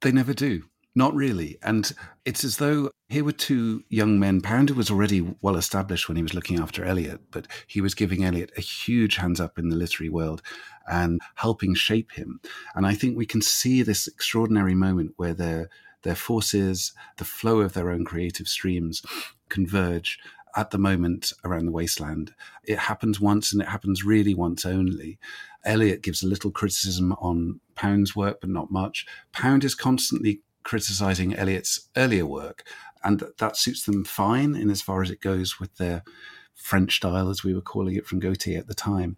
They 0.00 0.12
never 0.12 0.34
do. 0.34 0.64
Not 0.94 1.14
really. 1.14 1.58
And 1.62 1.90
it's 2.24 2.44
as 2.44 2.58
though 2.58 2.90
here 3.08 3.24
were 3.24 3.32
two 3.32 3.82
young 3.88 4.18
men. 4.18 4.42
Pounder 4.42 4.74
was 4.74 4.90
already 4.90 5.34
well 5.40 5.56
established 5.56 6.06
when 6.06 6.16
he 6.16 6.22
was 6.22 6.34
looking 6.34 6.58
after 6.58 6.84
Eliot, 6.84 7.20
but 7.30 7.46
he 7.66 7.80
was 7.80 7.94
giving 7.94 8.24
Eliot 8.24 8.52
a 8.56 8.60
huge 8.60 9.16
hands 9.16 9.40
up 9.40 9.58
in 9.58 9.70
the 9.70 9.76
literary 9.76 10.10
world 10.10 10.42
and 10.90 11.20
helping 11.36 11.74
shape 11.74 12.12
him. 12.12 12.40
And 12.74 12.86
I 12.86 12.94
think 12.94 13.16
we 13.16 13.26
can 13.26 13.40
see 13.40 13.82
this 13.82 14.06
extraordinary 14.06 14.74
moment 14.74 15.12
where 15.16 15.34
their 15.34 15.70
their 16.02 16.16
forces, 16.16 16.92
the 17.18 17.24
flow 17.24 17.60
of 17.60 17.74
their 17.74 17.90
own 17.90 18.04
creative 18.04 18.48
streams 18.48 19.02
converge 19.48 20.18
at 20.56 20.70
the 20.70 20.78
moment 20.78 21.32
around 21.44 21.64
the 21.64 21.72
wasteland. 21.72 22.34
It 22.64 22.78
happens 22.78 23.20
once 23.20 23.52
and 23.52 23.62
it 23.62 23.68
happens 23.68 24.04
really 24.04 24.34
once 24.34 24.66
only. 24.66 25.18
Eliot 25.64 26.02
gives 26.02 26.22
a 26.22 26.26
little 26.26 26.50
criticism 26.50 27.12
on 27.14 27.60
Pound's 27.76 28.16
work, 28.16 28.40
but 28.40 28.50
not 28.50 28.70
much. 28.70 29.06
Pound 29.32 29.64
is 29.64 29.74
constantly 29.74 30.42
criticizing 30.64 31.34
Eliot's 31.34 31.88
earlier 31.96 32.26
work, 32.26 32.66
and 33.04 33.22
that 33.38 33.56
suits 33.56 33.84
them 33.84 34.04
fine 34.04 34.54
in 34.54 34.70
as 34.70 34.82
far 34.82 35.02
as 35.02 35.10
it 35.10 35.20
goes 35.20 35.58
with 35.58 35.76
their 35.76 36.02
French 36.54 36.96
style, 36.96 37.28
as 37.28 37.42
we 37.42 37.54
were 37.54 37.60
calling 37.60 37.96
it 37.96 38.06
from 38.06 38.20
Gautier 38.20 38.58
at 38.58 38.68
the 38.68 38.74
time. 38.74 39.16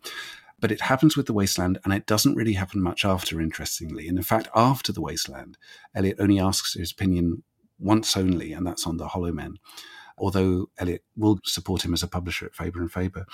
But 0.60 0.72
it 0.72 0.82
happens 0.82 1.16
with 1.16 1.26
The 1.26 1.32
Wasteland, 1.32 1.78
and 1.84 1.92
it 1.92 2.06
doesn't 2.06 2.36
really 2.36 2.54
happen 2.54 2.80
much 2.80 3.04
after, 3.04 3.40
interestingly. 3.40 4.08
And 4.08 4.16
in 4.16 4.24
fact, 4.24 4.48
after 4.54 4.92
The 4.92 5.02
Wasteland, 5.02 5.58
Eliot 5.94 6.16
only 6.20 6.40
asks 6.40 6.74
his 6.74 6.92
opinion 6.92 7.42
once 7.78 8.16
only, 8.16 8.52
and 8.52 8.66
that's 8.66 8.86
on 8.86 8.96
The 8.96 9.08
Hollow 9.08 9.32
Men 9.32 9.58
although 10.18 10.66
Eliot 10.78 11.02
will 11.16 11.38
support 11.44 11.84
him 11.84 11.92
as 11.92 12.02
a 12.02 12.08
publisher 12.08 12.46
at 12.46 12.54
Faber 12.54 12.80
and 12.80 12.92
Faber. 12.92 13.26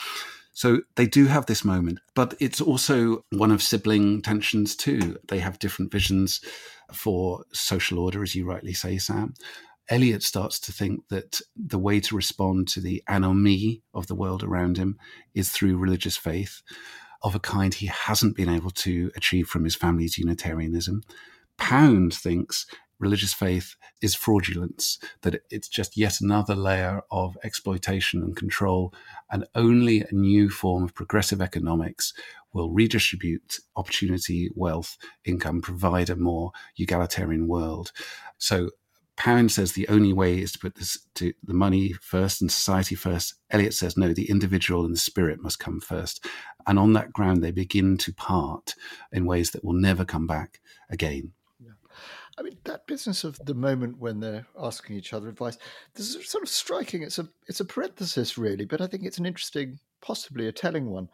So 0.52 0.80
they 0.96 1.06
do 1.06 1.26
have 1.26 1.46
this 1.46 1.64
moment, 1.64 2.00
but 2.14 2.34
it's 2.40 2.60
also 2.60 3.24
one 3.30 3.50
of 3.50 3.62
sibling 3.62 4.20
tensions 4.22 4.74
too. 4.74 5.18
They 5.28 5.38
have 5.38 5.58
different 5.58 5.92
visions 5.92 6.40
for 6.94 7.44
social 7.52 7.98
order, 7.98 8.22
as 8.22 8.34
you 8.34 8.44
rightly 8.46 8.72
say, 8.72 8.98
Sam. 8.98 9.34
Eliot 9.88 10.22
starts 10.22 10.60
to 10.60 10.72
think 10.72 11.08
that 11.08 11.40
the 11.56 11.78
way 11.78 11.98
to 12.00 12.14
respond 12.14 12.68
to 12.68 12.80
the 12.80 13.02
anomie 13.08 13.82
of 13.92 14.06
the 14.06 14.14
world 14.14 14.44
around 14.44 14.76
him 14.76 14.96
is 15.34 15.50
through 15.50 15.76
religious 15.76 16.16
faith 16.16 16.62
of 17.22 17.34
a 17.34 17.40
kind 17.40 17.74
he 17.74 17.86
hasn't 17.86 18.36
been 18.36 18.48
able 18.48 18.70
to 18.70 19.10
achieve 19.16 19.48
from 19.48 19.64
his 19.64 19.74
family's 19.74 20.16
Unitarianism. 20.16 21.02
Pound 21.56 22.14
thinks 22.14 22.66
religious 23.00 23.32
faith 23.32 23.74
is 24.00 24.14
fraudulence, 24.14 24.98
that 25.22 25.42
it's 25.50 25.68
just 25.68 25.96
yet 25.96 26.20
another 26.20 26.54
layer 26.54 27.02
of 27.10 27.36
exploitation 27.42 28.22
and 28.22 28.36
control, 28.36 28.94
and 29.30 29.46
only 29.54 30.02
a 30.02 30.12
new 30.12 30.50
form 30.50 30.84
of 30.84 30.94
progressive 30.94 31.40
economics 31.40 32.12
will 32.52 32.70
redistribute 32.70 33.58
opportunity, 33.76 34.50
wealth, 34.54 34.96
income, 35.24 35.60
provide 35.60 36.10
a 36.10 36.16
more 36.16 36.52
egalitarian 36.76 37.48
world. 37.48 37.92
So 38.38 38.70
Pound 39.20 39.52
says 39.52 39.72
the 39.72 39.88
only 39.88 40.14
way 40.14 40.40
is 40.40 40.52
to 40.52 40.58
put 40.58 40.76
this 40.76 40.98
to 41.16 41.34
the 41.44 41.52
money 41.52 41.92
first 42.00 42.40
and 42.40 42.50
society 42.50 42.94
first. 42.94 43.34
Eliot 43.50 43.74
says 43.74 43.94
no, 43.94 44.14
the 44.14 44.30
individual 44.30 44.86
and 44.86 44.94
the 44.94 44.98
spirit 44.98 45.42
must 45.42 45.58
come 45.58 45.78
first. 45.78 46.24
And 46.66 46.78
on 46.78 46.94
that 46.94 47.12
ground, 47.12 47.42
they 47.42 47.50
begin 47.50 47.98
to 47.98 48.14
part 48.14 48.74
in 49.12 49.26
ways 49.26 49.50
that 49.50 49.62
will 49.62 49.74
never 49.74 50.06
come 50.06 50.26
back 50.26 50.60
again. 50.88 51.32
I 52.40 52.42
mean, 52.42 52.56
that 52.64 52.86
business 52.86 53.22
of 53.22 53.38
the 53.44 53.54
moment 53.54 53.98
when 53.98 54.20
they're 54.20 54.46
asking 54.58 54.96
each 54.96 55.12
other 55.12 55.28
advice, 55.28 55.58
this 55.94 56.14
is 56.14 56.26
sort 56.26 56.42
of 56.42 56.48
striking. 56.48 57.02
It's 57.02 57.18
a 57.18 57.28
it's 57.46 57.60
a 57.60 57.66
parenthesis, 57.66 58.38
really, 58.38 58.64
but 58.64 58.80
I 58.80 58.86
think 58.86 59.04
it's 59.04 59.18
an 59.18 59.26
interesting, 59.26 59.78
possibly 60.00 60.46
a 60.46 60.52
telling 60.52 60.90
one. 60.90 61.10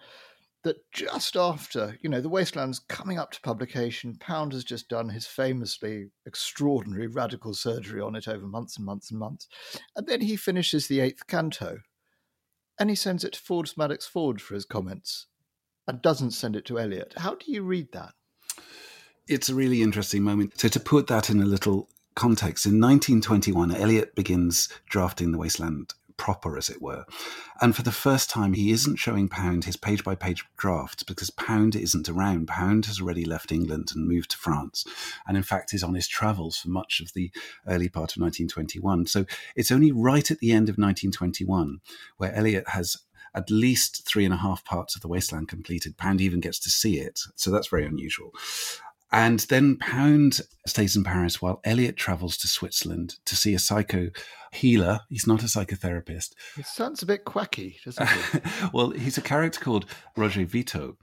That 0.62 0.76
just 0.92 1.36
after, 1.36 1.96
you 2.00 2.10
know, 2.10 2.20
The 2.20 2.28
Wasteland's 2.28 2.80
coming 2.80 3.18
up 3.18 3.30
to 3.32 3.40
publication, 3.40 4.16
Pound 4.18 4.52
has 4.52 4.64
just 4.64 4.88
done 4.88 5.08
his 5.08 5.26
famously 5.26 6.10
extraordinary 6.26 7.06
radical 7.06 7.54
surgery 7.54 8.00
on 8.00 8.16
it 8.16 8.26
over 8.26 8.46
months 8.46 8.76
and 8.76 8.84
months 8.84 9.10
and 9.10 9.20
months. 9.20 9.46
And 9.94 10.08
then 10.08 10.22
he 10.22 10.34
finishes 10.34 10.88
the 10.88 10.98
eighth 10.98 11.28
canto 11.28 11.78
and 12.80 12.90
he 12.90 12.96
sends 12.96 13.22
it 13.22 13.34
to 13.34 13.40
Ford 13.40 13.66
Madox 13.78 14.08
Ford 14.08 14.40
for 14.40 14.54
his 14.54 14.64
comments 14.64 15.26
and 15.86 16.02
doesn't 16.02 16.32
send 16.32 16.56
it 16.56 16.64
to 16.64 16.80
Eliot. 16.80 17.14
How 17.16 17.36
do 17.36 17.52
you 17.52 17.62
read 17.62 17.92
that? 17.92 18.14
It's 19.28 19.48
a 19.48 19.54
really 19.54 19.82
interesting 19.82 20.22
moment. 20.22 20.58
So 20.58 20.68
to 20.68 20.80
put 20.80 21.06
that 21.08 21.30
in 21.30 21.40
a 21.40 21.46
little 21.46 21.88
context, 22.14 22.66
in 22.66 22.80
1921, 22.80 23.74
Eliot 23.74 24.14
begins 24.14 24.68
drafting 24.88 25.32
The 25.32 25.38
Wasteland 25.38 25.94
proper, 26.16 26.56
as 26.56 26.70
it 26.70 26.80
were. 26.80 27.04
And 27.60 27.76
for 27.76 27.82
the 27.82 27.92
first 27.92 28.30
time, 28.30 28.54
he 28.54 28.70
isn't 28.70 28.96
showing 28.96 29.28
Pound 29.28 29.64
his 29.64 29.76
page 29.76 30.02
by 30.02 30.14
page 30.14 30.44
drafts 30.56 31.02
because 31.02 31.30
Pound 31.30 31.76
isn't 31.76 32.08
around. 32.08 32.48
Pound 32.48 32.86
has 32.86 33.00
already 33.00 33.24
left 33.24 33.52
England 33.52 33.92
and 33.94 34.08
moved 34.08 34.30
to 34.30 34.38
France. 34.38 34.84
And 35.26 35.36
in 35.36 35.42
fact, 35.42 35.74
is 35.74 35.82
on 35.82 35.94
his 35.94 36.08
travels 36.08 36.56
for 36.56 36.68
much 36.68 37.00
of 37.00 37.12
the 37.12 37.30
early 37.66 37.88
part 37.88 38.16
of 38.16 38.22
1921. 38.22 39.06
So 39.06 39.26
it's 39.54 39.70
only 39.70 39.92
right 39.92 40.30
at 40.30 40.38
the 40.38 40.52
end 40.52 40.68
of 40.68 40.78
1921 40.78 41.80
where 42.16 42.34
Eliot 42.34 42.68
has 42.68 42.96
at 43.34 43.50
least 43.50 44.06
three 44.06 44.24
and 44.24 44.32
a 44.32 44.38
half 44.38 44.64
parts 44.64 44.96
of 44.96 45.02
the 45.02 45.08
wasteland 45.08 45.46
completed. 45.46 45.98
Pound 45.98 46.22
even 46.22 46.40
gets 46.40 46.58
to 46.60 46.70
see 46.70 46.98
it. 46.98 47.20
So 47.36 47.50
that's 47.50 47.68
very 47.68 47.84
unusual. 47.84 48.32
And 49.16 49.40
then 49.48 49.78
Pound 49.78 50.42
stays 50.66 50.94
in 50.94 51.02
Paris 51.02 51.40
while 51.40 51.62
Eliot 51.64 51.96
travels 51.96 52.36
to 52.36 52.46
Switzerland 52.46 53.14
to 53.24 53.34
see 53.34 53.54
a 53.54 53.58
psycho 53.58 54.10
healer. 54.56 55.00
He's 55.08 55.26
not 55.26 55.42
a 55.42 55.46
psychotherapist. 55.46 56.32
It 56.58 56.66
sounds 56.66 57.02
a 57.02 57.06
bit 57.06 57.24
quacky, 57.24 57.78
doesn't 57.84 58.08
it? 58.34 58.42
well, 58.72 58.90
he's 58.90 59.18
a 59.18 59.22
character 59.22 59.60
called 59.60 59.86
Roger 60.16 60.44
Vittoz 60.44 60.94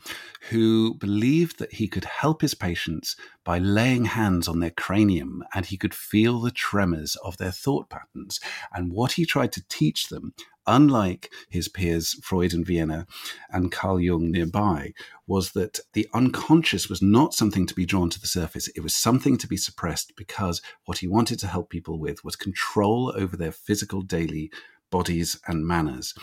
who 0.49 0.95
believed 0.95 1.59
that 1.59 1.73
he 1.73 1.87
could 1.87 2.05
help 2.05 2.41
his 2.41 2.53
patients 2.53 3.15
by 3.43 3.57
laying 3.57 4.05
hands 4.05 4.47
on 4.47 4.59
their 4.59 4.71
cranium 4.71 5.43
and 5.53 5.65
he 5.65 5.77
could 5.77 5.93
feel 5.93 6.41
the 6.41 6.51
tremors 6.51 7.15
of 7.23 7.37
their 7.37 7.51
thought 7.51 7.89
patterns. 7.89 8.39
And 8.73 8.91
what 8.91 9.13
he 9.13 9.25
tried 9.25 9.51
to 9.53 9.63
teach 9.69 10.09
them 10.09 10.33
unlike 10.67 11.31
his 11.49 11.67
peers 11.67 12.13
Freud 12.23 12.53
and 12.53 12.65
Vienna 12.65 13.05
and 13.49 13.71
Carl 13.71 13.99
Jung 13.99 14.31
nearby, 14.31 14.93
was 15.25 15.51
that 15.51 15.79
the 15.93 16.07
unconscious 16.13 16.89
was 16.89 17.01
not 17.01 17.33
something 17.33 17.65
to 17.65 17.73
be 17.73 17.85
drawn 17.85 18.09
to 18.09 18.19
the 18.19 18.27
surface. 18.27 18.67
It 18.69 18.81
was 18.81 18.95
something 18.95 19.37
to 19.37 19.47
be 19.47 19.57
suppressed 19.57 20.13
because 20.17 20.61
what 20.85 20.97
he 20.97 21.07
wanted 21.07 21.39
to 21.39 21.47
help 21.47 21.69
people 21.69 21.99
with 21.99 22.23
was 22.23 22.35
control 22.35 23.13
over 23.15 23.37
their 23.37 23.42
physical 23.51 24.01
daily 24.01 24.51
bodies 24.91 25.39
and 25.47 25.65
manners. 25.65 26.13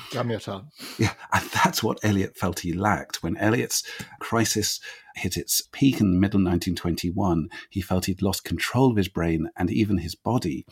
Yeah, 0.99 1.15
and 1.33 1.51
that's 1.51 1.83
what 1.83 1.99
Eliot 2.05 2.37
felt 2.37 2.61
he 2.61 2.73
lacked. 2.73 3.23
When 3.23 3.37
Eliot's 3.37 3.83
crisis 4.21 4.79
hit 5.17 5.37
its 5.37 5.63
peak 5.73 6.01
in 6.01 6.13
the 6.13 6.19
middle 6.19 6.39
1921, 6.39 7.49
he 7.69 7.81
felt 7.81 8.07
he'd 8.07 8.23
lost 8.23 8.45
control 8.45 8.93
of 8.93 8.97
his 8.97 9.09
brain 9.09 9.49
and 9.57 9.71
even 9.71 9.99
his 9.99 10.15
body 10.15 10.67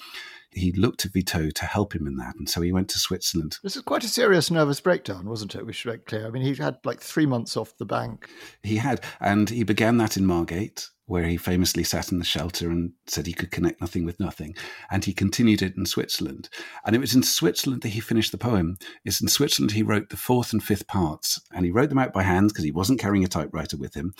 he 0.50 0.72
looked 0.72 1.00
to 1.00 1.08
Vittoz 1.08 1.52
to 1.54 1.66
help 1.66 1.94
him 1.94 2.06
in 2.06 2.16
that, 2.16 2.34
and 2.36 2.48
so 2.48 2.60
he 2.60 2.72
went 2.72 2.88
to 2.90 2.98
Switzerland. 2.98 3.58
This 3.62 3.76
is 3.76 3.82
quite 3.82 4.04
a 4.04 4.08
serious 4.08 4.50
nervous 4.50 4.80
breakdown, 4.80 5.28
wasn't 5.28 5.54
it? 5.54 5.66
We 5.66 5.72
should 5.72 5.92
make 5.92 6.06
clear. 6.06 6.26
I 6.26 6.30
mean, 6.30 6.42
he 6.42 6.54
had 6.54 6.78
like 6.84 7.00
three 7.00 7.26
months 7.26 7.56
off 7.56 7.76
the 7.76 7.84
bank. 7.84 8.28
He 8.62 8.76
had, 8.76 9.00
and 9.20 9.48
he 9.50 9.62
began 9.62 9.98
that 9.98 10.16
in 10.16 10.26
Margate, 10.26 10.88
where 11.08 11.24
he 11.24 11.38
famously 11.38 11.82
sat 11.82 12.12
in 12.12 12.18
the 12.18 12.24
shelter 12.24 12.70
and 12.70 12.92
said 13.06 13.26
he 13.26 13.32
could 13.32 13.50
connect 13.50 13.80
nothing 13.80 14.04
with 14.04 14.20
nothing. 14.20 14.54
And 14.90 15.06
he 15.06 15.14
continued 15.14 15.62
it 15.62 15.74
in 15.74 15.86
Switzerland. 15.86 16.50
And 16.84 16.94
it 16.94 16.98
was 16.98 17.14
in 17.14 17.22
Switzerland 17.22 17.80
that 17.80 17.88
he 17.88 18.00
finished 18.00 18.30
the 18.30 18.36
poem. 18.36 18.76
It's 19.06 19.20
in 19.20 19.28
Switzerland 19.28 19.72
he 19.72 19.82
wrote 19.82 20.10
the 20.10 20.18
fourth 20.18 20.52
and 20.52 20.62
fifth 20.62 20.86
parts. 20.86 21.40
And 21.50 21.64
he 21.64 21.70
wrote 21.70 21.88
them 21.88 21.98
out 21.98 22.12
by 22.12 22.24
hand 22.24 22.50
because 22.50 22.64
he 22.64 22.70
wasn't 22.70 23.00
carrying 23.00 23.24
a 23.24 23.28
typewriter 23.28 23.78
with 23.78 23.94
him. 23.94 24.12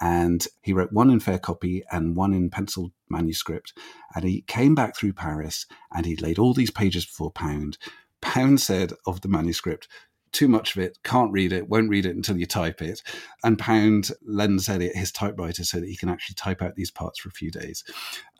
And 0.00 0.46
he 0.62 0.72
wrote 0.72 0.92
one 0.92 1.10
in 1.10 1.18
fair 1.18 1.40
copy 1.40 1.82
and 1.90 2.14
one 2.14 2.32
in 2.32 2.50
pencil 2.50 2.92
manuscript. 3.10 3.72
And 4.14 4.24
he 4.24 4.42
came 4.42 4.76
back 4.76 4.96
through 4.96 5.14
Paris 5.14 5.66
and 5.92 6.06
he 6.06 6.14
laid 6.14 6.38
all 6.38 6.54
these 6.54 6.70
pages 6.70 7.04
before 7.04 7.32
Pound. 7.32 7.78
Pound 8.20 8.60
said 8.60 8.92
of 9.06 9.22
the 9.22 9.28
manuscript, 9.28 9.88
too 10.32 10.48
much 10.48 10.76
of 10.76 10.82
it, 10.82 10.98
can't 11.02 11.32
read 11.32 11.52
it, 11.52 11.68
won't 11.68 11.90
read 11.90 12.06
it 12.06 12.16
until 12.16 12.36
you 12.36 12.46
type 12.46 12.82
it. 12.82 13.02
And 13.42 13.58
Pound 13.58 14.10
lends 14.26 14.68
Eliot 14.68 14.96
his 14.96 15.12
typewriter 15.12 15.64
so 15.64 15.80
that 15.80 15.88
he 15.88 15.96
can 15.96 16.08
actually 16.08 16.34
type 16.34 16.62
out 16.62 16.74
these 16.74 16.90
parts 16.90 17.18
for 17.18 17.28
a 17.28 17.32
few 17.32 17.50
days. 17.50 17.84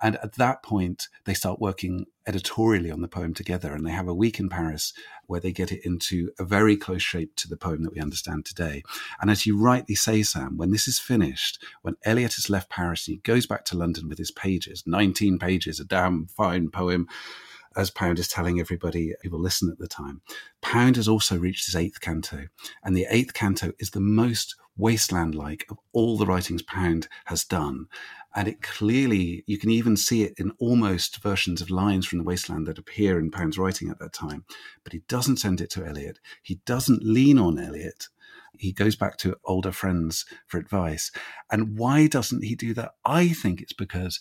And 0.01 0.17
at 0.17 0.35
that 0.35 0.63
point, 0.63 1.09
they 1.25 1.35
start 1.35 1.61
working 1.61 2.07
editorially 2.27 2.91
on 2.91 3.01
the 3.01 3.09
poem 3.09 3.35
together. 3.35 3.73
And 3.73 3.87
they 3.87 3.91
have 3.91 4.07
a 4.07 4.15
week 4.15 4.39
in 4.39 4.49
Paris 4.49 4.93
where 5.27 5.41
they 5.41 5.53
get 5.53 5.73
it 5.73 5.85
into 5.85 6.31
a 6.39 6.45
very 6.45 6.77
close 6.77 7.03
shape 7.03 7.35
to 7.37 7.49
the 7.49 7.57
poem 7.57 7.83
that 7.83 7.95
we 7.95 8.01
understand 8.01 8.45
today. 8.45 8.83
And 9.21 9.31
as 9.31 9.47
you 9.47 9.59
rightly 9.59 9.95
say, 9.95 10.23
Sam, 10.23 10.57
when 10.57 10.71
this 10.71 10.87
is 10.87 10.99
finished, 10.99 11.63
when 11.83 11.97
Eliot 12.05 12.35
has 12.35 12.51
left 12.51 12.71
Paris 12.71 13.09
and 13.09 13.17
he 13.17 13.21
goes 13.21 13.47
back 13.47 13.65
to 13.67 13.77
London 13.77 14.09
with 14.09 14.19
his 14.19 14.31
pages, 14.31 14.85
19 14.87 15.39
pages, 15.39 15.81
a 15.81 15.85
damn 15.85 16.27
fine 16.27 16.71
poem 16.71 17.09
as 17.77 17.91
Pound 17.91 18.19
is 18.19 18.29
telling 18.29 18.59
everybody 18.59 19.15
who 19.23 19.31
will 19.31 19.41
listen 19.41 19.71
at 19.71 19.79
the 19.79 19.89
time, 19.89 20.21
Pound 20.63 20.97
has 20.97 21.09
also 21.09 21.39
reached 21.39 21.67
his 21.67 21.77
eighth 21.77 22.01
canto. 22.01 22.49
And 22.83 22.97
the 22.97 23.07
eighth 23.11 23.35
canto 23.35 23.73
is 23.79 23.91
the 23.91 24.01
most 24.01 24.57
wasteland 24.77 25.35
like 25.35 25.67
of 25.71 25.79
all 25.93 26.17
the 26.17 26.27
writings 26.27 26.63
Pound 26.63 27.09
has 27.27 27.45
done. 27.45 27.87
And 28.35 28.47
it 28.47 28.63
clearly, 28.63 29.43
you 29.47 29.59
can 29.59 29.71
even 29.71 29.97
see 29.97 30.23
it 30.23 30.35
in 30.39 30.53
almost 30.59 31.23
versions 31.23 31.61
of 31.61 31.71
lines 31.71 32.07
from 32.07 32.19
the 32.19 32.25
wasteland 32.25 32.67
that 32.67 32.79
appear 32.79 33.19
in 33.19 33.31
Pound's 33.31 33.59
writing 33.59 33.91
at 33.91 33.99
that 33.99 34.13
time. 34.13 34.45
But 34.85 34.93
he 34.93 35.03
doesn't 35.09 35.39
send 35.39 35.61
it 35.61 35.71
to 35.71 35.85
Eliot. 35.85 36.21
He 36.43 36.61
doesn't 36.65 37.03
lean 37.03 37.39
on 37.39 37.59
Eliot. 37.59 38.09
He 38.57 38.73
goes 38.73 38.97
back 38.97 39.17
to 39.19 39.37
older 39.45 39.73
friends 39.73 40.25
for 40.47 40.59
advice. 40.59 41.11
And 41.51 41.79
why 41.79 42.07
doesn't 42.07 42.45
he 42.45 42.55
do 42.55 42.75
that? 42.75 42.93
I 43.05 43.29
think 43.29 43.61
it's 43.61 43.73
because 43.73 44.21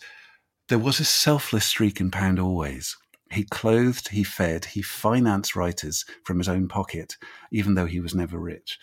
there 0.70 0.80
was 0.80 1.00
a 1.00 1.06
selfless 1.06 1.66
streak 1.66 2.00
in 2.00 2.12
Pound 2.12 2.40
always. 2.40 2.98
He 3.32 3.44
clothed, 3.44 4.10
he 4.10 4.24
fed, 4.24 4.66
he 4.66 4.82
financed 4.82 5.56
writers 5.56 6.06
from 6.24 6.38
his 6.38 6.48
own 6.48 6.68
pocket, 6.68 7.18
even 7.52 7.76
though 7.76 7.86
he 7.86 8.00
was 8.00 8.16
never 8.16 8.40
rich. 8.40 8.80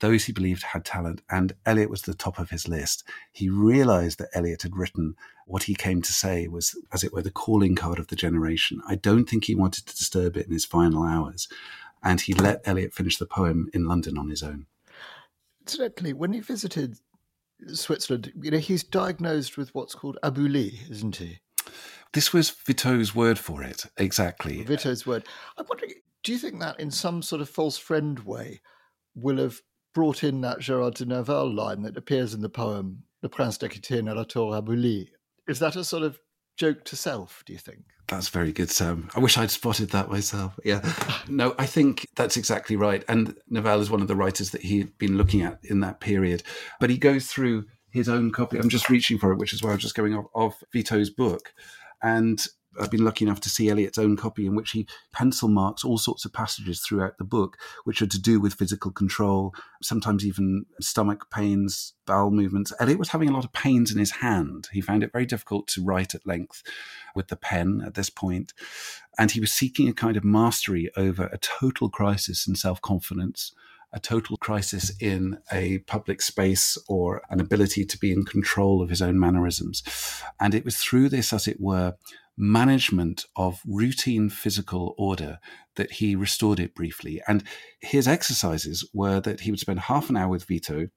Those 0.00 0.24
he 0.24 0.32
believed 0.32 0.62
had 0.62 0.84
talent, 0.84 1.22
and 1.30 1.54
Eliot 1.64 1.88
was 1.88 2.02
the 2.02 2.14
top 2.14 2.38
of 2.38 2.50
his 2.50 2.68
list. 2.68 3.04
He 3.32 3.48
realized 3.48 4.18
that 4.18 4.28
Eliot 4.34 4.62
had 4.62 4.76
written 4.76 5.14
what 5.46 5.62
he 5.64 5.74
came 5.74 6.02
to 6.02 6.12
say 6.12 6.48
was, 6.48 6.76
as 6.92 7.02
it 7.02 7.12
were, 7.12 7.22
the 7.22 7.30
calling 7.30 7.74
card 7.74 7.98
of 7.98 8.08
the 8.08 8.16
generation. 8.16 8.82
I 8.86 8.96
don't 8.96 9.26
think 9.26 9.44
he 9.44 9.54
wanted 9.54 9.86
to 9.86 9.96
disturb 9.96 10.36
it 10.36 10.46
in 10.46 10.52
his 10.52 10.66
final 10.66 11.02
hours, 11.02 11.48
and 12.02 12.20
he 12.20 12.34
let 12.34 12.66
Eliot 12.66 12.92
finish 12.92 13.16
the 13.16 13.26
poem 13.26 13.70
in 13.72 13.86
London 13.86 14.18
on 14.18 14.28
his 14.28 14.42
own. 14.42 14.66
Incidentally, 15.62 16.12
when 16.12 16.32
he 16.32 16.40
visited 16.40 16.98
Switzerland, 17.72 18.32
you 18.42 18.50
know, 18.50 18.58
he's 18.58 18.84
diagnosed 18.84 19.56
with 19.56 19.74
what's 19.74 19.94
called 19.94 20.18
aboulie, 20.22 20.90
isn't 20.90 21.16
he? 21.16 21.38
This 22.12 22.32
was 22.32 22.50
Vittoz's 22.50 23.14
word 23.14 23.38
for 23.38 23.62
it, 23.62 23.84
exactly. 23.96 24.64
Vittoz's 24.64 25.06
word. 25.06 25.26
I'm 25.58 25.66
wondering, 25.68 25.92
do 26.22 26.32
you 26.32 26.38
think 26.38 26.60
that 26.60 26.80
in 26.80 26.90
some 26.90 27.22
sort 27.22 27.42
of 27.42 27.48
false 27.48 27.78
friend 27.78 28.18
way 28.20 28.60
will 29.14 29.38
have 29.38 29.60
brought 29.94 30.24
in 30.24 30.40
that 30.42 30.60
Gerard 30.60 30.94
de 30.94 31.06
Nerval 31.06 31.54
line 31.54 31.82
that 31.82 31.96
appears 31.96 32.34
in 32.34 32.40
the 32.40 32.48
poem 32.48 33.02
Le 33.22 33.28
Prince 33.28 33.58
d'Aquitaine 33.58 34.06
à 34.06 34.14
la 34.14 34.24
Tour 34.24 34.54
Abolie? 34.54 35.08
Is 35.48 35.58
that 35.58 35.76
a 35.76 35.84
sort 35.84 36.02
of 36.02 36.18
joke 36.56 36.84
to 36.84 36.96
self, 36.96 37.42
do 37.46 37.52
you 37.52 37.58
think? 37.58 37.84
That's 38.08 38.28
very 38.28 38.52
good, 38.52 38.70
Sam. 38.70 39.10
I 39.16 39.20
wish 39.20 39.36
I'd 39.36 39.50
spotted 39.50 39.90
that 39.90 40.10
myself. 40.10 40.58
Yeah. 40.64 40.80
No, 41.28 41.54
I 41.58 41.66
think 41.66 42.06
that's 42.14 42.36
exactly 42.36 42.76
right. 42.76 43.04
And 43.08 43.36
Nerval 43.50 43.80
is 43.80 43.90
one 43.90 44.00
of 44.00 44.08
the 44.08 44.14
writers 44.14 44.50
that 44.50 44.62
he'd 44.62 44.96
been 44.96 45.16
looking 45.16 45.42
at 45.42 45.58
in 45.64 45.80
that 45.80 46.00
period. 46.00 46.44
But 46.78 46.90
he 46.90 46.98
goes 46.98 47.26
through 47.26 47.64
his 47.96 48.08
own 48.08 48.30
copy. 48.30 48.58
I'm 48.58 48.68
just 48.68 48.90
reaching 48.90 49.18
for 49.18 49.32
it, 49.32 49.38
which 49.38 49.52
is 49.52 49.62
why 49.62 49.72
I'm 49.72 49.78
just 49.78 49.94
going 49.94 50.14
off 50.14 50.26
of 50.34 50.54
Vittoz's 50.72 51.10
book. 51.10 51.52
And 52.02 52.44
I've 52.78 52.90
been 52.90 53.04
lucky 53.04 53.24
enough 53.24 53.40
to 53.40 53.48
see 53.48 53.70
Eliot's 53.70 53.98
own 53.98 54.16
copy 54.16 54.46
in 54.46 54.54
which 54.54 54.72
he 54.72 54.86
pencil 55.12 55.48
marks 55.48 55.84
all 55.84 55.98
sorts 55.98 56.24
of 56.24 56.32
passages 56.32 56.80
throughout 56.80 57.18
the 57.18 57.24
book, 57.24 57.56
which 57.84 58.02
are 58.02 58.06
to 58.06 58.20
do 58.20 58.40
with 58.40 58.54
physical 58.54 58.90
control, 58.90 59.54
sometimes 59.82 60.26
even 60.26 60.66
stomach 60.80 61.30
pains, 61.30 61.94
bowel 62.06 62.30
movements. 62.30 62.72
Eliot 62.80 62.98
was 62.98 63.10
having 63.10 63.28
a 63.28 63.32
lot 63.32 63.44
of 63.44 63.52
pains 63.52 63.92
in 63.92 63.98
his 63.98 64.10
hand. 64.12 64.68
He 64.72 64.80
found 64.80 65.02
it 65.02 65.12
very 65.12 65.26
difficult 65.26 65.68
to 65.68 65.84
write 65.84 66.14
at 66.14 66.26
length 66.26 66.62
with 67.14 67.28
the 67.28 67.36
pen 67.36 67.82
at 67.84 67.94
this 67.94 68.10
point, 68.10 68.52
And 69.18 69.30
he 69.30 69.40
was 69.40 69.52
seeking 69.52 69.88
a 69.88 69.94
kind 69.94 70.16
of 70.16 70.24
mastery 70.24 70.90
over 70.96 71.24
a 71.32 71.38
total 71.38 71.88
crisis 71.88 72.46
in 72.46 72.54
self 72.56 72.80
confidence 72.80 73.52
a 73.92 74.00
total 74.00 74.36
crisis 74.36 74.92
in 75.00 75.38
a 75.52 75.78
public 75.78 76.20
space 76.20 76.76
or 76.88 77.22
an 77.30 77.40
ability 77.40 77.84
to 77.84 77.98
be 77.98 78.12
in 78.12 78.24
control 78.24 78.82
of 78.82 78.90
his 78.90 79.00
own 79.00 79.18
mannerisms. 79.18 79.82
And 80.40 80.54
it 80.54 80.64
was 80.64 80.76
through 80.76 81.08
this, 81.08 81.32
as 81.32 81.46
it 81.46 81.60
were, 81.60 81.94
management 82.36 83.24
of 83.36 83.62
routine 83.66 84.28
physical 84.28 84.94
order 84.98 85.38
that 85.76 85.92
he 85.92 86.14
restored 86.14 86.60
it 86.60 86.74
briefly. 86.74 87.22
And 87.26 87.42
his 87.80 88.06
exercises 88.06 88.88
were 88.92 89.20
that 89.20 89.40
he 89.40 89.50
would 89.50 89.60
spend 89.60 89.80
half 89.80 90.10
an 90.10 90.16
hour 90.16 90.28
with 90.28 90.46
Vittoz 90.46 90.88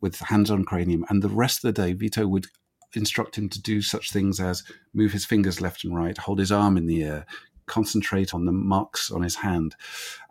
with 0.00 0.18
hands 0.18 0.50
on 0.50 0.64
cranium, 0.64 1.04
and 1.08 1.22
the 1.22 1.28
rest 1.28 1.64
of 1.64 1.72
the 1.72 1.80
day, 1.80 1.94
Vittoz 1.94 2.26
would 2.26 2.46
instruct 2.94 3.38
him 3.38 3.48
to 3.48 3.62
do 3.62 3.80
such 3.80 4.10
things 4.10 4.40
as 4.40 4.64
move 4.92 5.12
his 5.12 5.24
fingers 5.24 5.60
left 5.60 5.84
and 5.84 5.94
right, 5.94 6.18
hold 6.18 6.38
his 6.38 6.52
arm 6.52 6.76
in 6.76 6.86
the 6.86 7.02
air, 7.02 7.24
concentrate 7.66 8.34
on 8.34 8.44
the 8.44 8.52
marks 8.52 9.10
on 9.10 9.22
his 9.22 9.36
hand, 9.36 9.74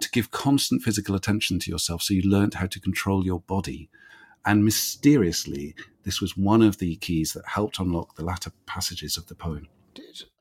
to 0.02 0.10
give 0.12 0.32
constant 0.32 0.82
physical 0.82 1.16
attention 1.16 1.60
to 1.60 1.72
yourself 1.72 2.02
so 2.02 2.14
you 2.14 2.22
learned 2.24 2.56
how 2.56 2.68
to 2.68 2.80
control 2.80 3.26
your 3.26 3.40
body. 3.42 3.90
And 4.46 4.66
mysteriously, 4.66 5.76
this 6.04 6.20
was 6.20 6.36
one 6.36 6.62
of 6.62 6.78
the 6.80 6.96
keys 6.98 7.34
that 7.34 7.46
helped 7.46 7.80
unlock 7.80 8.16
the 8.16 8.26
latter 8.26 8.52
passages 8.66 9.18
of 9.18 9.28
the 9.28 9.36
poem. 9.36 9.68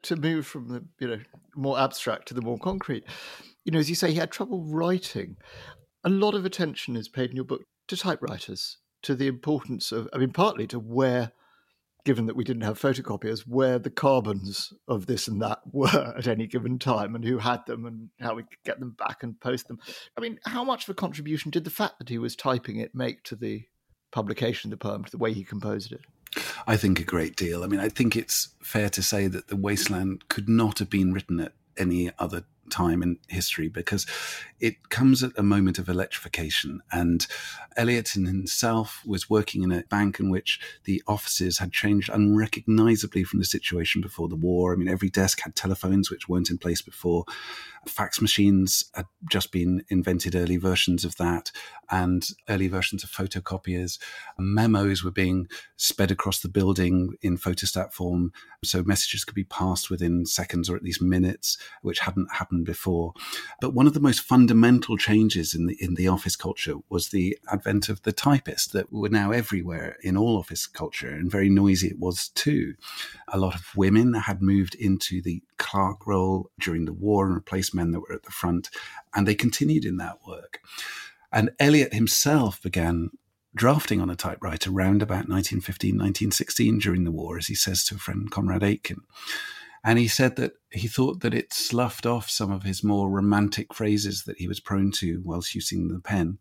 To 0.03 0.17
move 0.17 0.47
from 0.47 0.69
the 0.69 0.85
you 0.99 1.09
know 1.09 1.21
more 1.55 1.79
abstract 1.79 2.29
to 2.29 2.35
the 2.35 2.41
more 2.41 2.59
concrete, 2.59 3.05
you 3.65 3.73
know, 3.73 3.79
as 3.79 3.91
you 3.91 3.97
say, 3.97 4.11
he 4.11 4.19
had 4.19 4.31
trouble 4.31 4.63
writing. 4.63 5.37
A 6.05 6.09
lot 6.09 6.35
of 6.35 6.45
attention 6.45 6.97
is 6.97 7.09
paid 7.09 7.31
in 7.31 7.37
your 7.37 7.45
book 7.45 7.63
to 7.89 7.97
typewriters, 7.97 8.79
to 9.03 9.15
the 9.15 9.27
importance 9.27 9.93
of, 9.93 10.09
I 10.15 10.19
mean, 10.19 10.33
partly 10.33 10.67
to 10.69 10.79
where 10.79 11.33
given 12.05 12.27
that 12.27 12.37
we 12.37 12.45
didn't 12.45 12.63
have 12.63 12.81
photocopiers, 12.81 13.41
where 13.41 13.79
the 13.79 13.91
carbons 13.91 14.73
of 14.89 15.07
this 15.07 15.29
and 15.29 15.41
that 15.43 15.61
were 15.73 16.15
at 16.17 16.27
any 16.27 16.47
given 16.47 16.79
time 16.79 17.15
and 17.15 17.25
who 17.25 17.39
had 17.39 17.65
them 17.67 17.87
and 17.87 18.11
how 18.21 18.35
we 18.35 18.43
could 18.43 18.63
get 18.65 18.81
them 18.81 18.95
back 18.99 19.23
and 19.23 19.41
post 19.41 19.69
them. 19.69 19.79
I 20.17 20.21
mean, 20.21 20.39
how 20.47 20.65
much 20.65 20.85
of 20.85 20.91
a 20.91 20.95
contribution 20.95 21.51
did 21.51 21.65
the 21.65 21.71
fact 21.71 21.99
that 21.99 22.09
he 22.09 22.19
was 22.19 22.37
typing 22.37 22.77
it 22.77 22.95
make 22.95 23.23
to 23.25 23.37
the 23.37 23.65
publication 24.11 24.73
of 24.73 24.79
the 24.79 24.85
poem, 24.85 25.05
to 25.05 25.11
the 25.11 25.19
way 25.19 25.33
he 25.33 25.45
composed 25.45 25.93
it? 25.93 26.01
I 26.67 26.77
think 26.77 27.01
a 27.01 27.05
great 27.05 27.37
deal. 27.37 27.65
I 27.65 27.67
mean, 27.67 27.81
I 27.81 27.89
think 27.89 28.17
it's 28.17 28.51
fair 28.63 28.89
to 28.91 29.03
say 29.03 29.27
that 29.27 29.49
The 29.49 29.57
Wasteland 29.57 30.29
could 30.29 30.49
not 30.49 30.79
have 30.79 30.91
been 30.91 31.13
written 31.13 31.41
at 31.41 31.53
any 31.77 32.11
other 32.19 32.45
time 32.71 33.03
in 33.03 33.19
history 33.29 33.69
because 33.69 34.07
it 34.61 34.89
comes 34.91 35.23
at 35.23 35.33
a 35.37 35.43
moment 35.43 35.79
of 35.79 35.89
electrification. 35.89 36.81
And 36.93 37.27
Eliot 37.77 38.11
himself 38.11 39.03
was 39.07 39.31
working 39.31 39.63
in 39.63 39.73
a 39.73 39.85
bank 39.85 40.21
in 40.21 40.31
which 40.31 40.61
the 40.85 41.03
offices 41.07 41.59
had 41.59 41.73
changed 41.73 42.11
unrecognizably 42.13 43.25
from 43.25 43.39
the 43.39 43.45
situation 43.45 44.01
before 44.01 44.29
the 44.29 44.37
war. 44.37 44.73
I 44.73 44.77
mean, 44.77 44.89
every 44.89 45.11
desk 45.11 45.41
had 45.41 45.55
telephones 45.55 46.11
which 46.11 46.29
weren't 46.29 46.51
in 46.51 46.59
place 46.59 46.83
before. 46.83 47.25
Fax 47.87 48.21
machines 48.21 48.91
had 48.95 49.07
just 49.31 49.53
been 49.53 49.85
invented, 49.89 50.35
early 50.35 50.59
versions 50.59 51.05
of 51.05 51.17
that, 51.17 51.51
and 51.91 52.29
early 52.49 52.69
versions 52.69 53.03
of 53.03 53.11
photocopiers. 53.11 53.99
Memos 54.39 55.03
were 55.03 55.11
being 55.11 55.49
sped 55.77 56.11
across 56.11 56.41
the 56.41 56.49
building 56.49 57.15
in 57.23 57.39
photostat 57.39 57.93
form, 57.95 58.33
so 58.63 58.83
messages 58.83 59.25
could 59.25 59.35
be 59.35 59.45
passed 59.45 59.89
within 59.91 60.27
seconds 60.27 60.69
or 60.69 60.77
at 60.77 60.83
least 60.83 61.01
minutes, 61.01 61.57
which 61.81 62.01
hadn't 62.01 62.35
happened 62.35 62.60
before. 62.65 63.13
But 63.61 63.75
one 63.75 63.87
of 63.87 63.95
the 63.95 64.01
most 64.01 64.21
fundamental 64.21 64.97
changes 64.97 65.55
in 65.55 65.67
the 65.67 65.77
in 65.81 65.95
the 65.95 66.09
office 66.09 66.37
culture 66.37 66.75
was 66.89 67.09
the 67.09 67.39
advent 67.51 67.89
of 67.89 68.03
the 68.03 68.13
typist 68.13 68.73
that 68.73 68.93
were 68.93 69.09
now 69.09 69.33
everywhere 69.33 69.97
in 70.03 70.17
all 70.17 70.39
office 70.39 70.67
culture, 70.67 71.11
and 71.11 71.31
very 71.31 71.49
noisy 71.49 71.89
it 71.89 71.99
was 71.99 72.29
too. 72.29 72.75
A 73.29 73.39
lot 73.39 73.55
of 73.55 73.77
women 73.77 74.15
had 74.15 74.43
moved 74.43 74.75
into 74.75 75.23
the 75.23 75.43
clerk 75.59 76.07
role 76.07 76.51
during 76.59 76.85
the 76.85 76.93
war 76.93 77.27
and 77.27 77.35
replaced 77.35 77.75
men 77.75 77.91
that 77.93 78.01
were 78.01 78.13
at 78.13 78.25
the 78.25 78.31
front, 78.31 78.71
and 79.15 79.27
they 79.27 79.35
continued 79.35 79.85
in 79.85 79.97
that 79.99 80.19
work. 80.27 80.61
And 81.33 81.51
Eliot 81.59 81.95
himself 81.95 82.61
began 82.61 83.11
drafting 83.55 84.01
on 84.01 84.11
a 84.11 84.17
typewriter 84.17 84.71
around 84.71 85.03
about 85.03 85.29
1915, 85.29 85.91
1916 85.95 86.79
during 86.79 87.05
the 87.05 87.11
war, 87.11 87.37
as 87.37 87.47
he 87.47 87.55
says 87.55 87.85
to 87.85 87.97
a 87.97 87.99
friend, 87.99 88.31
Conrad 88.31 88.63
Aiken. 88.63 89.03
And 89.83 89.99
he 89.99 90.09
said 90.09 90.37
that 90.37 90.53
he 90.71 90.89
thought 90.89 91.21
that 91.21 91.35
it 91.35 91.53
sloughed 91.53 92.07
off 92.07 92.29
some 92.29 92.51
of 92.51 92.65
his 92.65 92.85
more 92.85 93.11
romantic 93.11 93.75
phrases 93.75 94.25
that 94.25 94.39
he 94.39 94.47
was 94.47 94.61
prone 94.61 94.91
to 94.93 95.23
whilst 95.25 95.55
using 95.55 95.89
the 95.89 96.01
pen. 96.01 96.39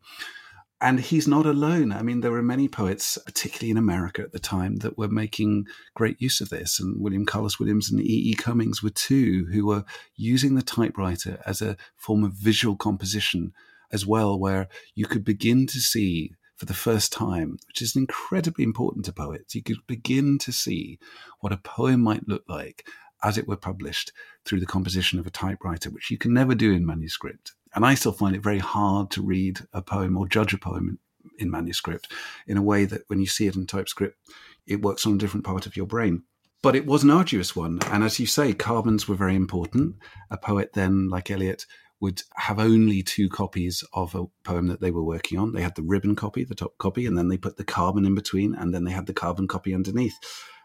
And 0.81 0.99
he's 0.99 1.27
not 1.27 1.45
alone. 1.45 1.91
I 1.91 2.01
mean, 2.03 2.21
there 2.21 2.31
were 2.31 2.41
many 2.41 2.69
poets, 2.69 3.17
particularly 3.25 3.71
in 3.71 3.77
America 3.77 4.21
at 4.21 4.31
the 4.31 4.39
time, 4.39 4.77
that 4.77 4.97
were 4.97 5.09
making 5.09 5.65
great 5.93 6.21
use 6.21 6.39
of 6.39 6.49
this. 6.49 6.79
And 6.79 7.01
William 7.01 7.25
Carlos 7.25 7.59
Williams 7.59 7.91
and 7.91 7.99
E. 7.99 8.31
E. 8.31 8.33
Cummings 8.33 8.81
were 8.81 8.89
two 8.89 9.47
who 9.51 9.65
were 9.65 9.83
using 10.15 10.55
the 10.55 10.61
typewriter 10.61 11.41
as 11.45 11.61
a 11.61 11.75
form 11.97 12.23
of 12.23 12.33
visual 12.33 12.77
composition 12.77 13.51
as 13.91 14.05
well, 14.05 14.39
where 14.39 14.69
you 14.95 15.05
could 15.05 15.25
begin 15.25 15.67
to 15.67 15.79
see 15.79 16.31
for 16.55 16.65
the 16.65 16.73
first 16.73 17.11
time, 17.13 17.57
which 17.67 17.81
is 17.81 17.95
incredibly 17.95 18.65
important 18.65 19.05
to 19.05 19.13
poets, 19.13 19.55
you 19.55 19.63
could 19.63 19.77
begin 19.87 20.37
to 20.37 20.51
see 20.51 20.99
what 21.39 21.53
a 21.53 21.57
poem 21.57 22.01
might 22.01 22.27
look 22.27 22.43
like 22.49 22.85
as 23.23 23.37
it 23.37 23.47
were 23.47 23.57
published 23.57 24.11
through 24.45 24.59
the 24.59 24.65
composition 24.65 25.19
of 25.19 25.27
a 25.27 25.31
typewriter, 25.31 25.89
which 25.89 26.09
you 26.09 26.17
can 26.17 26.33
never 26.33 26.55
do 26.55 26.71
in 26.71 26.85
manuscript. 26.85 27.53
And 27.75 27.85
I 27.85 27.93
still 27.95 28.11
find 28.11 28.35
it 28.35 28.43
very 28.43 28.59
hard 28.59 29.11
to 29.11 29.21
read 29.21 29.59
a 29.73 29.81
poem 29.81 30.17
or 30.17 30.27
judge 30.27 30.53
a 30.53 30.57
poem 30.57 30.99
in, 31.37 31.45
in 31.45 31.51
manuscript 31.51 32.11
in 32.47 32.57
a 32.57 32.63
way 32.63 32.85
that 32.85 33.03
when 33.07 33.19
you 33.19 33.27
see 33.27 33.47
it 33.47 33.55
in 33.55 33.67
typescript, 33.67 34.17
it 34.65 34.81
works 34.81 35.05
on 35.05 35.13
a 35.13 35.17
different 35.17 35.45
part 35.45 35.65
of 35.65 35.75
your 35.75 35.85
brain. 35.85 36.23
But 36.61 36.75
it 36.75 36.85
was 36.85 37.03
an 37.03 37.11
arduous 37.11 37.55
one. 37.55 37.79
And 37.85 38.03
as 38.03 38.19
you 38.19 38.25
say, 38.25 38.53
carbons 38.53 39.07
were 39.07 39.15
very 39.15 39.35
important. 39.35 39.95
A 40.29 40.37
poet 40.37 40.73
then, 40.73 41.09
like 41.09 41.31
Eliot, 41.31 41.65
would 42.01 42.23
have 42.35 42.59
only 42.59 43.03
two 43.03 43.29
copies 43.29 43.83
of 43.93 44.15
a 44.15 44.25
poem 44.43 44.67
that 44.67 44.81
they 44.81 44.91
were 44.91 45.03
working 45.03 45.37
on. 45.37 45.53
They 45.53 45.61
had 45.61 45.75
the 45.75 45.83
ribbon 45.83 46.15
copy, 46.15 46.43
the 46.43 46.55
top 46.55 46.77
copy, 46.77 47.05
and 47.05 47.17
then 47.17 47.27
they 47.27 47.37
put 47.37 47.57
the 47.57 47.63
carbon 47.63 48.05
in 48.05 48.15
between, 48.15 48.55
and 48.55 48.73
then 48.73 48.83
they 48.83 48.91
had 48.91 49.05
the 49.05 49.13
carbon 49.13 49.47
copy 49.47 49.73
underneath. 49.73 50.17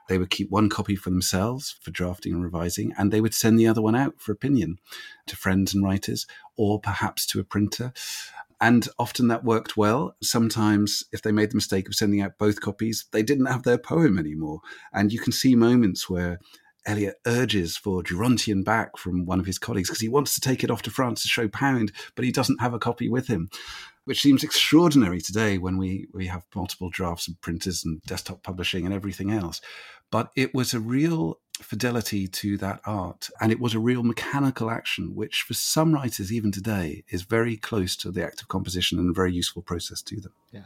They 0.08 0.18
would 0.18 0.30
keep 0.30 0.50
one 0.50 0.68
copy 0.68 0.96
for 0.96 1.10
themselves 1.10 1.76
for 1.80 1.90
drafting 1.90 2.32
and 2.34 2.42
revising, 2.42 2.92
and 2.98 3.12
they 3.12 3.20
would 3.20 3.34
send 3.34 3.58
the 3.58 3.66
other 3.66 3.82
one 3.82 3.94
out 3.94 4.20
for 4.20 4.32
opinion 4.32 4.78
to 5.26 5.36
friends 5.36 5.74
and 5.74 5.84
writers, 5.84 6.26
or 6.56 6.80
perhaps 6.80 7.26
to 7.26 7.40
a 7.40 7.44
printer. 7.44 7.92
And 8.60 8.88
often 8.98 9.28
that 9.28 9.44
worked 9.44 9.76
well. 9.76 10.16
Sometimes, 10.22 11.04
if 11.12 11.22
they 11.22 11.32
made 11.32 11.50
the 11.50 11.56
mistake 11.56 11.88
of 11.88 11.94
sending 11.94 12.20
out 12.20 12.38
both 12.38 12.60
copies, 12.60 13.06
they 13.12 13.22
didn't 13.22 13.46
have 13.46 13.62
their 13.62 13.78
poem 13.78 14.18
anymore. 14.18 14.60
And 14.92 15.12
you 15.12 15.18
can 15.18 15.32
see 15.32 15.54
moments 15.54 16.08
where 16.08 16.38
Eliot 16.86 17.16
urges 17.26 17.76
for 17.76 18.02
Gerontion 18.02 18.64
back 18.64 18.96
from 18.98 19.24
one 19.24 19.40
of 19.40 19.46
his 19.46 19.58
colleagues 19.58 19.88
because 19.88 20.00
he 20.00 20.08
wants 20.08 20.34
to 20.34 20.40
take 20.40 20.62
it 20.62 20.70
off 20.70 20.82
to 20.82 20.90
France 20.90 21.22
to 21.22 21.28
show 21.28 21.48
Pound, 21.48 21.92
but 22.14 22.24
he 22.24 22.32
doesn't 22.32 22.60
have 22.60 22.74
a 22.74 22.78
copy 22.78 23.08
with 23.08 23.26
him. 23.26 23.48
Which 24.04 24.20
seems 24.20 24.44
extraordinary 24.44 25.20
today 25.20 25.58
when 25.58 25.76
we, 25.76 26.06
we 26.12 26.26
have 26.26 26.44
multiple 26.54 26.90
drafts 26.90 27.26
and 27.26 27.40
printers 27.40 27.84
and 27.84 28.02
desktop 28.02 28.42
publishing 28.42 28.84
and 28.84 28.94
everything 28.94 29.30
else. 29.30 29.60
But 30.10 30.30
it 30.36 30.54
was 30.54 30.74
a 30.74 30.80
real 30.80 31.40
fidelity 31.60 32.26
to 32.26 32.56
that 32.58 32.80
art. 32.84 33.30
And 33.40 33.50
it 33.50 33.60
was 33.60 33.74
a 33.74 33.78
real 33.78 34.02
mechanical 34.02 34.70
action, 34.70 35.14
which 35.14 35.42
for 35.42 35.54
some 35.54 35.94
writers, 35.94 36.32
even 36.32 36.52
today, 36.52 37.04
is 37.08 37.22
very 37.22 37.56
close 37.56 37.96
to 37.96 38.10
the 38.10 38.24
act 38.24 38.42
of 38.42 38.48
composition 38.48 38.98
and 38.98 39.10
a 39.10 39.14
very 39.14 39.32
useful 39.32 39.62
process 39.62 40.02
to 40.02 40.20
them. 40.20 40.32
Yeah. 40.52 40.64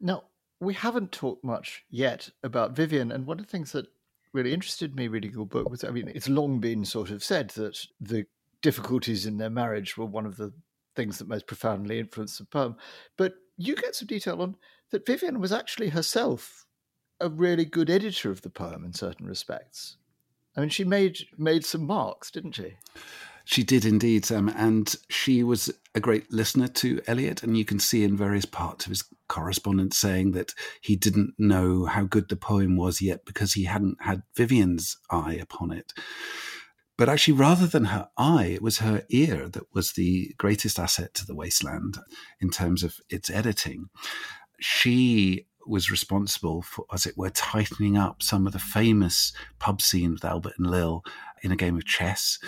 Now, 0.00 0.24
we 0.60 0.74
haven't 0.74 1.12
talked 1.12 1.44
much 1.44 1.84
yet 1.90 2.30
about 2.42 2.74
Vivian. 2.74 3.12
And 3.12 3.26
one 3.26 3.38
of 3.38 3.46
the 3.46 3.50
things 3.50 3.72
that 3.72 3.86
really 4.32 4.52
interested 4.52 4.96
me 4.96 5.08
reading 5.08 5.32
your 5.32 5.46
book 5.46 5.68
was 5.68 5.84
I 5.84 5.90
mean, 5.90 6.10
it's 6.14 6.28
long 6.28 6.58
been 6.58 6.84
sort 6.84 7.10
of 7.10 7.22
said 7.22 7.50
that 7.50 7.86
the 8.00 8.26
difficulties 8.62 9.26
in 9.26 9.36
their 9.36 9.50
marriage 9.50 9.96
were 9.96 10.06
one 10.06 10.26
of 10.26 10.36
the 10.36 10.52
things 10.94 11.18
that 11.18 11.28
most 11.28 11.46
profoundly 11.46 11.98
influenced 11.98 12.38
the 12.38 12.44
poem. 12.44 12.76
But 13.16 13.34
you 13.56 13.74
get 13.76 13.94
some 13.94 14.08
detail 14.08 14.42
on 14.42 14.56
that 14.90 15.06
Vivian 15.06 15.40
was 15.40 15.52
actually 15.52 15.90
herself 15.90 16.66
a 17.20 17.28
really 17.28 17.64
good 17.64 17.90
editor 17.90 18.30
of 18.30 18.42
the 18.42 18.50
poem 18.50 18.84
in 18.84 18.92
certain 18.92 19.26
respects. 19.26 19.96
I 20.56 20.60
mean, 20.60 20.68
she 20.68 20.84
made 20.84 21.18
made 21.36 21.64
some 21.64 21.86
marks, 21.86 22.30
didn't 22.30 22.52
she? 22.52 22.76
She 23.44 23.62
did 23.62 23.84
indeed, 23.84 24.24
Sam, 24.24 24.48
and 24.48 24.94
she 25.10 25.42
was 25.42 25.70
a 25.94 26.00
great 26.00 26.32
listener 26.32 26.66
to 26.68 27.02
Eliot. 27.06 27.42
And 27.42 27.58
you 27.58 27.64
can 27.64 27.78
see 27.78 28.02
in 28.02 28.16
various 28.16 28.46
parts 28.46 28.86
of 28.86 28.90
his 28.90 29.04
correspondence 29.28 29.98
saying 29.98 30.32
that 30.32 30.54
he 30.80 30.96
didn't 30.96 31.34
know 31.38 31.84
how 31.84 32.04
good 32.04 32.30
the 32.30 32.36
poem 32.36 32.76
was 32.76 33.02
yet 33.02 33.26
because 33.26 33.52
he 33.52 33.64
hadn't 33.64 33.98
had 34.00 34.22
Vivian's 34.34 34.96
eye 35.10 35.34
upon 35.34 35.72
it. 35.72 35.92
But 36.96 37.08
actually, 37.08 37.34
rather 37.34 37.66
than 37.66 37.86
her 37.86 38.08
eye, 38.16 38.46
it 38.54 38.62
was 38.62 38.78
her 38.78 39.02
ear 39.10 39.48
that 39.48 39.64
was 39.72 39.92
the 39.92 40.32
greatest 40.38 40.78
asset 40.78 41.12
to 41.14 41.26
the 41.26 41.34
wasteland 41.34 41.98
in 42.40 42.50
terms 42.50 42.84
of 42.84 42.96
its 43.10 43.30
editing. 43.30 43.86
She 44.60 45.46
was 45.66 45.90
responsible 45.90 46.62
for, 46.62 46.84
as 46.92 47.06
it 47.06 47.16
were, 47.16 47.30
tightening 47.30 47.96
up 47.96 48.22
some 48.22 48.46
of 48.46 48.52
the 48.52 48.58
famous 48.58 49.32
pub 49.58 49.82
scenes 49.82 50.14
with 50.14 50.24
Albert 50.24 50.54
and 50.58 50.70
Lil 50.70 51.02
in 51.42 51.50
a 51.50 51.56
game 51.56 51.76
of 51.76 51.84
chess. 51.84 52.38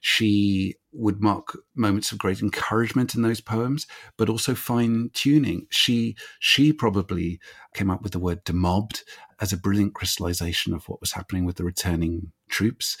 She 0.00 0.76
would 0.92 1.20
mark 1.20 1.58
moments 1.74 2.10
of 2.10 2.18
great 2.18 2.40
encouragement 2.40 3.14
in 3.14 3.20
those 3.20 3.42
poems, 3.42 3.86
but 4.16 4.30
also 4.30 4.54
fine 4.54 5.10
tuning. 5.12 5.66
She 5.70 6.16
she 6.38 6.72
probably 6.72 7.38
came 7.74 7.90
up 7.90 8.02
with 8.02 8.12
the 8.12 8.18
word 8.18 8.42
demobbed 8.44 9.04
as 9.40 9.52
a 9.52 9.58
brilliant 9.58 9.94
crystallization 9.94 10.72
of 10.72 10.88
what 10.88 11.00
was 11.00 11.12
happening 11.12 11.44
with 11.44 11.56
the 11.56 11.64
returning 11.64 12.32
troops. 12.50 12.96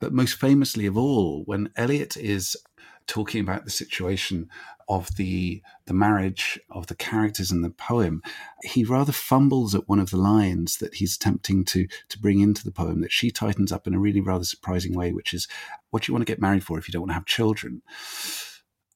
But 0.00 0.12
most 0.12 0.34
famously 0.34 0.86
of 0.86 0.96
all, 0.96 1.42
when 1.44 1.70
Eliot 1.76 2.16
is 2.16 2.56
talking 3.06 3.40
about 3.40 3.64
the 3.64 3.70
situation 3.70 4.48
of 4.88 5.16
the 5.16 5.62
the 5.86 5.94
marriage 5.94 6.60
of 6.70 6.86
the 6.86 6.94
characters 6.94 7.50
in 7.50 7.62
the 7.62 7.70
poem, 7.70 8.22
he 8.62 8.84
rather 8.84 9.12
fumbles 9.12 9.74
at 9.74 9.88
one 9.88 9.98
of 9.98 10.10
the 10.10 10.16
lines 10.16 10.78
that 10.78 10.94
he's 10.94 11.16
attempting 11.16 11.64
to 11.64 11.86
to 12.08 12.18
bring 12.18 12.40
into 12.40 12.64
the 12.64 12.72
poem 12.72 13.00
that 13.00 13.12
she 13.12 13.30
tightens 13.30 13.72
up 13.72 13.86
in 13.86 13.94
a 13.94 13.98
really 13.98 14.20
rather 14.20 14.44
surprising 14.44 14.94
way, 14.94 15.12
which 15.12 15.34
is 15.34 15.48
what 15.90 16.02
do 16.02 16.10
you 16.10 16.14
want 16.14 16.26
to 16.26 16.32
get 16.32 16.40
married 16.40 16.64
for 16.64 16.78
if 16.78 16.88
you 16.88 16.92
don't 16.92 17.02
want 17.02 17.10
to 17.10 17.14
have 17.14 17.26
children. 17.26 17.82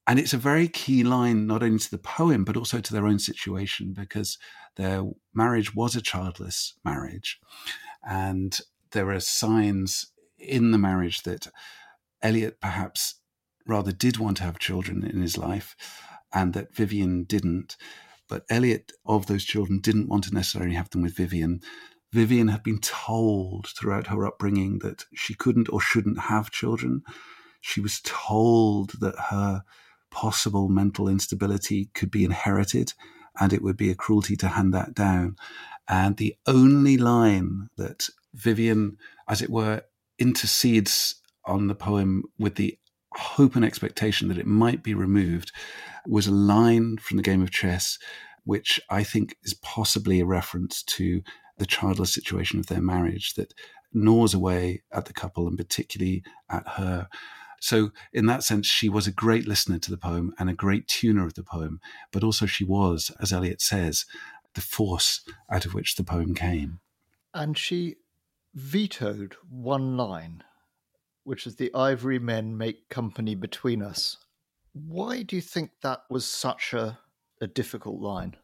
And 0.09 0.21
it's 0.21 0.35
a 0.35 0.39
very 0.39 0.69
key 0.69 1.03
line, 1.03 1.49
not 1.49 1.65
only 1.65 1.81
to 1.81 1.91
the 1.91 1.99
poem, 1.99 2.45
but 2.45 2.57
also 2.57 2.81
to 2.81 2.93
their 2.93 3.09
own 3.09 3.19
situation, 3.19 3.93
because 3.93 4.39
their 4.77 5.03
marriage 5.35 5.75
was 5.75 5.97
a 5.97 6.01
childless 6.01 6.75
marriage. 6.85 7.41
And 8.09 8.57
there 8.97 9.11
are 9.11 9.21
signs 9.21 10.07
in 10.39 10.71
the 10.71 10.79
marriage 10.79 11.23
that 11.25 11.49
Eliot 12.23 12.63
perhaps 12.63 13.17
rather 13.67 13.93
did 13.93 14.17
want 14.17 14.39
to 14.39 14.43
have 14.43 14.59
children 14.59 15.05
in 15.05 15.21
his 15.21 15.37
life 15.37 15.77
and 16.33 16.55
that 16.55 16.75
Vivienne 16.75 17.25
didn't. 17.25 17.77
But 18.27 18.47
Eliot, 18.49 18.93
of 19.05 19.27
those 19.27 19.45
children, 19.45 19.81
didn't 19.81 20.09
want 20.09 20.25
to 20.25 20.35
necessarily 20.35 20.75
have 20.75 20.89
them 20.89 21.03
with 21.03 21.15
Vivienne. 21.15 21.61
Vivienne 22.11 22.49
had 22.49 22.63
been 22.63 22.79
told 22.79 23.67
throughout 23.69 24.07
her 24.07 24.25
upbringing 24.25 24.79
that 24.79 25.05
she 25.15 25.35
couldn't 25.35 25.69
or 25.69 25.81
shouldn't 25.81 26.19
have 26.19 26.51
children. 26.51 27.03
She 27.61 27.83
was 27.83 28.01
told 28.03 28.99
that 29.01 29.17
her 29.31 29.63
possible 30.11 30.71
mental 30.71 31.07
instability 31.07 31.91
could 31.93 32.11
be 32.11 32.25
inherited 32.25 32.95
and 33.39 33.53
it 33.53 33.63
would 33.63 33.77
be 33.77 33.91
a 33.91 33.95
cruelty 33.95 34.37
to 34.37 34.49
hand 34.49 34.73
that 34.73 34.95
down. 34.95 35.37
And 35.87 36.17
the 36.17 36.35
only 36.47 36.97
line 36.97 37.69
that 37.77 38.09
Vivienne, 38.37 38.99
as 39.29 39.43
it 39.43 39.51
were, 39.51 39.83
intercedes 40.19 41.17
on 41.45 41.67
the 41.67 41.75
poem 41.75 42.25
with 42.39 42.57
the 42.57 42.79
hope 43.13 43.57
and 43.57 43.65
expectation 43.65 44.29
that 44.29 44.39
it 44.39 44.47
might 44.47 44.83
be 44.83 44.95
removed 44.95 45.53
was 46.07 46.27
a 46.27 46.33
line 46.33 46.99
from 46.99 47.17
the 47.17 47.23
game 47.23 47.43
of 47.43 47.51
chess, 47.51 47.99
which 48.45 48.81
I 48.91 49.03
think 49.03 49.37
is 49.43 49.55
possibly 49.55 50.21
a 50.21 50.27
reference 50.27 50.83
to 50.85 51.23
the 51.59 51.67
childless 51.67 52.13
situation 52.13 52.61
of 52.61 52.67
their 52.67 52.83
marriage 52.83 53.35
that 53.35 53.55
gnaws 53.93 54.35
away 54.35 54.83
at 54.93 55.07
the 55.07 55.13
couple 55.13 55.49
and 55.49 55.57
particularly 55.57 56.23
at 56.51 56.69
her. 56.69 57.09
So, 57.61 57.91
in 58.13 58.27
that 58.27 58.45
sense, 58.45 58.67
she 58.67 58.89
was 58.89 59.07
a 59.07 59.13
great 59.13 59.49
listener 59.49 59.79
to 59.79 59.91
the 59.91 59.97
poem 59.97 60.35
and 60.39 60.51
a 60.51 60.55
great 60.55 60.87
tuner 60.87 61.25
of 61.25 61.35
the 61.35 61.43
poem, 61.43 61.81
but 62.13 62.23
also 62.23 62.45
she 62.45 62.65
was, 62.65 63.11
as 63.21 63.33
Eliot 63.33 63.63
says, 63.63 64.05
the 64.55 64.61
force 64.61 65.23
out 65.51 65.65
of 65.65 65.73
which 65.73 65.97
the 65.97 66.05
poem 66.05 66.35
came. 66.35 66.81
And 67.33 67.57
she 67.57 67.97
vetoed 68.57 69.37
one 69.49 69.97
line 69.97 70.43
which 71.27 71.45
is 71.45 71.57
the 71.57 71.75
ivory 71.75 72.21
men 72.21 72.57
make 72.57 72.89
company 72.89 73.35
between 73.35 73.83
us. 73.83 74.17
Why 74.73 75.23
do 75.23 75.35
you 75.35 75.43
think 75.43 75.73
that 75.83 76.03
was 76.09 76.25
such 76.25 76.73
a, 76.73 77.01
a 77.41 77.49
difficult 77.49 78.01
line? 78.01 78.37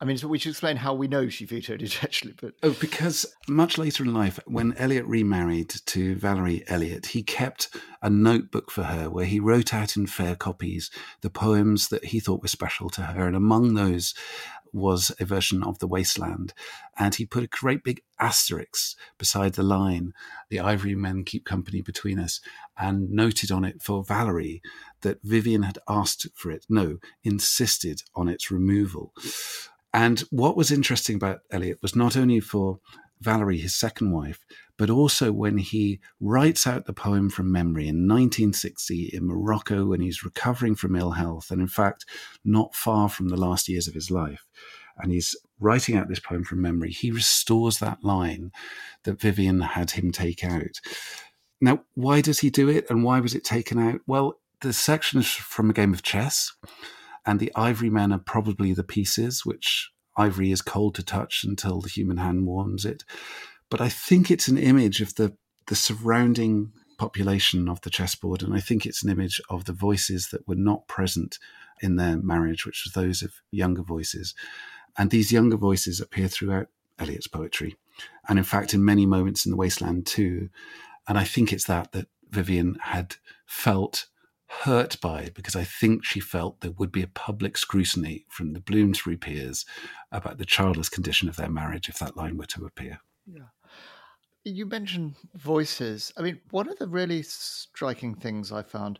I 0.00 0.04
mean, 0.04 0.16
so 0.16 0.28
we 0.28 0.38
should 0.38 0.50
explain 0.50 0.76
how 0.76 0.94
we 0.94 1.08
know 1.08 1.28
she 1.28 1.44
vetoed 1.44 1.82
it 1.82 2.04
actually, 2.04 2.34
but 2.40 2.54
oh, 2.62 2.76
because 2.80 3.26
much 3.48 3.78
later 3.78 4.04
in 4.04 4.14
life, 4.14 4.38
when 4.46 4.74
Eliot 4.76 5.06
remarried 5.06 5.70
to 5.86 6.14
Valerie 6.14 6.62
Eliot, 6.68 7.06
he 7.06 7.24
kept 7.24 7.68
a 8.00 8.08
notebook 8.08 8.70
for 8.70 8.84
her 8.84 9.10
where 9.10 9.26
he 9.26 9.40
wrote 9.40 9.74
out 9.74 9.96
in 9.96 10.06
fair 10.06 10.36
copies 10.36 10.92
the 11.20 11.30
poems 11.30 11.88
that 11.88 12.06
he 12.06 12.20
thought 12.20 12.42
were 12.42 12.48
special 12.48 12.90
to 12.90 13.02
her, 13.02 13.26
and 13.26 13.34
among 13.34 13.74
those 13.74 14.14
was 14.74 15.12
a 15.20 15.24
version 15.24 15.62
of 15.62 15.78
The 15.78 15.86
Wasteland. 15.86 16.52
And 16.98 17.14
he 17.14 17.24
put 17.24 17.44
a 17.44 17.48
great 17.48 17.84
big 17.84 18.02
asterisk 18.18 18.96
beside 19.18 19.54
the 19.54 19.62
line, 19.62 20.12
The 20.50 20.60
ivory 20.60 20.94
men 20.94 21.24
keep 21.24 21.44
company 21.44 21.80
between 21.80 22.18
us, 22.18 22.40
and 22.76 23.10
noted 23.10 23.50
on 23.50 23.64
it 23.64 23.82
for 23.82 24.04
Valerie 24.04 24.60
that 25.02 25.22
Vivienne 25.22 25.62
had 25.62 25.78
asked 25.88 26.26
for 26.34 26.50
it, 26.50 26.66
no, 26.68 26.98
insisted 27.22 28.02
on 28.14 28.28
its 28.28 28.50
removal. 28.50 29.12
And 29.92 30.20
what 30.30 30.56
was 30.56 30.72
interesting 30.72 31.16
about 31.16 31.40
Eliot 31.52 31.78
was 31.80 31.94
not 31.94 32.16
only 32.16 32.40
for 32.40 32.80
Valerie, 33.24 33.58
his 33.58 33.74
second 33.74 34.12
wife, 34.12 34.44
but 34.76 34.90
also 34.90 35.32
when 35.32 35.58
he 35.58 36.00
writes 36.20 36.66
out 36.66 36.86
the 36.86 36.92
poem 36.92 37.30
from 37.30 37.50
memory 37.50 37.88
in 37.88 38.06
1960 38.08 39.10
in 39.12 39.26
Morocco 39.26 39.86
when 39.86 40.00
he's 40.00 40.24
recovering 40.24 40.74
from 40.74 40.94
ill 40.94 41.12
health, 41.12 41.50
and 41.50 41.60
in 41.60 41.68
fact, 41.68 42.04
not 42.44 42.74
far 42.74 43.08
from 43.08 43.28
the 43.28 43.36
last 43.36 43.68
years 43.68 43.88
of 43.88 43.94
his 43.94 44.10
life. 44.10 44.44
And 44.98 45.10
he's 45.10 45.34
writing 45.58 45.96
out 45.96 46.08
this 46.08 46.20
poem 46.20 46.44
from 46.44 46.62
memory. 46.62 46.90
He 46.90 47.10
restores 47.10 47.78
that 47.78 48.04
line 48.04 48.52
that 49.02 49.20
Vivienne 49.20 49.60
had 49.60 49.92
him 49.92 50.12
take 50.12 50.44
out. 50.44 50.80
Now, 51.60 51.80
why 51.94 52.20
does 52.20 52.40
he 52.40 52.50
do 52.50 52.68
it 52.68 52.88
and 52.90 53.02
why 53.02 53.20
was 53.20 53.34
it 53.34 53.42
taken 53.42 53.78
out? 53.78 54.00
Well, 54.06 54.38
the 54.60 54.72
section 54.72 55.20
is 55.20 55.28
from 55.28 55.70
a 55.70 55.74
game 55.74 55.92
of 55.92 56.02
chess, 56.02 56.52
and 57.26 57.40
the 57.40 57.52
ivory 57.54 57.90
men 57.90 58.12
are 58.12 58.18
probably 58.18 58.72
the 58.72 58.84
pieces, 58.84 59.44
which 59.44 59.90
ivory 60.16 60.50
is 60.50 60.62
cold 60.62 60.94
to 60.94 61.02
touch 61.02 61.44
until 61.44 61.80
the 61.80 61.88
human 61.88 62.16
hand 62.18 62.46
warms 62.46 62.84
it 62.84 63.04
but 63.70 63.80
I 63.80 63.88
think 63.88 64.30
it's 64.30 64.48
an 64.48 64.58
image 64.58 65.00
of 65.00 65.14
the 65.16 65.36
the 65.66 65.74
surrounding 65.74 66.72
population 66.98 67.68
of 67.68 67.80
the 67.80 67.90
chessboard, 67.90 68.42
and 68.42 68.54
I 68.54 68.60
think 68.60 68.86
it's 68.86 69.02
an 69.02 69.10
image 69.10 69.40
of 69.50 69.64
the 69.64 69.72
voices 69.72 70.28
that 70.28 70.46
were 70.46 70.54
not 70.54 70.86
present 70.86 71.38
in 71.80 71.96
their 71.96 72.16
marriage, 72.18 72.64
which 72.64 72.84
was 72.84 72.92
those 72.92 73.22
of 73.22 73.32
younger 73.50 73.82
voices. 73.82 74.34
And 74.96 75.10
these 75.10 75.32
younger 75.32 75.56
voices 75.56 76.00
appear 76.00 76.28
throughout 76.28 76.68
Eliot's 76.98 77.26
poetry, 77.26 77.76
and 78.28 78.38
in 78.38 78.44
fact, 78.44 78.74
in 78.74 78.84
many 78.84 79.06
moments 79.06 79.44
in 79.44 79.50
the 79.50 79.56
Wasteland 79.56 80.06
too. 80.06 80.50
And 81.08 81.18
I 81.18 81.24
think 81.24 81.52
it's 81.52 81.64
that 81.64 81.92
that 81.92 82.06
Vivienne 82.30 82.78
had 82.80 83.16
felt 83.46 84.06
hurt 84.46 85.00
by 85.00 85.30
because 85.34 85.56
I 85.56 85.64
think 85.64 86.04
she 86.04 86.20
felt 86.20 86.60
there 86.60 86.70
would 86.72 86.92
be 86.92 87.02
a 87.02 87.08
public 87.08 87.56
scrutiny 87.56 88.26
from 88.28 88.52
the 88.52 88.60
Bloomsbury 88.60 89.16
peers 89.16 89.64
about 90.12 90.38
the 90.38 90.44
childless 90.44 90.88
condition 90.88 91.28
of 91.28 91.36
their 91.36 91.50
marriage 91.50 91.88
if 91.88 91.98
that 91.98 92.16
line 92.16 92.36
were 92.36 92.46
to 92.46 92.64
appear. 92.64 93.00
Yeah. 93.26 93.48
You 94.44 94.66
mentioned 94.66 95.16
voices. 95.34 96.12
I 96.18 96.22
mean, 96.22 96.40
one 96.50 96.68
of 96.68 96.78
the 96.78 96.86
really 96.86 97.22
striking 97.22 98.14
things 98.14 98.52
I 98.52 98.62
found 98.62 98.98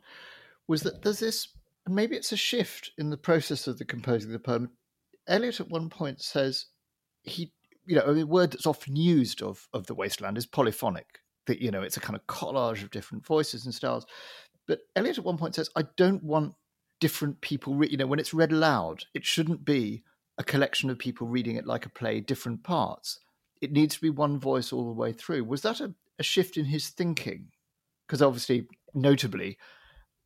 was 0.66 0.82
that 0.82 1.02
there's 1.02 1.20
this, 1.20 1.48
and 1.84 1.94
maybe 1.94 2.16
it's 2.16 2.32
a 2.32 2.36
shift 2.36 2.90
in 2.96 3.10
the 3.10 3.16
process 3.18 3.66
of 3.66 3.78
the 3.78 3.84
composing 3.84 4.32
the 4.32 4.38
poem. 4.38 4.70
Eliot 5.28 5.60
at 5.60 5.68
one 5.68 5.90
point 5.90 6.22
says 6.22 6.66
he, 7.22 7.52
you 7.84 7.96
know, 7.96 8.06
a 8.06 8.24
word 8.24 8.52
that's 8.52 8.66
often 8.66 8.96
used 8.96 9.42
of 9.42 9.68
of 9.74 9.86
the 9.86 9.94
wasteland 9.94 10.38
is 10.38 10.46
polyphonic. 10.46 11.20
That 11.46 11.60
you 11.60 11.70
know, 11.70 11.82
it's 11.82 11.98
a 11.98 12.00
kind 12.00 12.16
of 12.16 12.26
collage 12.26 12.82
of 12.82 12.90
different 12.90 13.26
voices 13.26 13.66
and 13.66 13.74
styles. 13.74 14.06
But 14.66 14.80
Eliot 14.96 15.18
at 15.18 15.24
one 15.24 15.38
point 15.38 15.54
says, 15.54 15.70
"I 15.76 15.84
don't 15.96 16.22
want 16.22 16.54
different 17.00 17.40
people, 17.40 17.74
re- 17.74 17.88
you 17.88 17.96
know, 17.96 18.06
when 18.06 18.18
it's 18.18 18.34
read 18.34 18.52
aloud, 18.52 19.04
it 19.14 19.24
shouldn't 19.24 19.64
be 19.64 20.02
a 20.38 20.44
collection 20.44 20.90
of 20.90 20.98
people 20.98 21.26
reading 21.26 21.56
it 21.56 21.66
like 21.66 21.86
a 21.86 21.90
play, 21.90 22.20
different 22.20 22.62
parts. 22.62 23.18
It 23.60 23.72
needs 23.72 23.94
to 23.94 24.00
be 24.00 24.10
one 24.10 24.38
voice 24.38 24.72
all 24.72 24.86
the 24.86 24.98
way 24.98 25.12
through. 25.12 25.44
Was 25.44 25.62
that 25.62 25.80
a, 25.80 25.94
a 26.18 26.22
shift 26.22 26.56
in 26.56 26.66
his 26.66 26.88
thinking? 26.88 27.48
Because 28.06 28.22
obviously, 28.22 28.66
notably, 28.94 29.58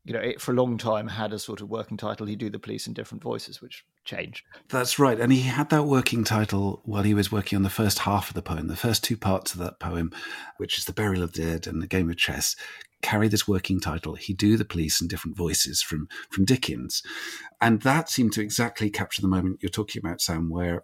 you 0.05 0.13
know, 0.13 0.19
it 0.19 0.41
for 0.41 0.51
a 0.51 0.55
long 0.55 0.77
time 0.77 1.07
had 1.07 1.33
a 1.33 1.39
sort 1.39 1.61
of 1.61 1.69
working 1.69 1.97
title. 1.97 2.25
He'd 2.25 2.39
do 2.39 2.49
the 2.49 2.59
police 2.59 2.87
in 2.87 2.93
different 2.93 3.21
voices, 3.21 3.61
which 3.61 3.85
changed. 4.05 4.43
That's 4.69 4.97
right. 4.97 5.19
And 5.19 5.31
he 5.31 5.41
had 5.41 5.69
that 5.69 5.83
working 5.83 6.23
title 6.23 6.81
while 6.85 7.03
he 7.03 7.13
was 7.13 7.31
working 7.31 7.57
on 7.57 7.63
the 7.63 7.69
first 7.69 7.99
half 7.99 8.29
of 8.29 8.33
the 8.33 8.41
poem. 8.41 8.67
The 8.67 8.75
first 8.75 9.03
two 9.03 9.17
parts 9.17 9.53
of 9.53 9.59
that 9.59 9.79
poem, 9.79 10.11
which 10.57 10.77
is 10.77 10.85
The 10.85 10.93
Burial 10.93 11.23
of 11.23 11.33
the 11.33 11.43
Dead 11.43 11.67
and 11.67 11.81
The 11.81 11.87
Game 11.87 12.09
of 12.09 12.17
Chess, 12.17 12.55
carry 13.01 13.27
this 13.27 13.47
working 13.47 13.79
title. 13.79 14.15
He 14.15 14.33
do 14.33 14.57
the 14.57 14.65
police 14.65 15.01
in 15.01 15.07
different 15.07 15.37
voices 15.37 15.81
from, 15.81 16.07
from 16.29 16.45
Dickens. 16.45 17.03
And 17.61 17.81
that 17.81 18.09
seemed 18.09 18.33
to 18.33 18.41
exactly 18.41 18.89
capture 18.89 19.21
the 19.21 19.27
moment 19.27 19.59
you're 19.61 19.69
talking 19.69 20.01
about, 20.03 20.21
Sam, 20.21 20.49
where 20.49 20.83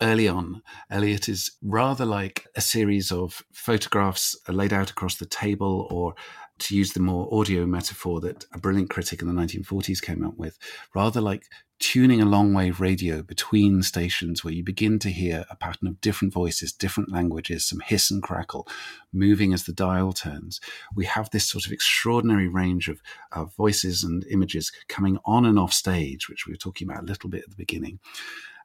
early 0.00 0.28
on, 0.28 0.62
Eliot 0.90 1.28
is 1.28 1.52
rather 1.62 2.04
like 2.04 2.46
a 2.54 2.60
series 2.60 3.10
of 3.10 3.42
photographs 3.52 4.36
laid 4.48 4.72
out 4.72 4.90
across 4.90 5.16
the 5.16 5.26
table 5.26 5.86
or 5.90 6.14
to 6.60 6.76
use 6.76 6.92
the 6.92 7.00
more 7.00 7.28
audio 7.32 7.66
metaphor 7.66 8.20
that 8.20 8.46
a 8.52 8.58
brilliant 8.58 8.90
critic 8.90 9.22
in 9.22 9.28
the 9.28 9.34
1940s 9.34 10.02
came 10.02 10.24
up 10.24 10.36
with, 10.36 10.58
rather 10.94 11.20
like 11.20 11.44
tuning 11.78 12.20
a 12.20 12.26
long 12.26 12.52
wave 12.52 12.80
radio 12.80 13.22
between 13.22 13.82
stations 13.82 14.42
where 14.42 14.52
you 14.52 14.64
begin 14.64 14.98
to 14.98 15.10
hear 15.10 15.44
a 15.48 15.56
pattern 15.56 15.86
of 15.86 16.00
different 16.00 16.34
voices, 16.34 16.72
different 16.72 17.12
languages, 17.12 17.64
some 17.64 17.80
hiss 17.80 18.10
and 18.10 18.22
crackle 18.22 18.66
moving 19.12 19.52
as 19.52 19.64
the 19.64 19.72
dial 19.72 20.12
turns. 20.12 20.60
We 20.94 21.04
have 21.06 21.30
this 21.30 21.48
sort 21.48 21.66
of 21.66 21.72
extraordinary 21.72 22.48
range 22.48 22.88
of, 22.88 23.00
of 23.32 23.54
voices 23.54 24.02
and 24.02 24.26
images 24.30 24.72
coming 24.88 25.18
on 25.24 25.44
and 25.44 25.58
off 25.58 25.72
stage, 25.72 26.28
which 26.28 26.46
we 26.46 26.52
were 26.52 26.58
talking 26.58 26.88
about 26.88 27.04
a 27.04 27.06
little 27.06 27.30
bit 27.30 27.44
at 27.44 27.50
the 27.50 27.56
beginning. 27.56 28.00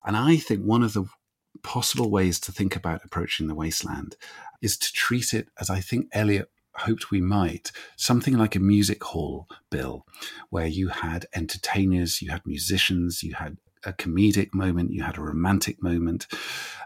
And 0.03 0.17
I 0.17 0.37
think 0.37 0.61
one 0.61 0.83
of 0.83 0.93
the 0.93 1.05
possible 1.61 2.09
ways 2.09 2.39
to 2.41 2.51
think 2.51 2.75
about 2.75 3.05
approaching 3.05 3.47
the 3.47 3.55
wasteland 3.55 4.15
is 4.61 4.77
to 4.77 4.91
treat 4.91 5.33
it 5.33 5.49
as 5.59 5.69
I 5.69 5.81
think 5.81 6.07
Eliot 6.11 6.49
hoped 6.75 7.11
we 7.11 7.21
might, 7.21 7.71
something 7.95 8.37
like 8.37 8.55
a 8.55 8.59
music 8.59 9.03
hall 9.03 9.47
bill, 9.69 10.05
where 10.49 10.67
you 10.67 10.89
had 10.89 11.25
entertainers, 11.35 12.21
you 12.21 12.31
had 12.31 12.45
musicians, 12.45 13.23
you 13.23 13.33
had 13.35 13.57
a 13.85 13.93
comedic 13.93 14.53
moment, 14.53 14.91
you 14.91 15.03
had 15.03 15.17
a 15.17 15.21
romantic 15.21 15.81
moment, 15.81 16.27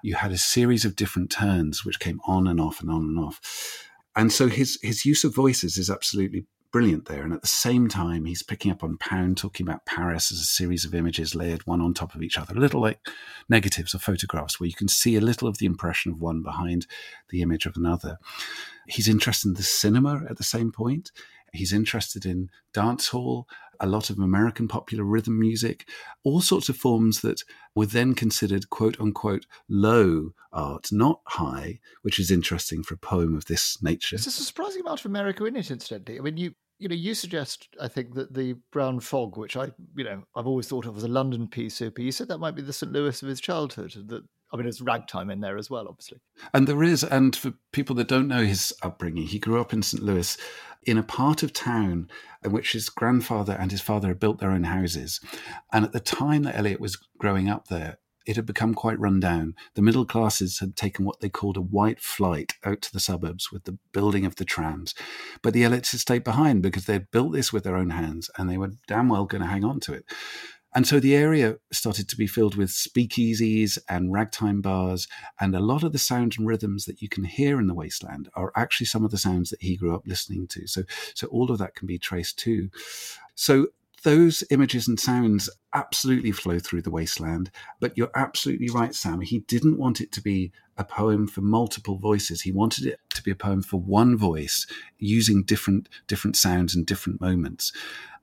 you 0.04 0.16
had 0.16 0.32
a 0.32 0.38
series 0.38 0.86
of 0.86 0.96
different 0.96 1.30
turns 1.30 1.86
which 1.86 2.00
came 2.00 2.20
on 2.26 2.48
and 2.48 2.60
off 2.60 2.82
and 2.82 2.90
on 2.90 3.02
and 3.02 3.20
off. 3.20 3.86
And 4.16 4.32
so 4.32 4.48
his 4.48 4.80
his 4.82 5.06
use 5.06 5.24
of 5.24 5.36
voices 5.36 5.78
is 5.78 5.90
absolutely 5.90 6.46
brilliant 6.72 7.06
there. 7.06 7.24
And 7.24 7.34
at 7.34 7.42
the 7.42 7.48
same 7.48 7.88
time, 7.88 8.26
he's 8.26 8.44
picking 8.44 8.72
up 8.72 8.84
on 8.84 8.98
Pound, 8.98 9.38
talking 9.38 9.68
about 9.68 9.86
Paris 9.86 10.32
as 10.32 10.40
a 10.40 10.46
series 10.46 10.86
of 10.86 10.94
images 10.94 11.36
layered 11.36 11.66
one 11.66 11.82
on 11.82 11.94
top 11.94 12.16
of 12.16 12.22
each 12.22 12.38
other, 12.38 12.56
a 12.56 12.60
little 12.60 12.82
like 12.82 13.00
negatives 13.50 13.96
or 13.96 14.00
photographs, 14.00 14.60
where 14.60 14.68
you 14.68 14.74
can 14.74 14.88
see 14.88 15.16
a 15.16 15.22
little 15.22 15.48
of 15.48 15.58
the 15.58 15.66
impression 15.66 16.12
of 16.12 16.22
one 16.22 16.44
behind 16.44 16.88
the 17.30 17.42
image 17.42 17.66
of 17.66 17.76
another. 17.76 18.18
He's 18.88 19.08
interested 19.08 19.50
in 19.50 19.54
the 19.56 19.64
cinema 19.64 20.24
at 20.30 20.38
the 20.38 20.44
same 20.44 20.72
point. 20.72 21.12
He's 21.54 21.74
interested 21.74 22.26
in 22.26 22.50
dance 22.74 23.08
hall, 23.08 23.48
a 23.80 23.88
lot 23.88 24.10
of 24.10 24.20
American 24.20 24.68
popular 24.68 25.04
rhythm 25.04 25.40
music, 25.40 25.88
all 26.24 26.42
sorts 26.42 26.70
of 26.70 26.78
forms 26.78 27.22
that 27.22 27.44
were 27.76 27.86
then 27.86 28.16
considered 28.16 28.70
quote 28.70 29.00
unquote 29.00 29.46
low 29.70 30.32
art, 30.52 30.90
not 30.92 31.22
high, 31.26 31.80
which 32.02 32.20
is 32.20 32.32
interesting 32.32 32.84
for 32.84 32.96
a 32.96 32.98
poem 32.98 33.36
of 33.36 33.46
this 33.46 33.82
nature. 33.82 34.16
There's 34.16 34.28
a 34.28 34.32
surprising 34.32 34.82
amount 34.82 35.02
of 35.02 35.06
America 35.08 35.46
in 35.46 35.56
it, 35.56 35.72
incidentally. 35.72 36.20
I 36.20 36.22
mean, 36.22 36.38
you 36.38 36.54
you 36.80 36.88
know, 36.88 36.96
you 36.96 37.16
suggest, 37.16 37.70
I 37.82 37.88
think, 37.88 38.14
that 38.14 38.34
the 38.34 38.54
Brown 38.72 39.00
Fog, 39.00 39.36
which 39.36 39.58
I, 39.58 39.72
you 39.96 40.04
know, 40.04 40.24
I've 40.36 40.46
always 40.46 40.68
thought 40.68 40.86
of 40.86 40.96
as 40.96 41.04
a 41.04 41.08
London 41.08 41.50
soup, 41.70 41.98
you 41.98 42.12
said 42.12 42.28
that 42.28 42.38
might 42.38 42.56
be 42.56 42.62
the 42.62 42.74
St. 42.74 42.92
Louis 42.92 43.22
of 43.22 43.30
his 43.30 43.42
childhood. 43.42 43.94
That 44.08 44.24
I 44.52 44.56
mean, 44.56 44.66
there's 44.66 44.82
ragtime 44.82 45.30
in 45.30 45.42
there 45.42 45.58
as 45.58 45.70
well, 45.70 45.88
obviously. 45.88 46.20
And 46.54 46.68
there 46.68 46.84
is, 46.84 47.04
and 47.04 47.36
for 47.36 47.54
people 47.74 47.96
that 47.98 48.08
don't 48.08 48.28
know 48.28 48.46
his 48.46 48.74
upbringing, 48.82 49.28
he 49.28 49.40
grew 49.40 49.60
up 49.60 49.74
in 49.74 49.84
St. 49.84 50.02
Louis 50.02 50.38
in 50.84 50.98
a 50.98 51.04
part 51.04 51.44
of 51.44 51.52
town 51.52 52.10
in 52.44 52.52
which 52.52 52.72
his 52.72 52.90
grandfather 52.90 53.54
and 53.54 53.72
his 53.72 53.82
father 53.82 54.08
had 54.08 54.20
built 54.20 54.40
their 54.40 54.52
own 54.52 54.64
houses. 54.64 55.20
And 55.74 55.84
at 55.84 55.92
the 55.92 56.00
time 56.00 56.44
that 56.44 56.56
Eliot 56.56 56.80
was 56.80 56.98
growing 57.18 57.50
up 57.50 57.68
there, 57.68 57.98
it 58.28 58.36
had 58.36 58.46
become 58.46 58.74
quite 58.74 59.00
run 59.00 59.20
down. 59.22 59.56
The 59.76 59.82
middle 59.82 60.06
classes 60.06 60.60
had 60.60 60.76
taken 60.76 61.06
what 61.06 61.22
they 61.22 61.30
called 61.30 61.56
a 61.56 61.62
white 61.62 62.02
flight 62.02 62.54
out 62.66 62.82
to 62.84 62.92
the 62.92 63.00
suburbs 63.00 63.52
with 63.52 63.64
the 63.64 63.78
building 63.94 64.26
of 64.26 64.36
the 64.36 64.46
trams. 64.46 64.94
But 65.42 65.54
the 65.54 65.64
Eliots 65.64 65.92
had 65.92 66.02
stayed 66.02 66.26
behind 66.26 66.62
because 66.62 66.86
they'd 66.86 67.10
built 67.10 67.32
this 67.32 67.54
with 67.54 67.64
their 67.64 67.78
own 67.78 67.92
hands 67.92 68.30
and 68.38 68.50
they 68.50 68.58
were 68.58 68.74
damn 68.86 69.08
well 69.08 69.26
going 69.26 69.44
to 69.44 69.48
hang 69.48 69.64
on 69.64 69.80
to 69.82 69.94
it. 69.94 70.06
And 70.76 70.88
so 70.88 71.00
the 71.00 71.16
area 71.16 71.58
started 71.72 72.08
to 72.10 72.18
be 72.18 72.28
filled 72.28 72.56
with 72.56 72.70
speakeasies 72.70 73.78
and 73.90 74.14
ragtime 74.14 74.62
bars. 74.62 75.08
And 75.40 75.56
a 75.56 75.60
lot 75.60 75.84
of 75.84 75.92
the 75.92 75.98
sounds 75.98 76.38
and 76.38 76.48
rhythms 76.48 76.86
that 76.86 77.02
you 77.02 77.10
can 77.10 77.24
hear 77.24 77.60
in 77.60 77.68
the 77.68 77.74
wasteland 77.74 78.30
are 78.36 78.52
actually 78.56 78.88
some 78.88 79.04
of 79.04 79.12
the 79.12 79.18
sounds 79.18 79.50
that 79.50 79.62
he 79.62 79.78
grew 79.78 79.96
up 79.96 80.06
listening 80.06 80.48
to. 80.48 80.68
So, 80.68 80.84
so 81.16 81.28
all 81.28 81.52
of 81.52 81.58
that 81.60 81.76
can 81.76 81.88
be 81.88 81.98
traced 81.98 82.38
too. 82.38 82.70
So 83.36 83.68
those 84.04 84.44
images 84.52 84.88
and 84.88 85.00
sounds 85.00 85.50
absolutely 85.74 86.32
flow 86.32 86.60
through 86.60 86.82
the 86.82 86.92
wasteland. 86.92 87.52
But 87.80 87.98
you're 87.98 88.12
absolutely 88.16 88.70
right, 88.70 88.94
Sam. 88.94 89.22
He 89.22 89.40
didn't 89.40 89.78
want 89.78 90.02
it 90.02 90.12
to 90.14 90.22
be 90.22 90.52
a 90.78 90.84
poem 90.84 91.28
for 91.28 91.42
multiple 91.42 91.98
voices. 91.98 92.42
He 92.42 92.52
wanted 92.52 92.86
it 92.86 93.00
to 93.10 93.24
be 93.24 93.32
a 93.32 93.36
poem 93.36 93.64
for 93.64 93.80
one 93.80 94.18
voice, 94.18 94.68
using 95.00 95.44
different 95.44 95.90
different 96.08 96.36
sounds 96.36 96.76
and 96.76 96.86
different 96.86 97.20
moments. 97.20 97.74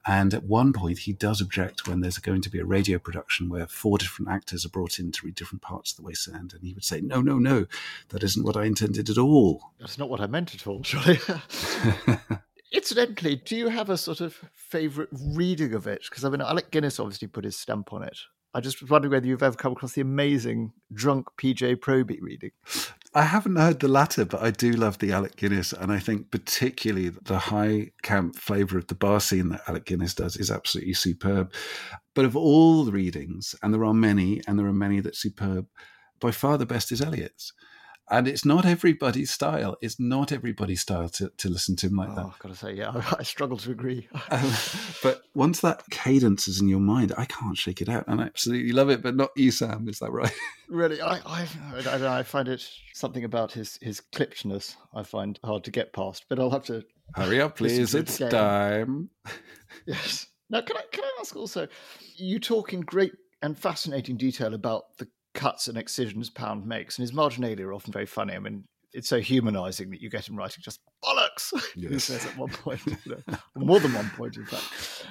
And 0.07 0.35
at 0.35 0.45
one 0.45 0.73
point, 0.73 0.99
he 0.99 1.13
does 1.13 1.41
object 1.41 1.89
when 1.89 2.01
there's 2.01 2.19
going 2.19 2.43
to 2.43 2.51
be 2.51 2.59
a 2.59 2.65
radio 2.65 2.99
production 2.99 3.49
where 3.49 3.67
four 3.67 3.97
different 3.97 4.31
actors 4.31 4.67
are 4.67 4.71
brought 4.71 4.99
in 4.99 5.13
to 5.13 5.25
read 5.25 5.35
different 5.35 5.63
parts 5.63 5.93
of 5.93 5.97
the 5.97 6.03
wasteland. 6.03 6.53
And 6.53 6.63
he 6.63 6.75
would 6.75 6.85
say, 6.85 7.01
No, 7.01 7.23
no, 7.23 7.39
no, 7.39 7.67
that 8.11 8.23
isn't 8.23 8.45
what 8.45 8.57
I 8.57 8.65
intended 8.65 9.09
at 9.09 9.19
all. 9.19 9.73
That's 9.81 9.99
not 9.99 10.11
what 10.11 10.21
I 10.21 10.27
meant 10.27 10.55
at 10.55 10.67
all, 10.67 10.83
surely. 10.83 11.19
Incidentally, 12.73 13.37
do 13.37 13.57
you 13.57 13.69
have 13.69 13.89
a 13.89 13.97
sort 13.97 14.21
of 14.21 14.37
favourite 14.53 15.09
reading 15.13 15.75
of 15.75 15.87
it? 15.87 16.03
Because 16.09 16.25
I 16.25 16.29
mean, 16.29 16.41
Alec 16.41 16.71
Guinness 16.71 17.01
obviously 17.01 17.29
put 17.29 17.45
his 17.45 17.57
stamp 17.57 17.93
on 17.93 18.03
it. 18.03 18.19
I 18.57 18.61
just 18.61 18.89
wondering 18.89 19.11
whether 19.11 19.27
you've 19.27 19.43
ever 19.43 19.57
come 19.57 19.73
across 19.73 19.95
the 19.95 20.01
amazing 20.01 20.73
drunk 20.93 21.27
PJ 21.37 21.77
Proby 21.77 22.21
reading. 22.21 22.53
I 23.13 23.23
haven't 23.23 23.57
heard 23.57 23.81
the 23.81 23.89
latter, 23.89 24.25
but 24.25 24.43
I 24.43 24.53
do 24.53 24.71
love 24.73 24.99
the 24.99 25.11
Alec 25.11 25.35
Guinness, 25.35 25.73
and 25.73 25.91
I 25.91 25.99
think 25.99 26.31
particularly 26.31 27.09
the 27.09 27.39
high 27.39 27.91
camp 28.03 28.37
flavour 28.37 28.79
of 28.79 28.87
the 28.87 28.95
bar 28.95 29.19
scene 29.19 29.49
that 29.49 29.63
Alec 29.67 29.87
Guinness 29.87 30.15
does 30.15 30.37
is 30.37 30.53
absolutely 30.53 30.95
superb. 30.95 31.53
But 32.15 32.27
of 32.27 32.37
all 32.37 32.85
the 32.85 32.93
readings, 32.93 33.57
and 33.61 33.75
there 33.75 33.85
are 33.85 33.93
many, 33.93 34.41
and 34.47 34.57
there 34.57 34.67
are 34.67 34.73
many 34.73 35.01
that 35.01 35.17
superb, 35.17 35.67
by 36.21 36.31
far 36.31 36.57
the 36.57 36.65
best 36.65 36.93
is 36.93 37.01
Eliot's 37.01 37.53
and 38.11 38.29
it's 38.29 38.45
not 38.45 38.67
everybody's 38.67 39.31
style. 39.31 39.77
It's 39.81 39.99
not 39.99 40.31
everybody's 40.31 40.83
style 40.83 41.09
to, 41.11 41.31
to 41.39 41.49
listen 41.49 41.75
to 41.77 41.87
him 41.87 41.97
like 41.97 42.11
oh, 42.11 42.15
that. 42.15 42.27
I've 42.27 42.39
got 42.39 42.49
to 42.51 42.55
say, 42.55 42.75
yeah, 42.75 42.93
I 43.19 43.23
struggle 43.23 43.57
to 43.59 43.71
agree. 43.71 44.09
um, 44.31 44.53
but 45.03 45.23
once 45.35 45.61
that 45.61 45.83
cadence 45.91 46.47
is 46.47 46.61
in 46.61 46.69
your 46.69 46.81
mind, 46.81 47.13
I 47.17 47.25
can't 47.25 47.57
shake 47.57 47.81
it 47.81 47.89
out, 47.89 48.05
and 48.07 48.21
I 48.21 48.25
absolutely 48.25 48.73
love 48.73 48.91
it. 48.91 49.03
But 49.03 49.17
not 49.17 49.31
you, 49.37 49.51
Sam. 49.51 49.89
Is 49.89 50.01
that 50.01 50.13
right? 50.13 50.33
really, 50.69 51.01
I, 51.01 51.21
I, 51.25 51.49
I, 51.87 52.19
I 52.19 52.23
find 52.23 52.49
it 52.49 52.69
something 52.93 53.25
about 53.25 53.53
his 53.53 53.79
his 53.81 54.03
clippedness. 54.13 54.77
I 54.95 55.03
find 55.03 55.39
hard 55.43 55.65
to 55.65 55.71
get 55.71 55.93
past. 55.95 56.27
But 56.29 56.39
I'll 56.39 56.51
have 56.51 56.65
to 56.67 56.85
hurry 57.15 57.41
up, 57.41 57.57
please. 57.57 57.95
It's 57.95 58.19
time. 58.19 59.09
yes. 59.87 60.27
Now, 60.51 60.61
can 60.61 60.77
I 60.77 60.83
can 60.93 61.05
I 61.05 61.11
ask 61.21 61.35
also? 61.37 61.69
You 62.17 62.39
talk 62.39 62.75
in 62.75 62.83
great 62.83 63.13
and 63.45 63.59
fascinating 63.59 64.17
detail 64.17 64.55
about 64.55 64.97
the 64.99 65.07
cuts 65.35 65.69
and 65.69 65.77
excisions 65.77 66.31
Pound 66.31 66.67
makes, 66.67 66.97
and 66.97 67.03
his 67.03 67.13
marginalia 67.13 67.67
are 67.67 67.75
often 67.75 67.93
very 67.93 68.07
funny. 68.07 68.35
I 68.35 68.39
mean, 68.39 68.65
it's 68.95 69.09
so 69.09 69.21
humanizing 69.21 69.91
that 69.91 70.01
you 70.01 70.09
get 70.09 70.29
him 70.29 70.37
writing 70.37 70.63
just 70.63 70.81
bollocks. 71.05 71.53
Yes. 71.77 71.91
he 71.93 71.99
says 71.99 72.25
at 72.27 72.37
one 72.39 72.51
point, 72.51 72.81
more 73.57 73.81
than 73.81 73.93
one 73.93 74.09
point, 74.11 74.37
in 74.37 74.47
fact. 74.47 74.65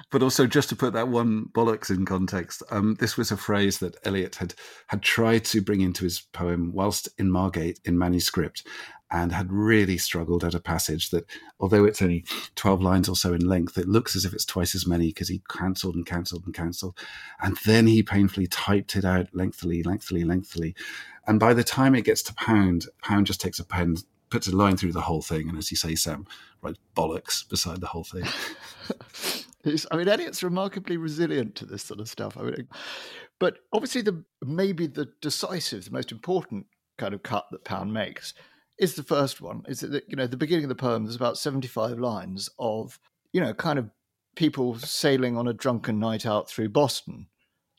But 0.09 0.23
also, 0.23 0.47
just 0.47 0.69
to 0.69 0.75
put 0.75 0.93
that 0.93 1.09
one 1.09 1.47
bollocks 1.53 1.89
in 1.89 2.05
context, 2.05 2.63
um, 2.71 2.95
this 2.99 3.17
was 3.17 3.31
a 3.31 3.37
phrase 3.37 3.79
that 3.79 3.97
Eliot 4.05 4.35
had 4.35 4.55
had 4.87 5.01
tried 5.01 5.43
to 5.45 5.61
bring 5.61 5.81
into 5.81 6.05
his 6.05 6.21
poem 6.21 6.71
whilst 6.73 7.09
in 7.17 7.29
Margate 7.29 7.79
in 7.83 7.97
manuscript, 7.97 8.65
and 9.13 9.31
had 9.31 9.53
really 9.53 9.97
struggled 9.97 10.43
at 10.43 10.55
a 10.55 10.59
passage 10.59 11.11
that, 11.11 11.25
although 11.59 11.85
it's 11.85 12.01
only 12.01 12.25
12 12.55 12.81
lines 12.81 13.07
or 13.07 13.15
so 13.15 13.31
in 13.31 13.47
length, 13.47 13.77
it 13.77 13.87
looks 13.87 14.15
as 14.15 14.25
if 14.25 14.33
it's 14.33 14.43
twice 14.43 14.73
as 14.73 14.87
many 14.87 15.07
because 15.07 15.29
he 15.29 15.43
cancelled 15.47 15.93
and 15.93 16.07
cancelled 16.07 16.43
and 16.45 16.55
cancelled. 16.55 16.97
And 17.39 17.55
then 17.63 17.85
he 17.85 18.01
painfully 18.01 18.47
typed 18.47 18.95
it 18.95 19.05
out 19.05 19.27
lengthily, 19.31 19.83
lengthily, 19.83 20.23
lengthily. 20.23 20.75
And 21.27 21.39
by 21.39 21.53
the 21.53 21.63
time 21.63 21.93
it 21.93 22.05
gets 22.05 22.23
to 22.23 22.33
Pound, 22.33 22.87
Pound 23.03 23.27
just 23.27 23.39
takes 23.39 23.59
a 23.59 23.63
pen, 23.63 23.97
puts 24.31 24.47
a 24.47 24.55
line 24.55 24.77
through 24.77 24.93
the 24.93 25.01
whole 25.01 25.21
thing, 25.21 25.47
and 25.47 25.59
as 25.59 25.69
you 25.69 25.77
say, 25.77 25.93
Sam, 25.93 26.25
writes 26.63 26.79
bollocks 26.97 27.47
beside 27.47 27.81
the 27.81 27.87
whole 27.87 28.03
thing. 28.03 28.25
I 29.91 29.95
mean, 29.95 30.09
Eliot's 30.09 30.41
remarkably 30.41 30.97
resilient 30.97 31.53
to 31.55 31.65
this 31.67 31.83
sort 31.83 31.99
of 31.99 32.09
stuff. 32.09 32.35
I 32.35 32.41
mean, 32.41 32.67
but 33.39 33.59
obviously, 33.71 34.01
the 34.01 34.23
maybe 34.43 34.87
the 34.87 35.09
decisive, 35.21 35.85
the 35.85 35.91
most 35.91 36.11
important 36.11 36.65
kind 36.97 37.13
of 37.13 37.23
cut 37.23 37.45
that 37.51 37.63
Pound 37.63 37.93
makes 37.93 38.33
is 38.83 38.95
the 38.95 39.03
first 39.03 39.39
one. 39.41 39.63
Is 39.67 39.79
that 39.79 40.03
you 40.09 40.17
know 40.17 40.27
the 40.27 40.37
beginning 40.37 40.65
of 40.65 40.69
the 40.69 40.75
poem? 40.75 41.05
There's 41.05 41.15
about 41.15 41.37
seventy 41.37 41.69
five 41.69 41.97
lines 41.97 42.49
of 42.59 42.99
you 43.31 43.39
know 43.39 43.53
kind 43.53 43.79
of 43.79 43.89
people 44.35 44.77
sailing 44.77 45.37
on 45.37 45.47
a 45.47 45.53
drunken 45.53 45.99
night 45.99 46.25
out 46.25 46.49
through 46.49 46.69
Boston, 46.69 47.27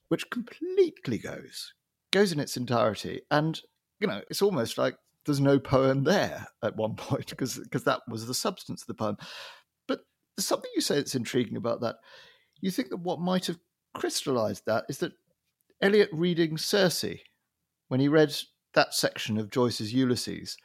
which 0.09 0.31
completely 0.31 1.19
goes 1.19 1.75
goes 2.11 2.33
in 2.33 2.41
its 2.41 2.57
entirety, 2.57 3.21
and 3.31 3.61
you 4.01 4.07
know 4.07 4.23
it's 4.31 4.41
almost 4.41 4.79
like 4.79 4.97
there's 5.27 5.41
no 5.41 5.59
poem 5.59 6.05
there 6.05 6.47
at 6.63 6.77
one 6.77 6.95
point 6.97 7.29
because 7.29 7.59
because 7.59 7.85
that 7.85 8.01
was 8.09 8.27
the 8.27 8.35
substance 8.35 8.83
of 8.83 8.89
the 8.89 8.95
poem. 8.95 9.19
But 9.87 10.01
there's 10.37 10.47
something 10.47 10.71
you 10.75 10.81
say 10.81 10.97
that's 10.97 11.15
intriguing 11.15 11.57
about 11.57 11.83
that. 11.83 11.97
You 12.63 12.71
think 12.71 12.89
that 12.89 12.97
what 12.97 13.21
might 13.21 13.47
have 13.47 13.59
crystallized 13.93 14.65
that 14.67 14.85
is 14.89 14.99
that 14.99 15.13
Eliot 15.83 16.09
reading 16.13 16.57
Circe, 16.57 17.05
when 17.89 18.01
he 18.01 18.09
read 18.09 18.35
that 18.73 18.95
section 18.95 19.37
of 19.37 19.51
Joyce's 19.51 19.93
Ulysses, 19.93 20.57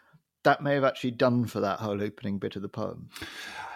that 0.43 0.61
may 0.61 0.73
have 0.73 0.83
actually 0.83 1.11
done 1.11 1.45
for 1.45 1.59
that 1.59 1.79
whole 1.79 2.01
opening 2.01 2.39
bit 2.39 2.55
of 2.55 2.61
the 2.61 2.69
poem. 2.69 3.09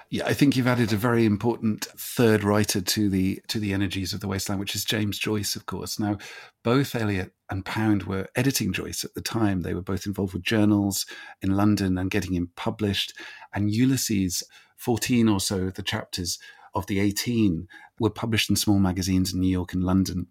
Yeah, 0.10 0.28
I 0.28 0.34
think 0.34 0.56
you've 0.56 0.68
added 0.68 0.94
a 0.94 0.98
very 0.98 1.26
important 1.26 1.86
third 1.98 2.44
writer 2.44 2.82
to 2.82 3.10
the 3.10 3.42
to 3.48 3.60
the 3.60 3.74
energies 3.74 4.14
of 4.14 4.20
the 4.20 4.28
wasteland, 4.28 4.60
which 4.60 4.76
is 4.76 4.86
James 4.86 5.18
Joyce, 5.18 5.56
of 5.56 5.66
course. 5.66 5.98
Now, 5.98 6.20
both 6.64 6.94
Eliot 6.94 7.34
and 7.50 7.66
Pound 7.66 8.04
were 8.04 8.28
editing 8.36 8.74
Joyce 8.74 9.04
at 9.04 9.16
the 9.16 9.22
time. 9.22 9.62
They 9.62 9.74
were 9.74 9.82
both 9.82 10.06
involved 10.06 10.34
with 10.34 10.44
journals 10.44 11.08
in 11.42 11.56
London 11.56 11.98
and 11.98 12.12
getting 12.12 12.34
him 12.34 12.52
published. 12.56 13.14
And 13.54 13.72
Ulysses, 13.72 14.44
fourteen 14.78 15.28
or 15.28 15.40
so 15.40 15.64
of 15.64 15.74
the 15.74 15.82
chapters 15.82 16.38
of 16.76 16.86
the 16.86 17.00
eighteen 17.00 17.68
were 18.00 18.12
published 18.12 18.52
in 18.52 18.56
small 18.56 18.80
magazines 18.80 19.34
in 19.34 19.40
New 19.40 19.48
York 19.48 19.74
and 19.74 19.84
London 19.84 20.28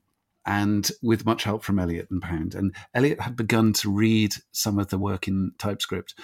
and 0.47 0.91
with 1.03 1.27
much 1.27 1.45
help 1.45 1.63
from 1.63 1.79
Eliot 1.79 2.09
and 2.11 2.23
Pound. 2.23 2.55
And 2.55 2.75
Eliot 2.95 3.21
had 3.21 3.37
begun 3.37 3.73
to 3.75 3.91
read 3.91 4.35
some 4.53 4.79
of 4.79 4.89
the 4.89 4.99
work 4.99 5.29
in 5.29 5.53
TypeScript. 5.59 6.15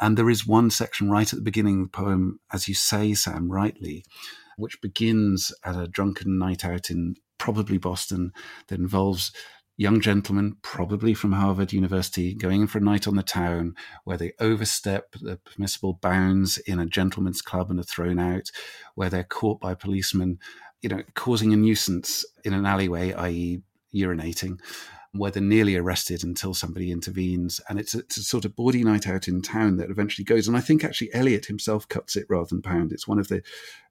And 0.00 0.16
there 0.16 0.30
is 0.30 0.46
one 0.46 0.70
section 0.70 1.10
right 1.10 1.32
at 1.32 1.38
the 1.38 1.44
beginning 1.44 1.82
of 1.82 1.86
the 1.86 1.96
poem, 1.96 2.40
as 2.52 2.68
you 2.68 2.74
say, 2.74 3.14
Sam, 3.14 3.50
rightly, 3.50 4.04
which 4.56 4.80
begins 4.80 5.52
at 5.64 5.76
a 5.76 5.88
drunken 5.88 6.38
night 6.38 6.64
out 6.64 6.90
in 6.90 7.16
probably 7.38 7.78
Boston 7.78 8.32
that 8.68 8.78
involves 8.78 9.32
young 9.76 10.00
gentlemen, 10.00 10.56
probably 10.62 11.14
from 11.14 11.32
Harvard 11.32 11.72
University, 11.72 12.34
going 12.34 12.62
in 12.62 12.66
for 12.66 12.78
a 12.78 12.82
night 12.82 13.08
on 13.08 13.16
the 13.16 13.22
town 13.22 13.74
where 14.04 14.16
they 14.16 14.32
overstep 14.38 15.12
the 15.20 15.36
permissible 15.36 15.98
bounds 16.00 16.58
in 16.58 16.78
a 16.78 16.86
gentleman's 16.86 17.42
club 17.42 17.70
and 17.70 17.80
are 17.80 17.84
thrown 17.84 18.18
out, 18.18 18.50
where 18.94 19.10
they're 19.10 19.24
caught 19.24 19.60
by 19.60 19.74
policemen 19.74 20.38
you 20.84 20.90
know, 20.90 21.02
causing 21.14 21.54
a 21.54 21.56
nuisance 21.56 22.26
in 22.44 22.52
an 22.52 22.66
alleyway, 22.66 23.14
i.e., 23.14 23.62
urinating, 23.94 24.60
where 25.12 25.30
they're 25.30 25.42
nearly 25.42 25.76
arrested 25.76 26.22
until 26.22 26.52
somebody 26.52 26.92
intervenes. 26.92 27.58
And 27.70 27.80
it's 27.80 27.94
a, 27.94 28.00
it's 28.00 28.18
a, 28.18 28.22
sort 28.22 28.44
of 28.44 28.54
bawdy 28.54 28.84
night 28.84 29.08
out 29.08 29.26
in 29.26 29.40
town 29.40 29.78
that 29.78 29.88
eventually 29.88 30.26
goes. 30.26 30.46
And 30.46 30.58
I 30.58 30.60
think 30.60 30.84
actually 30.84 31.14
Eliot 31.14 31.46
himself 31.46 31.88
cuts 31.88 32.16
it 32.16 32.26
rather 32.28 32.48
than 32.50 32.60
Pound. 32.60 32.92
It's 32.92 33.08
one 33.08 33.18
of 33.18 33.28
the 33.28 33.42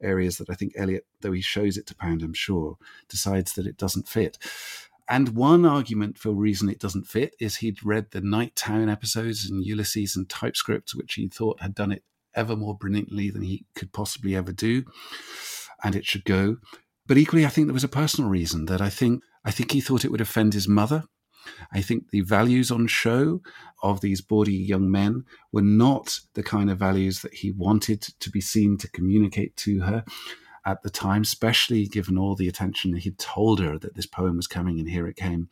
areas 0.04 0.38
that 0.38 0.52
I 0.52 0.54
think 0.54 0.74
Eliot, 0.78 1.08
though 1.22 1.32
he 1.32 1.42
shows 1.42 1.78
it 1.78 1.88
to 1.88 1.96
Pound, 1.96 2.22
I'm 2.22 2.34
sure, 2.34 2.78
decides 3.10 3.54
that 3.54 3.66
it 3.66 3.78
doesn't 3.78 4.08
fit. 4.08 4.38
And 5.10 5.30
one 5.30 5.66
argument 5.66 6.20
for 6.20 6.32
reason 6.32 6.70
it 6.70 6.80
doesn't 6.80 7.08
fit 7.08 7.36
is 7.40 7.56
he'd 7.56 7.84
read 7.84 8.12
the 8.12 8.22
Nighttown 8.22 8.92
episodes 8.92 9.50
and 9.50 9.66
Ulysses 9.66 10.16
and 10.16 10.30
TypeScript, 10.30 10.94
which 10.94 11.16
he 11.16 11.28
thought 11.28 11.60
had 11.60 11.74
done 11.74 11.92
it 11.92 12.04
ever 12.36 12.56
more 12.56 12.78
brilliantly 12.78 13.32
than 13.32 13.42
he 13.42 13.66
could 13.74 13.92
possibly 13.94 14.36
ever 14.36 14.52
do. 14.52 14.84
And 15.84 15.96
it 15.96 16.06
should 16.06 16.24
go. 16.24 16.58
But 17.06 17.18
equally, 17.18 17.46
I 17.46 17.50
think 17.50 17.68
there 17.68 17.74
was 17.74 17.84
a 17.84 17.90
personal 17.90 18.30
reason 18.30 18.66
that 18.66 18.82
I 18.82 18.90
think 18.90 19.24
I 19.46 19.52
think 19.52 19.72
he 19.72 19.82
thought 19.82 20.06
it 20.06 20.12
would 20.12 20.22
offend 20.22 20.54
his 20.54 20.68
mother. 20.68 21.04
I 21.74 21.82
think 21.82 22.10
the 22.10 22.22
values 22.22 22.72
on 22.72 22.88
show 22.88 23.42
of 23.82 24.00
these 24.00 24.22
bawdy 24.22 24.56
young 24.56 24.90
men 24.90 25.26
were 25.52 25.62
not 25.62 26.20
the 26.36 26.44
kind 26.44 26.70
of 26.70 26.80
values 26.80 27.22
that 27.22 27.34
he 27.34 27.52
wanted 27.52 28.02
to 28.02 28.30
be 28.30 28.40
seen 28.40 28.78
to 28.78 28.90
communicate 28.90 29.58
to 29.58 29.82
her 29.82 30.06
at 30.66 30.82
the 30.84 30.90
time, 30.90 31.24
especially 31.24 31.88
given 31.88 32.18
all 32.18 32.36
the 32.36 32.48
attention 32.48 32.96
he'd 32.96 33.20
told 33.20 33.60
her 33.60 33.78
that 33.78 33.96
this 33.96 34.06
poem 34.06 34.38
was 34.38 34.48
coming, 34.48 34.80
and 34.80 34.90
here 34.90 35.08
it 35.08 35.18
came. 35.18 35.50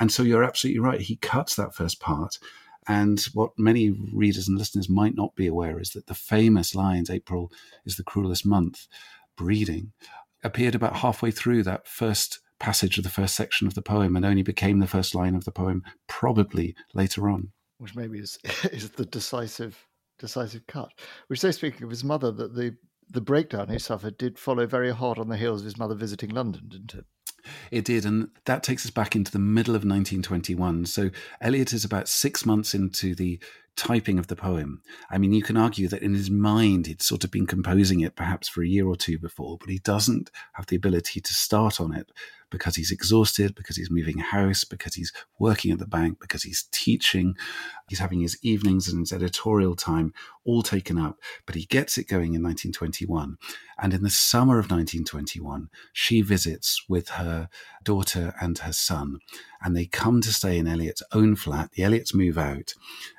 And 0.00 0.10
so 0.10 0.22
you're 0.22 0.44
absolutely 0.44 0.80
right. 0.80 1.00
He 1.00 1.16
cuts 1.16 1.56
that 1.56 1.74
first 1.74 2.00
part. 2.00 2.38
And 2.86 3.20
what 3.34 3.50
many 3.58 3.90
readers 3.90 4.48
and 4.48 4.56
listeners 4.56 4.88
might 4.88 5.14
not 5.14 5.34
be 5.34 5.46
aware 5.46 5.78
is 5.78 5.90
that 5.90 6.06
the 6.06 6.14
famous 6.14 6.74
lines, 6.74 7.10
April 7.10 7.52
is 7.84 7.96
the 7.96 8.04
cruelest 8.04 8.46
month, 8.46 8.86
breeding, 9.36 9.92
appeared 10.42 10.74
about 10.74 10.96
halfway 10.96 11.30
through 11.30 11.62
that 11.64 11.86
first 11.86 12.40
passage 12.58 12.98
of 12.98 13.04
the 13.04 13.10
first 13.10 13.36
section 13.36 13.66
of 13.66 13.74
the 13.74 13.82
poem 13.82 14.16
and 14.16 14.24
only 14.24 14.42
became 14.42 14.78
the 14.78 14.86
first 14.86 15.14
line 15.14 15.34
of 15.34 15.44
the 15.44 15.52
poem 15.52 15.82
probably 16.08 16.74
later 16.94 17.28
on. 17.28 17.52
Which 17.78 17.94
maybe 17.94 18.18
is 18.18 18.38
is 18.72 18.90
the 18.90 19.04
decisive 19.06 19.86
decisive 20.18 20.66
cut. 20.66 20.90
Which 21.28 21.40
say 21.40 21.52
speaking 21.52 21.84
of 21.84 21.90
his 21.90 22.04
mother 22.04 22.30
that 22.32 22.54
the 22.54 22.76
the 23.10 23.20
breakdown 23.20 23.68
he 23.68 23.78
suffered 23.78 24.18
did 24.18 24.38
follow 24.38 24.66
very 24.66 24.90
hard 24.90 25.18
on 25.18 25.28
the 25.28 25.36
heels 25.36 25.62
of 25.62 25.64
his 25.64 25.78
mother 25.78 25.94
visiting 25.94 26.28
london 26.30 26.68
didn't 26.68 26.94
it? 26.94 27.06
It 27.70 27.84
did, 27.84 28.04
and 28.04 28.28
that 28.44 28.62
takes 28.62 28.84
us 28.84 28.90
back 28.90 29.14
into 29.14 29.30
the 29.30 29.38
middle 29.38 29.74
of 29.74 29.82
1921. 29.82 30.86
So 30.86 31.10
Eliot 31.40 31.72
is 31.72 31.84
about 31.84 32.08
six 32.08 32.44
months 32.44 32.74
into 32.74 33.14
the 33.14 33.40
typing 33.78 34.18
of 34.18 34.26
the 34.26 34.36
poem. 34.36 34.82
I 35.08 35.18
mean, 35.18 35.32
you 35.32 35.42
can 35.42 35.56
argue 35.56 35.88
that 35.88 36.02
in 36.02 36.12
his 36.12 36.30
mind 36.30 36.86
he'd 36.86 37.00
sort 37.00 37.24
of 37.24 37.30
been 37.30 37.46
composing 37.46 38.00
it 38.00 38.16
perhaps 38.16 38.48
for 38.48 38.62
a 38.62 38.66
year 38.66 38.86
or 38.86 38.96
two 38.96 39.18
before, 39.18 39.56
but 39.56 39.70
he 39.70 39.78
doesn't 39.78 40.30
have 40.54 40.66
the 40.66 40.76
ability 40.76 41.20
to 41.20 41.32
start 41.32 41.80
on 41.80 41.94
it 41.94 42.10
because 42.50 42.76
he's 42.76 42.90
exhausted, 42.90 43.54
because 43.54 43.76
he's 43.76 43.90
moving 43.90 44.20
a 44.20 44.24
house, 44.24 44.64
because 44.64 44.94
he's 44.94 45.12
working 45.38 45.70
at 45.70 45.78
the 45.78 45.86
bank, 45.86 46.18
because 46.20 46.42
he's 46.42 46.68
teaching, 46.72 47.36
he's 47.88 47.98
having 47.98 48.20
his 48.20 48.38
evenings 48.42 48.88
and 48.88 49.00
his 49.00 49.12
editorial 49.12 49.76
time 49.76 50.12
all 50.44 50.62
taken 50.62 50.98
up. 50.98 51.18
But 51.46 51.54
he 51.54 51.66
gets 51.66 51.98
it 51.98 52.08
going 52.08 52.34
in 52.34 52.42
1921. 52.42 53.36
And 53.80 53.94
in 53.94 54.02
the 54.02 54.10
summer 54.10 54.58
of 54.58 54.70
1921, 54.70 55.68
she 55.92 56.22
visits 56.22 56.82
with 56.88 57.10
her 57.10 57.48
daughter 57.84 58.34
and 58.40 58.58
her 58.58 58.72
son, 58.72 59.20
and 59.62 59.76
they 59.76 59.86
come 59.86 60.20
to 60.22 60.32
stay 60.32 60.58
in 60.58 60.66
Eliot's 60.66 61.02
own 61.12 61.36
flat. 61.36 61.72
The 61.72 61.82
Eliots 61.82 62.14
move 62.14 62.38
out. 62.38 62.74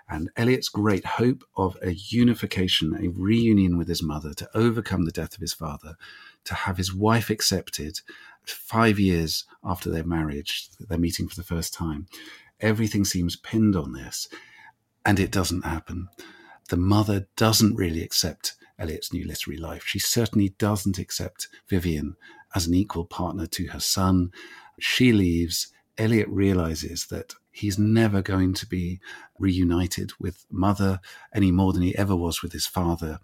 And 0.09 0.31
Eliot's 0.35 0.69
great 0.69 1.05
hope 1.05 1.43
of 1.55 1.77
a 1.83 1.91
unification, 1.91 2.95
a 2.95 3.09
reunion 3.09 3.77
with 3.77 3.87
his 3.87 4.01
mother 4.01 4.33
to 4.33 4.49
overcome 4.55 5.05
the 5.05 5.11
death 5.11 5.35
of 5.35 5.41
his 5.41 5.53
father, 5.53 5.95
to 6.45 6.53
have 6.55 6.77
his 6.77 6.93
wife 6.93 7.29
accepted, 7.29 7.99
five 8.51 8.99
years 8.99 9.45
after 9.63 9.89
their 9.89 10.03
marriage, 10.03 10.69
they're 10.79 10.97
meeting 10.97 11.27
for 11.27 11.35
the 11.35 11.43
first 11.43 11.73
time. 11.73 12.07
Everything 12.59 13.05
seems 13.05 13.35
pinned 13.35 13.75
on 13.75 13.93
this, 13.93 14.27
and 15.05 15.19
it 15.19 15.31
doesn't 15.31 15.65
happen. 15.65 16.09
The 16.69 16.77
mother 16.77 17.27
doesn't 17.35 17.75
really 17.75 18.03
accept 18.03 18.55
Eliot's 18.77 19.11
new 19.13 19.25
literary 19.25 19.59
life. 19.59 19.83
She 19.85 19.99
certainly 19.99 20.49
doesn't 20.49 20.99
accept 20.99 21.47
Vivienne 21.67 22.15
as 22.55 22.67
an 22.67 22.73
equal 22.73 23.05
partner 23.05 23.45
to 23.47 23.67
her 23.67 23.79
son. 23.79 24.31
She 24.79 25.11
leaves. 25.11 25.67
Eliot 25.97 26.29
realizes 26.29 27.07
that 27.07 27.33
he's 27.51 27.77
never 27.77 28.21
going 28.21 28.53
to 28.53 28.65
be 28.65 29.01
reunited 29.37 30.11
with 30.19 30.45
mother 30.49 30.99
any 31.33 31.51
more 31.51 31.73
than 31.73 31.81
he 31.81 31.97
ever 31.97 32.15
was 32.15 32.41
with 32.41 32.53
his 32.53 32.65
father 32.65 33.19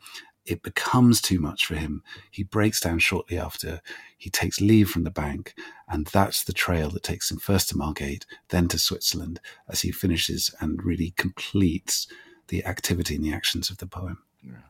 it 0.46 0.62
becomes 0.62 1.22
too 1.22 1.39
much 1.39 1.66
for 1.66 1.76
him. 1.76 2.04
He 2.30 2.43
breaks 2.43 2.80
down 2.80 3.00
shortly 3.00 3.38
after. 3.38 3.82
He 4.18 4.30
takes 4.30 4.62
leave 4.62 4.89
from 4.89 5.04
the 5.04 5.12
bank, 5.12 5.56
and 5.88 6.06
that's 6.08 6.43
the 6.43 6.54
trail 6.54 6.89
that 6.91 7.04
takes 7.04 7.32
him 7.32 7.38
first 7.38 7.70
to 7.70 7.78
Margate, 7.78 8.26
then 8.50 8.68
to 8.70 8.78
Switzerland, 8.78 9.39
as 9.68 9.82
he 9.82 9.91
finishes 9.91 10.54
and 10.60 10.84
really 10.84 11.14
completes 11.18 12.08
the 12.48 12.64
activity 12.66 13.16
and 13.16 13.24
the 13.24 13.34
actions 13.34 13.70
of 13.70 13.78
the 13.78 13.88
poem. 13.88 14.20
Yeah. 14.43 14.62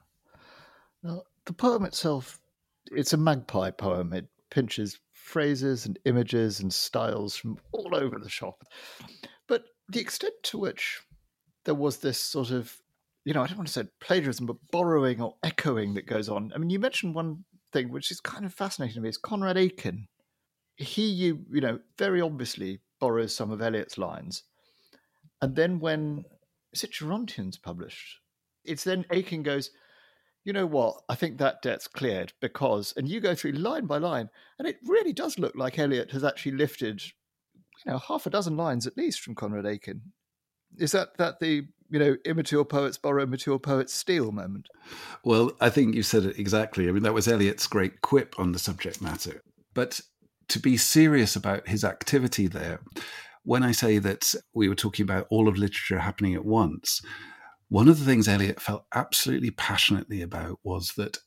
Now, 1.03 1.23
the 1.45 1.53
poem 1.53 1.83
itself, 1.85 2.39
it's 2.91 3.13
a 3.13 3.17
magpie 3.17 3.71
poem. 3.71 4.13
It 4.13 4.27
pinches 4.49 4.99
phrases 5.11 5.85
and 5.85 5.99
images 6.05 6.61
and 6.61 6.73
styles 6.73 7.35
from 7.35 7.57
all 7.71 7.95
over 7.95 8.17
the 8.17 8.29
shop. 8.29 8.63
But 9.47 9.65
the 9.89 9.99
extent 9.99 10.35
to 10.43 10.57
which 10.57 11.01
there 11.65 11.75
was 11.75 11.97
this 11.97 12.19
sort 12.19 12.51
of 12.51 12.79
you 13.25 13.33
know, 13.33 13.41
I 13.41 13.47
don't 13.47 13.57
want 13.57 13.67
to 13.67 13.73
say 13.73 13.89
plagiarism, 13.99 14.45
but 14.45 14.57
borrowing 14.71 15.19
or 15.19 15.35
echoing 15.43 15.95
that 15.95 16.05
goes 16.05 16.29
on. 16.29 16.51
I 16.55 16.59
mean, 16.59 16.69
you 16.69 16.79
mentioned 16.79 17.15
one 17.15 17.43
thing 17.73 17.91
which 17.91 18.11
is 18.11 18.21
kind 18.21 18.45
of 18.45 18.53
fascinating 18.53 18.95
to 18.95 19.01
me. 19.01 19.09
Is 19.09 19.17
Conrad 19.17 19.57
Aiken. 19.57 20.07
He, 20.77 21.05
you, 21.07 21.45
you 21.51 21.61
know, 21.61 21.79
very 21.97 22.21
obviously 22.21 22.81
borrows 22.99 23.35
some 23.35 23.49
of 23.49 23.61
Eliot's 23.61 23.97
lines, 23.97 24.43
and 25.41 25.55
then 25.55 25.79
when 25.79 26.25
is 26.71 26.83
it 26.83 26.91
Gerontion's 26.91 27.57
published? 27.57 28.19
It's 28.63 28.83
then 28.83 29.05
Aiken 29.11 29.41
goes, 29.43 29.71
you 30.43 30.53
know 30.53 30.65
what? 30.65 31.01
I 31.09 31.15
think 31.15 31.37
that 31.37 31.61
debt's 31.61 31.87
cleared 31.87 32.33
because, 32.41 32.93
and 32.97 33.07
you 33.07 33.19
go 33.19 33.33
through 33.33 33.53
line 33.53 33.85
by 33.85 33.97
line, 33.97 34.29
and 34.59 34.67
it 34.67 34.77
really 34.85 35.13
does 35.13 35.39
look 35.39 35.55
like 35.55 35.79
Eliot 35.79 36.11
has 36.11 36.23
actually 36.23 36.53
lifted, 36.53 37.01
you 37.03 37.91
know, 37.91 37.97
half 37.97 38.25
a 38.27 38.29
dozen 38.29 38.57
lines 38.57 38.85
at 38.85 38.97
least 38.97 39.21
from 39.21 39.33
Conrad 39.33 39.65
Aiken. 39.65 40.01
Is 40.77 40.91
that 40.91 41.17
that 41.17 41.39
the 41.39 41.67
you 41.89 41.99
know, 41.99 42.17
immature 42.25 42.65
poets 42.65 42.97
borrow, 42.97 43.25
mature 43.25 43.59
poets 43.59 43.93
steal 43.93 44.31
moment. 44.31 44.67
Well, 45.23 45.51
I 45.61 45.69
think 45.69 45.95
you 45.95 46.03
said 46.03 46.25
it 46.25 46.39
exactly. 46.39 46.87
I 46.87 46.91
mean, 46.91 47.03
that 47.03 47.13
was 47.13 47.27
Eliot's 47.27 47.67
great 47.67 48.01
quip 48.01 48.35
on 48.39 48.51
the 48.51 48.59
subject 48.59 49.01
matter. 49.01 49.41
But 49.73 50.01
to 50.49 50.59
be 50.59 50.77
serious 50.77 51.35
about 51.35 51.67
his 51.67 51.83
activity 51.83 52.47
there, 52.47 52.81
when 53.43 53.63
I 53.63 53.71
say 53.71 53.99
that 53.99 54.33
we 54.53 54.67
were 54.67 54.75
talking 54.75 55.03
about 55.03 55.27
all 55.29 55.47
of 55.47 55.57
literature 55.57 55.99
happening 55.99 56.33
at 56.33 56.45
once, 56.45 57.01
one 57.69 57.87
of 57.87 57.99
the 57.99 58.05
things 58.05 58.27
Eliot 58.27 58.61
felt 58.61 58.85
absolutely 58.93 59.51
passionately 59.51 60.21
about 60.21 60.59
was 60.63 60.93
that 60.97 61.17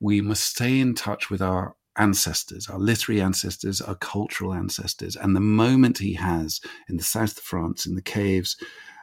we 0.00 0.20
must 0.20 0.44
stay 0.44 0.80
in 0.80 0.94
touch 0.94 1.30
with 1.30 1.42
our 1.42 1.74
ancestors, 1.96 2.68
our 2.68 2.78
literary 2.78 3.20
ancestors, 3.20 3.80
our 3.80 3.96
cultural 3.96 4.54
ancestors. 4.54 5.16
And 5.16 5.34
the 5.34 5.40
moment 5.40 5.98
he 5.98 6.14
has 6.14 6.60
in 6.88 6.96
the 6.96 7.02
south 7.02 7.36
of 7.36 7.42
France, 7.42 7.86
in 7.86 7.96
the 7.96 8.02
caves 8.02 8.56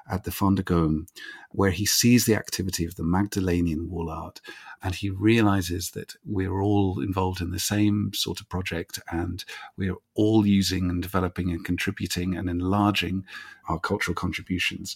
at 0.09 0.23
the 0.23 0.31
Font-de-Gaume, 0.31 1.07
where 1.51 1.71
he 1.71 1.85
sees 1.85 2.25
the 2.25 2.35
activity 2.35 2.85
of 2.85 2.95
the 2.95 3.03
Magdalenian 3.03 3.89
wall 3.89 4.09
art 4.09 4.41
and 4.83 4.93
he 4.93 5.09
realizes 5.09 5.91
that 5.91 6.13
we're 6.25 6.61
all 6.61 6.99
involved 6.99 7.41
in 7.41 7.51
the 7.51 7.59
same 7.59 8.11
sort 8.13 8.39
of 8.39 8.49
project 8.49 8.99
and 9.11 9.43
we're 9.77 9.95
all 10.13 10.45
using 10.45 10.89
and 10.89 11.01
developing 11.01 11.49
and 11.49 11.65
contributing 11.65 12.35
and 12.35 12.49
enlarging 12.49 13.25
our 13.67 13.79
cultural 13.79 14.13
contributions. 14.13 14.95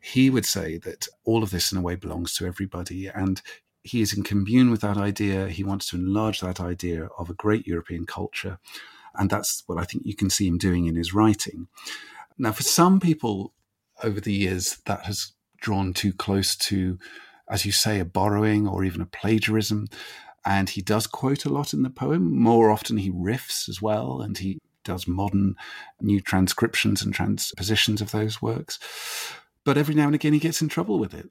He 0.00 0.30
would 0.30 0.46
say 0.46 0.78
that 0.78 1.08
all 1.24 1.42
of 1.42 1.50
this, 1.50 1.72
in 1.72 1.78
a 1.78 1.82
way, 1.82 1.96
belongs 1.96 2.34
to 2.36 2.46
everybody. 2.46 3.08
And 3.08 3.42
he 3.82 4.00
is 4.00 4.16
in 4.16 4.22
commune 4.22 4.70
with 4.70 4.80
that 4.80 4.96
idea. 4.96 5.48
He 5.48 5.64
wants 5.64 5.90
to 5.90 5.96
enlarge 5.96 6.40
that 6.40 6.60
idea 6.60 7.08
of 7.18 7.28
a 7.28 7.34
great 7.34 7.66
European 7.66 8.06
culture. 8.06 8.58
And 9.14 9.28
that's 9.28 9.64
what 9.66 9.78
I 9.78 9.84
think 9.84 10.04
you 10.06 10.14
can 10.14 10.30
see 10.30 10.46
him 10.46 10.58
doing 10.58 10.86
in 10.86 10.94
his 10.94 11.12
writing. 11.12 11.68
Now, 12.38 12.52
for 12.52 12.62
some 12.62 13.00
people 13.00 13.52
over 14.02 14.20
the 14.20 14.32
years, 14.32 14.78
that 14.86 15.04
has 15.04 15.32
drawn 15.60 15.92
too 15.92 16.12
close 16.12 16.56
to, 16.56 16.98
as 17.50 17.64
you 17.64 17.72
say, 17.72 17.98
a 17.98 18.04
borrowing 18.04 18.66
or 18.66 18.84
even 18.84 19.00
a 19.00 19.06
plagiarism. 19.06 19.88
And 20.44 20.70
he 20.70 20.80
does 20.80 21.06
quote 21.06 21.44
a 21.44 21.50
lot 21.50 21.72
in 21.72 21.82
the 21.82 21.90
poem. 21.90 22.38
More 22.38 22.70
often, 22.70 22.96
he 22.96 23.10
riffs 23.10 23.68
as 23.68 23.82
well, 23.82 24.20
and 24.20 24.38
he 24.38 24.58
does 24.84 25.06
modern 25.06 25.56
new 26.00 26.20
transcriptions 26.20 27.02
and 27.02 27.12
transpositions 27.12 28.00
of 28.00 28.12
those 28.12 28.40
works 28.40 28.78
but 29.68 29.76
every 29.76 29.94
now 29.94 30.06
and 30.06 30.14
again 30.14 30.32
he 30.32 30.38
gets 30.38 30.62
in 30.62 30.68
trouble 30.70 30.98
with 30.98 31.12
it. 31.12 31.28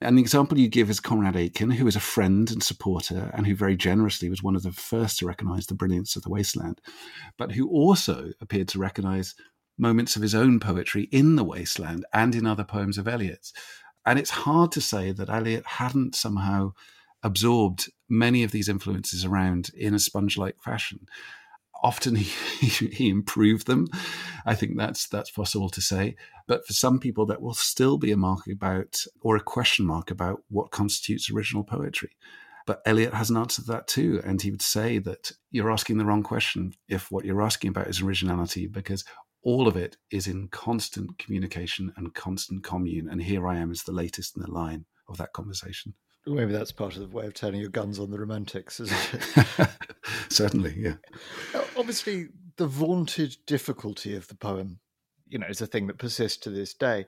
And 0.00 0.16
the 0.16 0.22
example 0.22 0.56
you 0.56 0.68
give 0.68 0.90
is 0.90 1.00
Conrad 1.00 1.34
Aiken, 1.34 1.72
who 1.72 1.88
is 1.88 1.96
a 1.96 2.00
friend 2.00 2.48
and 2.48 2.62
supporter 2.62 3.32
and 3.34 3.48
who 3.48 3.56
very 3.56 3.76
generously 3.76 4.28
was 4.28 4.44
one 4.44 4.54
of 4.54 4.62
the 4.62 4.70
first 4.70 5.18
to 5.18 5.26
recognize 5.26 5.66
the 5.66 5.74
brilliance 5.74 6.14
of 6.14 6.22
the 6.22 6.30
wasteland, 6.30 6.80
but 7.36 7.50
who 7.50 7.68
also 7.68 8.30
appeared 8.40 8.68
to 8.68 8.78
recognize 8.78 9.34
moments 9.80 10.16
of 10.16 10.22
his 10.22 10.34
own 10.34 10.60
poetry 10.60 11.08
in 11.10 11.36
the 11.36 11.44
wasteland 11.44 12.04
and 12.12 12.34
in 12.34 12.46
other 12.46 12.64
poems 12.64 12.98
of 12.98 13.08
Eliot's. 13.08 13.52
And 14.06 14.18
it's 14.18 14.30
hard 14.30 14.72
to 14.72 14.80
say 14.80 15.12
that 15.12 15.28
Eliot 15.28 15.66
hadn't 15.66 16.14
somehow 16.14 16.72
absorbed 17.22 17.90
many 18.08 18.42
of 18.42 18.50
these 18.50 18.68
influences 18.68 19.24
around 19.24 19.70
in 19.76 19.94
a 19.94 19.98
sponge 19.98 20.38
like 20.38 20.60
fashion 20.62 21.06
often 21.82 22.16
he, 22.16 22.66
he 22.68 23.08
improved 23.08 23.66
them. 23.66 23.88
I 24.46 24.54
think 24.54 24.76
that's 24.76 25.08
that's 25.08 25.30
possible 25.30 25.70
to 25.70 25.80
say. 25.80 26.16
But 26.46 26.66
for 26.66 26.72
some 26.72 26.98
people, 26.98 27.26
that 27.26 27.42
will 27.42 27.54
still 27.54 27.98
be 27.98 28.12
a 28.12 28.16
mark 28.16 28.46
about 28.50 29.04
or 29.20 29.36
a 29.36 29.40
question 29.40 29.86
mark 29.86 30.10
about 30.10 30.42
what 30.48 30.70
constitutes 30.70 31.30
original 31.30 31.64
poetry. 31.64 32.10
But 32.66 32.82
Eliot 32.84 33.14
has 33.14 33.30
an 33.30 33.36
answer 33.36 33.62
to 33.62 33.68
that 33.68 33.88
too, 33.88 34.20
and 34.24 34.40
he 34.40 34.50
would 34.50 34.62
say 34.62 34.98
that 34.98 35.32
you're 35.50 35.70
asking 35.70 35.98
the 35.98 36.04
wrong 36.04 36.22
question 36.22 36.74
if 36.88 37.10
what 37.10 37.24
you're 37.24 37.42
asking 37.42 37.70
about 37.70 37.88
is 37.88 38.00
originality, 38.00 38.66
because 38.66 39.04
all 39.42 39.66
of 39.66 39.76
it 39.76 39.96
is 40.10 40.26
in 40.26 40.48
constant 40.48 41.18
communication 41.18 41.92
and 41.96 42.14
constant 42.14 42.62
commune. 42.62 43.08
And 43.08 43.22
here 43.22 43.46
I 43.46 43.56
am 43.56 43.70
as 43.70 43.82
the 43.82 43.92
latest 43.92 44.36
in 44.36 44.42
the 44.42 44.50
line 44.50 44.84
of 45.08 45.16
that 45.18 45.32
conversation. 45.32 45.94
Maybe 46.26 46.52
that's 46.52 46.72
part 46.72 46.96
of 46.96 47.00
the 47.00 47.16
way 47.16 47.26
of 47.26 47.34
turning 47.34 47.60
your 47.60 47.70
guns 47.70 47.98
on 47.98 48.10
the 48.10 48.18
romantics, 48.18 48.78
isn't 48.80 49.14
it? 49.14 49.68
Certainly, 50.28 50.74
yeah. 50.76 50.96
Obviously, 51.76 52.28
the 52.56 52.66
vaunted 52.66 53.36
difficulty 53.46 54.14
of 54.14 54.28
the 54.28 54.34
poem, 54.34 54.80
you 55.26 55.38
know, 55.38 55.46
is 55.46 55.62
a 55.62 55.66
thing 55.66 55.86
that 55.86 55.98
persists 55.98 56.38
to 56.38 56.50
this 56.50 56.74
day. 56.74 57.06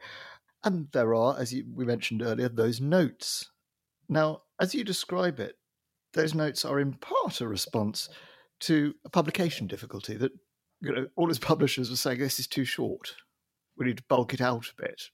And 0.65 0.89
there 0.93 1.15
are, 1.15 1.39
as 1.39 1.53
you, 1.53 1.65
we 1.75 1.85
mentioned 1.85 2.23
earlier, 2.23 2.49
those 2.49 2.81
notes. 2.81 3.51
Now, 4.09 4.43
as 4.59 4.75
you 4.75 4.83
describe 4.83 5.39
it, 5.41 5.57
those 6.15 6.35
notes 6.35 6.65
are 6.65 6.81
in 6.81 6.95
part 6.95 7.41
a 7.41 7.49
response 7.49 8.09
to 8.61 8.95
a 9.05 9.11
publication 9.11 9.67
difficulty 9.67 10.17
that 10.17 10.33
you 10.83 10.93
know 10.93 11.07
all 11.17 11.29
his 11.29 11.39
publishers 11.39 11.89
were 11.89 11.97
saying 11.97 12.19
this 12.19 12.39
is 12.39 12.47
too 12.47 12.65
short. 12.65 13.15
We 13.79 13.87
need 13.87 13.97
to 13.97 14.05
bulk 14.09 14.35
it 14.35 14.41
out 14.41 14.67
a 14.67 14.83
bit 14.83 15.11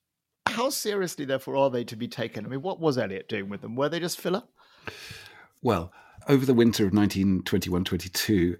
how 0.59 0.71
seriously, 0.71 1.25
therefore, 1.25 1.57
are 1.57 1.71
they 1.71 1.85
to 1.85 1.97
be 1.97 2.09
taken? 2.09 2.45
I 2.45 2.49
mean, 2.49 2.63
what 2.63 2.81
was 2.81 2.99
Eliot 2.99 3.29
doing 3.29 3.49
with 3.49 3.61
them? 3.61 3.77
Were 3.77 3.89
they 3.89 4.01
just 4.01 4.21
filler? 4.21 4.43
Well, 5.63 5.93
over 6.29 6.45
the 6.45 6.55
winter 6.55 6.85
of 6.85 6.93
1921 6.93 7.85
22, 7.85 8.57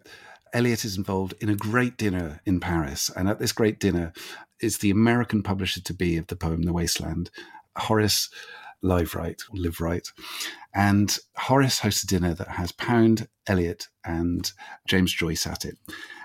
Eliot 0.53 0.85
is 0.85 0.97
involved 0.97 1.35
in 1.41 1.49
a 1.49 1.57
great 1.57 1.97
dinner 1.97 2.41
in 2.47 2.61
Paris. 2.61 3.11
And 3.17 3.29
at 3.29 3.41
this 3.41 3.53
great 3.53 3.81
dinner 3.81 4.13
is 4.61 4.79
the 4.79 4.91
American 4.91 5.43
publisher 5.43 5.81
to 5.83 5.95
be 5.95 6.17
of 6.17 6.29
the 6.29 6.37
poem 6.37 6.63
The 6.63 6.73
Wasteland, 6.73 7.31
Horace 7.77 8.31
Liveright, 8.83 9.41
Liveright. 9.55 10.13
And 10.75 11.17
Horace 11.37 11.81
hosts 11.81 12.05
a 12.05 12.07
dinner 12.07 12.35
that 12.35 12.49
has 12.49 12.73
Pound, 12.73 13.29
Eliot, 13.47 13.89
and 14.05 14.51
James 14.87 15.13
Joyce 15.13 15.47
at 15.47 15.65
it. 15.65 15.77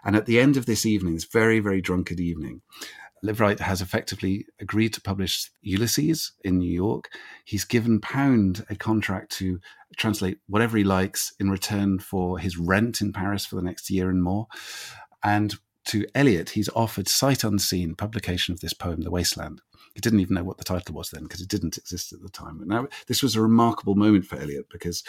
And 0.03 0.15
at 0.15 0.25
the 0.25 0.39
end 0.39 0.57
of 0.57 0.65
this 0.65 0.85
evening, 0.85 1.15
this 1.15 1.25
very, 1.25 1.59
very 1.59 1.81
drunkard 1.81 2.19
evening, 2.19 2.61
Liveright 3.23 3.59
has 3.59 3.81
effectively 3.81 4.45
agreed 4.59 4.93
to 4.93 5.01
publish 5.01 5.49
Ulysses 5.61 6.33
in 6.43 6.57
New 6.57 6.71
York. 6.71 7.09
He's 7.45 7.63
given 7.63 8.01
Pound 8.01 8.65
a 8.69 8.75
contract 8.75 9.31
to 9.37 9.59
translate 9.95 10.39
whatever 10.47 10.77
he 10.77 10.83
likes 10.83 11.33
in 11.39 11.49
return 11.49 11.99
for 11.99 12.37
his 12.37 12.57
rent 12.57 12.99
in 12.99 13.13
Paris 13.13 13.45
for 13.45 13.55
the 13.55 13.61
next 13.61 13.89
year 13.89 14.09
and 14.09 14.21
more. 14.21 14.47
And 15.23 15.55
to 15.85 16.05
Eliot, 16.13 16.51
he's 16.51 16.69
offered 16.75 17.07
sight 17.07 17.43
unseen 17.43 17.95
publication 17.95 18.53
of 18.53 18.59
this 18.59 18.73
poem, 18.73 19.01
The 19.01 19.11
Wasteland. 19.11 19.61
He 19.93 20.01
didn't 20.01 20.21
even 20.21 20.35
know 20.35 20.43
what 20.43 20.57
the 20.57 20.63
title 20.63 20.95
was 20.95 21.11
then 21.11 21.23
because 21.23 21.41
it 21.41 21.49
didn't 21.49 21.77
exist 21.77 22.13
at 22.13 22.21
the 22.21 22.29
time. 22.29 22.59
And 22.59 22.67
now 22.67 22.87
this 23.07 23.21
was 23.21 23.35
a 23.35 23.41
remarkable 23.41 23.95
moment 23.95 24.25
for 24.25 24.37
Eliot 24.37 24.67
because 24.71 25.03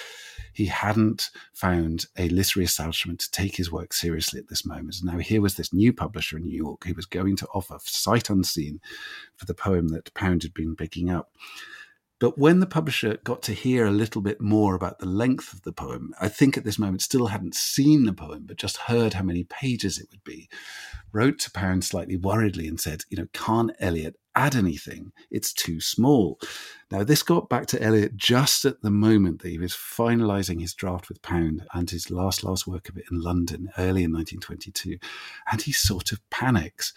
he 0.52 0.66
hadn't 0.66 1.30
found 1.54 2.06
a 2.18 2.28
literary 2.28 2.66
establishment 2.66 3.20
to 3.20 3.30
take 3.30 3.56
his 3.56 3.72
work 3.72 3.94
seriously 3.94 4.38
at 4.38 4.48
this 4.48 4.66
moment. 4.66 4.96
And 5.00 5.10
now 5.10 5.18
here 5.18 5.40
was 5.40 5.54
this 5.54 5.72
new 5.72 5.92
publisher 5.92 6.36
in 6.36 6.44
New 6.44 6.56
York 6.56 6.84
who 6.84 6.94
was 6.94 7.06
going 7.06 7.36
to 7.36 7.48
offer 7.54 7.78
sight 7.80 8.28
unseen 8.28 8.80
for 9.36 9.46
the 9.46 9.54
poem 9.54 9.88
that 9.88 10.12
Pound 10.14 10.42
had 10.42 10.52
been 10.52 10.76
picking 10.76 11.10
up. 11.10 11.32
But 12.24 12.38
when 12.38 12.60
the 12.60 12.66
publisher 12.66 13.18
got 13.22 13.42
to 13.42 13.52
hear 13.52 13.84
a 13.84 13.90
little 13.90 14.22
bit 14.22 14.40
more 14.40 14.74
about 14.74 14.98
the 14.98 15.04
length 15.04 15.52
of 15.52 15.60
the 15.60 15.74
poem, 15.74 16.14
I 16.18 16.28
think 16.28 16.56
at 16.56 16.64
this 16.64 16.78
moment 16.78 17.02
still 17.02 17.26
hadn't 17.26 17.54
seen 17.54 18.06
the 18.06 18.14
poem, 18.14 18.44
but 18.46 18.56
just 18.56 18.78
heard 18.78 19.12
how 19.12 19.22
many 19.22 19.44
pages 19.44 19.98
it 19.98 20.08
would 20.10 20.24
be, 20.24 20.48
wrote 21.12 21.38
to 21.40 21.50
Pound 21.50 21.84
slightly 21.84 22.16
worriedly 22.16 22.66
and 22.66 22.80
said, 22.80 23.02
you 23.10 23.18
know, 23.18 23.26
can't 23.34 23.72
Eliot 23.78 24.16
add 24.34 24.56
anything? 24.56 25.12
It's 25.30 25.52
too 25.52 25.82
small. 25.82 26.40
Now, 26.90 27.04
this 27.04 27.22
got 27.22 27.50
back 27.50 27.66
to 27.66 27.82
Eliot 27.82 28.16
just 28.16 28.64
at 28.64 28.80
the 28.80 28.90
moment 28.90 29.42
that 29.42 29.50
he 29.50 29.58
was 29.58 29.74
finalizing 29.74 30.62
his 30.62 30.72
draft 30.72 31.10
with 31.10 31.20
Pound 31.20 31.66
and 31.74 31.90
his 31.90 32.10
last, 32.10 32.42
last 32.42 32.66
work 32.66 32.88
of 32.88 32.96
it 32.96 33.04
in 33.12 33.20
London 33.20 33.68
early 33.76 34.02
in 34.02 34.14
1922. 34.14 34.96
And 35.52 35.60
he 35.60 35.72
sort 35.72 36.10
of 36.10 36.22
panics. 36.30 36.94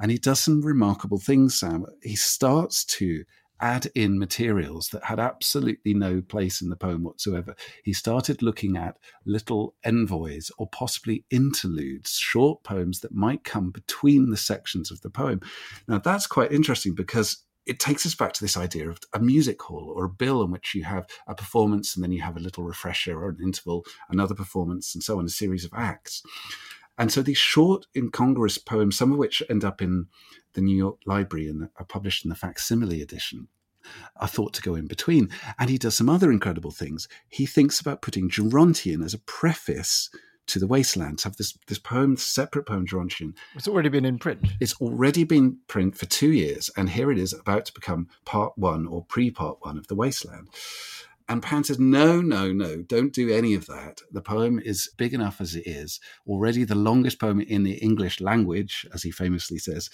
And 0.00 0.12
he 0.12 0.18
does 0.18 0.38
some 0.38 0.62
remarkable 0.62 1.18
things, 1.18 1.58
Sam. 1.58 1.84
He 2.00 2.14
starts 2.14 2.84
to 2.84 3.24
add 3.60 3.86
in 3.94 4.18
materials 4.18 4.88
that 4.88 5.04
had 5.04 5.18
absolutely 5.18 5.94
no 5.94 6.20
place 6.20 6.60
in 6.60 6.68
the 6.68 6.76
poem 6.76 7.02
whatsoever. 7.02 7.54
He 7.84 7.92
started 7.92 8.42
looking 8.42 8.76
at 8.76 8.96
little 9.26 9.74
envoys 9.84 10.50
or 10.58 10.68
possibly 10.68 11.24
interludes, 11.30 12.12
short 12.12 12.62
poems 12.62 13.00
that 13.00 13.14
might 13.14 13.44
come 13.44 13.70
between 13.70 14.30
the 14.30 14.36
sections 14.36 14.90
of 14.90 15.00
the 15.00 15.10
poem. 15.10 15.40
Now, 15.86 15.98
that's 15.98 16.26
quite 16.26 16.52
interesting 16.52 16.94
because 16.94 17.44
it 17.66 17.78
takes 17.78 18.06
us 18.06 18.14
back 18.14 18.32
to 18.32 18.42
this 18.42 18.56
idea 18.56 18.88
of 18.88 18.98
a 19.12 19.20
music 19.20 19.60
hall 19.60 19.92
or 19.94 20.06
a 20.06 20.10
bill 20.10 20.42
in 20.42 20.50
which 20.50 20.74
you 20.74 20.84
have 20.84 21.06
a 21.26 21.34
performance 21.34 21.94
and 21.94 22.02
then 22.02 22.12
you 22.12 22.22
have 22.22 22.36
a 22.36 22.40
little 22.40 22.64
refresher 22.64 23.20
or 23.22 23.28
an 23.28 23.38
interval, 23.42 23.84
another 24.08 24.34
performance, 24.34 24.94
and 24.94 25.04
so 25.04 25.18
on, 25.18 25.26
a 25.26 25.28
series 25.28 25.66
of 25.66 25.72
acts. 25.76 26.22
And 26.96 27.12
so 27.12 27.22
these 27.22 27.38
short, 27.38 27.86
incongruous 27.94 28.58
poems, 28.58 28.96
some 28.96 29.12
of 29.12 29.18
which 29.18 29.42
end 29.48 29.64
up 29.64 29.80
in 29.80 30.06
the 30.54 30.60
New 30.60 30.76
York 30.76 30.98
Library 31.06 31.48
and 31.48 31.68
are 31.76 31.84
published 31.84 32.24
in 32.24 32.28
the 32.28 32.34
facsimile 32.34 33.02
edition, 33.02 33.48
are 34.16 34.28
thought 34.28 34.54
to 34.54 34.62
go 34.62 34.74
in 34.74 34.86
between. 34.86 35.30
And 35.58 35.70
he 35.70 35.78
does 35.78 35.96
some 35.96 36.08
other 36.08 36.30
incredible 36.30 36.70
things. 36.70 37.08
He 37.28 37.46
thinks 37.46 37.80
about 37.80 38.02
putting 38.02 38.28
Gerontion 38.28 39.04
as 39.04 39.14
a 39.14 39.18
preface 39.18 40.10
to 40.48 40.58
the 40.58 40.66
wasteland. 40.66 41.18
To 41.18 41.28
have 41.28 41.36
this 41.36 41.56
this 41.66 41.78
poem, 41.78 42.16
separate 42.16 42.64
poem, 42.66 42.86
Gerontion. 42.86 43.34
It's 43.54 43.68
already 43.68 43.90
been 43.90 44.04
in 44.04 44.18
print. 44.18 44.46
It's 44.60 44.74
already 44.80 45.24
been 45.24 45.58
print 45.68 45.96
for 45.96 46.06
two 46.06 46.32
years, 46.32 46.70
and 46.76 46.90
here 46.90 47.12
it 47.12 47.18
is 47.18 47.32
about 47.32 47.66
to 47.66 47.72
become 47.72 48.08
part 48.24 48.56
one 48.56 48.86
or 48.86 49.04
pre-part 49.04 49.58
one 49.60 49.78
of 49.78 49.86
the 49.86 49.94
wasteland. 49.94 50.48
And 51.28 51.42
Pound 51.42 51.66
says, 51.66 51.78
no, 51.78 52.22
no, 52.22 52.52
no, 52.52 52.82
don't 52.82 53.12
do 53.12 53.30
any 53.30 53.54
of 53.54 53.66
that. 53.66 54.00
The 54.10 54.22
poem 54.22 54.58
is 54.58 54.90
big 54.96 55.12
enough 55.12 55.40
as 55.42 55.54
it 55.54 55.66
is, 55.66 56.00
already 56.26 56.64
the 56.64 56.74
longest 56.74 57.20
poem 57.20 57.40
in 57.40 57.64
the 57.64 57.74
English 57.74 58.20
language, 58.20 58.86
as 58.94 59.02
he 59.02 59.10
famously 59.10 59.58
says, 59.58 59.90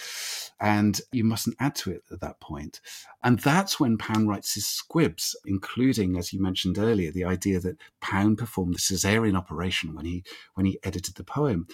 and 0.60 1.00
you 1.10 1.24
mustn't 1.24 1.56
add 1.58 1.74
to 1.76 1.90
it 1.90 2.02
at 2.12 2.20
that 2.20 2.40
point. 2.40 2.80
And 3.24 3.40
that's 3.40 3.80
when 3.80 3.98
Pound 3.98 4.28
writes 4.28 4.54
his 4.54 4.66
squibs, 4.66 5.34
including, 5.44 6.16
as 6.16 6.32
you 6.32 6.40
mentioned 6.40 6.78
earlier, 6.78 7.10
the 7.10 7.24
idea 7.24 7.58
that 7.60 7.78
Pound 8.00 8.38
performed 8.38 8.74
the 8.74 8.78
Caesarean 8.78 9.34
operation 9.34 9.94
when 9.94 10.04
he 10.04 10.22
when 10.54 10.66
he 10.66 10.78
edited 10.84 11.16
the 11.16 11.24
poem. 11.24 11.66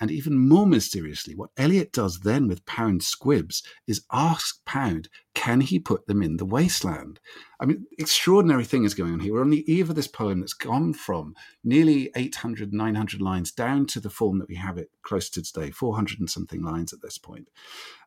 And 0.00 0.10
even 0.10 0.38
more 0.38 0.66
mysteriously, 0.66 1.34
what 1.34 1.50
Eliot 1.56 1.92
does 1.92 2.20
then 2.20 2.46
with 2.46 2.64
Pound's 2.66 3.06
squibs 3.06 3.62
is 3.86 4.04
ask 4.12 4.64
Pound, 4.64 5.08
can 5.34 5.60
he 5.60 5.78
put 5.78 6.06
them 6.06 6.22
in 6.22 6.36
the 6.36 6.44
wasteland? 6.44 7.18
I 7.58 7.66
mean, 7.66 7.84
extraordinary 7.98 8.64
thing 8.64 8.84
is 8.84 8.94
going 8.94 9.12
on 9.12 9.20
here. 9.20 9.32
We're 9.32 9.40
on 9.40 9.50
the 9.50 9.70
eve 9.70 9.90
of 9.90 9.96
this 9.96 10.06
poem 10.06 10.40
that's 10.40 10.54
gone 10.54 10.94
from 10.94 11.34
nearly 11.64 12.10
800, 12.14 12.72
900 12.72 13.20
lines 13.20 13.50
down 13.50 13.86
to 13.86 14.00
the 14.00 14.10
form 14.10 14.38
that 14.38 14.48
we 14.48 14.54
have 14.54 14.78
it 14.78 14.90
close 15.02 15.28
to 15.30 15.42
today, 15.42 15.70
400 15.70 16.20
and 16.20 16.30
something 16.30 16.62
lines 16.62 16.92
at 16.92 17.02
this 17.02 17.18
point. 17.18 17.48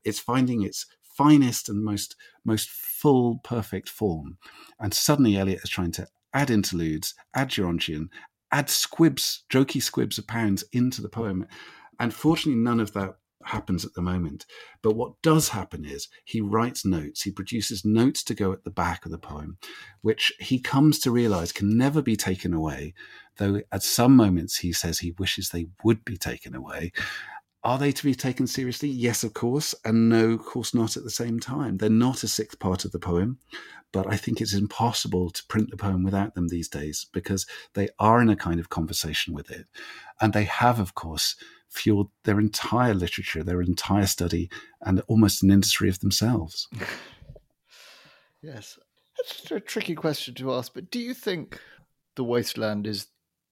It's 0.06 0.20
finding 0.20 0.64
its 0.64 0.86
finest 1.02 1.68
and 1.68 1.84
most 1.84 2.16
most 2.46 2.70
full, 2.70 3.40
perfect 3.44 3.90
form. 3.90 4.38
And 4.80 4.94
suddenly 4.94 5.36
Eliot 5.36 5.62
is 5.64 5.70
trying 5.70 5.92
to 5.94 6.08
add 6.34 6.50
interludes, 6.50 7.14
add 7.36 7.50
Gerontion, 7.50 8.08
add 8.52 8.70
squibs, 8.70 9.44
jokey 9.52 9.82
squibs 9.82 10.18
of 10.18 10.28
Pound's 10.28 10.64
into 10.72 11.02
the 11.02 11.10
poem. 11.10 11.46
And 12.02 12.12
fortunately, 12.12 12.60
none 12.60 12.80
of 12.80 12.94
that 12.94 13.18
happens 13.46 13.86
at 13.86 13.94
the 13.94 14.02
moment. 14.02 14.48
But 14.82 14.96
what 14.96 15.22
does 15.22 15.50
happen 15.50 15.86
is 15.86 16.08
he 16.26 16.42
writes 16.42 16.84
notes, 16.84 17.22
he 17.22 17.32
produces 17.32 17.86
notes 17.86 18.24
to 18.24 18.34
go 18.34 18.52
at 18.52 18.64
the 18.64 18.72
back 18.72 19.06
of 19.06 19.12
the 19.12 19.20
poem, 19.20 19.60
which 20.02 20.34
he 20.40 20.60
comes 20.60 20.98
to 21.02 21.12
realize 21.12 21.52
can 21.52 21.78
never 21.78 22.02
be 22.02 22.16
taken 22.16 22.56
away, 22.56 22.96
though 23.38 23.62
at 23.72 23.84
some 23.84 24.16
moments 24.16 24.58
he 24.58 24.74
says 24.74 24.98
he 24.98 25.14
wishes 25.20 25.50
they 25.50 25.68
would 25.84 26.04
be 26.04 26.18
taken 26.18 26.56
away. 26.56 26.92
Are 27.64 27.78
they 27.78 27.92
to 27.92 28.04
be 28.04 28.16
taken 28.16 28.48
seriously? 28.48 28.90
Yes, 28.90 29.24
of 29.24 29.36
course, 29.36 29.76
and 29.86 30.10
no, 30.10 30.32
of 30.32 30.44
course 30.44 30.74
not 30.74 30.98
at 30.98 31.04
the 31.04 31.12
same 31.12 31.40
time. 31.40 31.78
They're 31.78 31.92
not 31.92 32.24
a 32.24 32.28
sixth 32.28 32.58
part 32.58 32.84
of 32.84 32.92
the 32.92 32.98
poem, 32.98 33.38
but 33.92 34.12
I 34.12 34.18
think 34.18 34.42
it's 34.42 34.56
impossible 34.56 35.30
to 35.30 35.46
print 35.46 35.70
the 35.70 35.78
poem 35.78 36.04
without 36.04 36.34
them 36.34 36.48
these 36.48 36.68
days 36.68 37.06
because 37.14 37.46
they 37.76 37.90
are 38.00 38.20
in 38.20 38.30
a 38.30 38.36
kind 38.36 38.60
of 38.60 38.70
conversation 38.70 39.36
with 39.36 39.52
it. 39.52 39.68
And 40.20 40.34
they 40.34 40.46
have, 40.46 40.80
of 40.80 40.96
course, 40.96 41.36
fueled 41.72 42.10
their 42.24 42.40
entire 42.40 42.94
literature, 42.94 43.44
their 43.44 43.62
entire 43.62 44.06
study, 44.06 44.50
and 44.82 45.02
almost 45.08 45.42
an 45.42 45.52
industry 45.52 45.90
of 45.90 46.00
themselves. 46.00 46.68
yes. 48.42 48.78
That's 49.18 49.52
a 49.52 49.60
tricky 49.60 49.96
question 49.96 50.34
to 50.36 50.54
ask, 50.54 50.74
but 50.74 50.90
do 50.90 51.00
you 51.00 51.14
think 51.14 51.60
The 52.16 52.24
Wasteland 52.24 52.88
is 52.88 53.08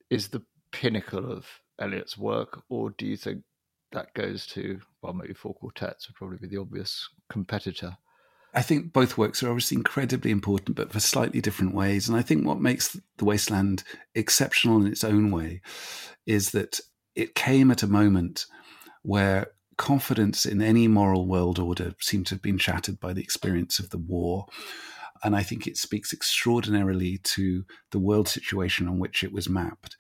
is 0.09 0.29
the 0.29 0.41
pinnacle 0.71 1.31
of 1.31 1.45
Eliot's 1.79 2.17
work, 2.17 2.63
or 2.69 2.89
do 2.89 3.05
you 3.05 3.15
think 3.15 3.43
that 3.91 4.13
goes 4.13 4.47
to 4.47 4.79
well, 5.01 5.13
maybe 5.13 5.33
four 5.33 5.53
quartets 5.53 6.07
would 6.07 6.15
probably 6.15 6.37
be 6.37 6.47
the 6.47 6.61
obvious 6.61 7.09
competitor. 7.29 7.97
I 8.53 8.61
think 8.63 8.91
both 8.91 9.17
works 9.17 9.43
are 9.43 9.49
obviously 9.49 9.77
incredibly 9.77 10.31
important, 10.31 10.75
but 10.75 10.91
for 10.91 10.99
slightly 10.99 11.39
different 11.39 11.75
ways. 11.75 12.09
And 12.09 12.17
I 12.17 12.23
think 12.23 12.45
what 12.45 12.59
makes 12.59 12.99
The 13.17 13.25
Wasteland 13.25 13.83
exceptional 14.15 14.81
in 14.81 14.87
its 14.87 15.03
own 15.03 15.29
way 15.31 15.61
is 16.25 16.51
that 16.51 16.79
it 17.15 17.35
came 17.35 17.71
at 17.71 17.83
a 17.83 17.87
moment 17.87 18.45
where 19.01 19.47
confidence 19.77 20.45
in 20.45 20.61
any 20.61 20.87
moral 20.87 21.25
world 21.25 21.57
order 21.57 21.93
seemed 21.99 22.27
to 22.27 22.35
have 22.35 22.41
been 22.41 22.57
shattered 22.57 22.99
by 22.99 23.13
the 23.13 23.21
experience 23.21 23.79
of 23.79 23.89
the 23.89 23.97
war. 23.97 24.45
And 25.23 25.35
I 25.35 25.43
think 25.43 25.67
it 25.67 25.77
speaks 25.77 26.13
extraordinarily 26.13 27.17
to 27.17 27.65
the 27.91 27.99
world 27.99 28.27
situation 28.27 28.87
on 28.87 28.99
which 28.99 29.23
it 29.23 29.33
was 29.33 29.49
mapped. 29.49 29.97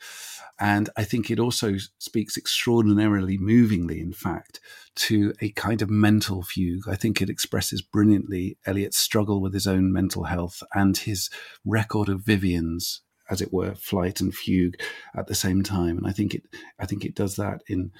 And 0.59 0.89
I 0.97 1.03
think 1.05 1.29
it 1.29 1.39
also 1.39 1.75
speaks 1.97 2.37
extraordinarily 2.37 3.37
movingly, 3.37 4.01
in 4.01 4.13
fact, 4.13 4.59
to 4.95 5.33
a 5.41 5.51
kind 5.51 5.81
of 5.81 5.89
mental 5.89 6.43
fugue. 6.43 6.87
I 6.87 6.95
think 6.95 7.21
it 7.21 7.29
expresses 7.29 7.81
brilliantly 7.81 8.57
Eliot's 8.65 8.97
struggle 8.97 9.41
with 9.41 9.53
his 9.53 9.67
own 9.67 9.91
mental 9.93 10.25
health 10.25 10.61
and 10.73 10.97
his 10.97 11.29
record 11.65 12.09
of 12.09 12.21
Vivienne's, 12.21 13.01
as 13.29 13.41
it 13.41 13.53
were, 13.53 13.75
flight 13.75 14.21
and 14.21 14.33
fugue 14.33 14.75
at 15.15 15.27
the 15.27 15.35
same 15.35 15.63
time. 15.63 15.97
And 15.97 16.07
I 16.07 16.11
think 16.11 16.33
it, 16.33 16.43
I 16.79 16.85
think 16.85 17.05
it 17.05 17.15
does 17.15 17.35
that 17.35 17.61
in 17.67 17.91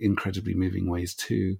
incredibly 0.00 0.54
moving 0.54 0.88
ways 0.88 1.14
too. 1.14 1.58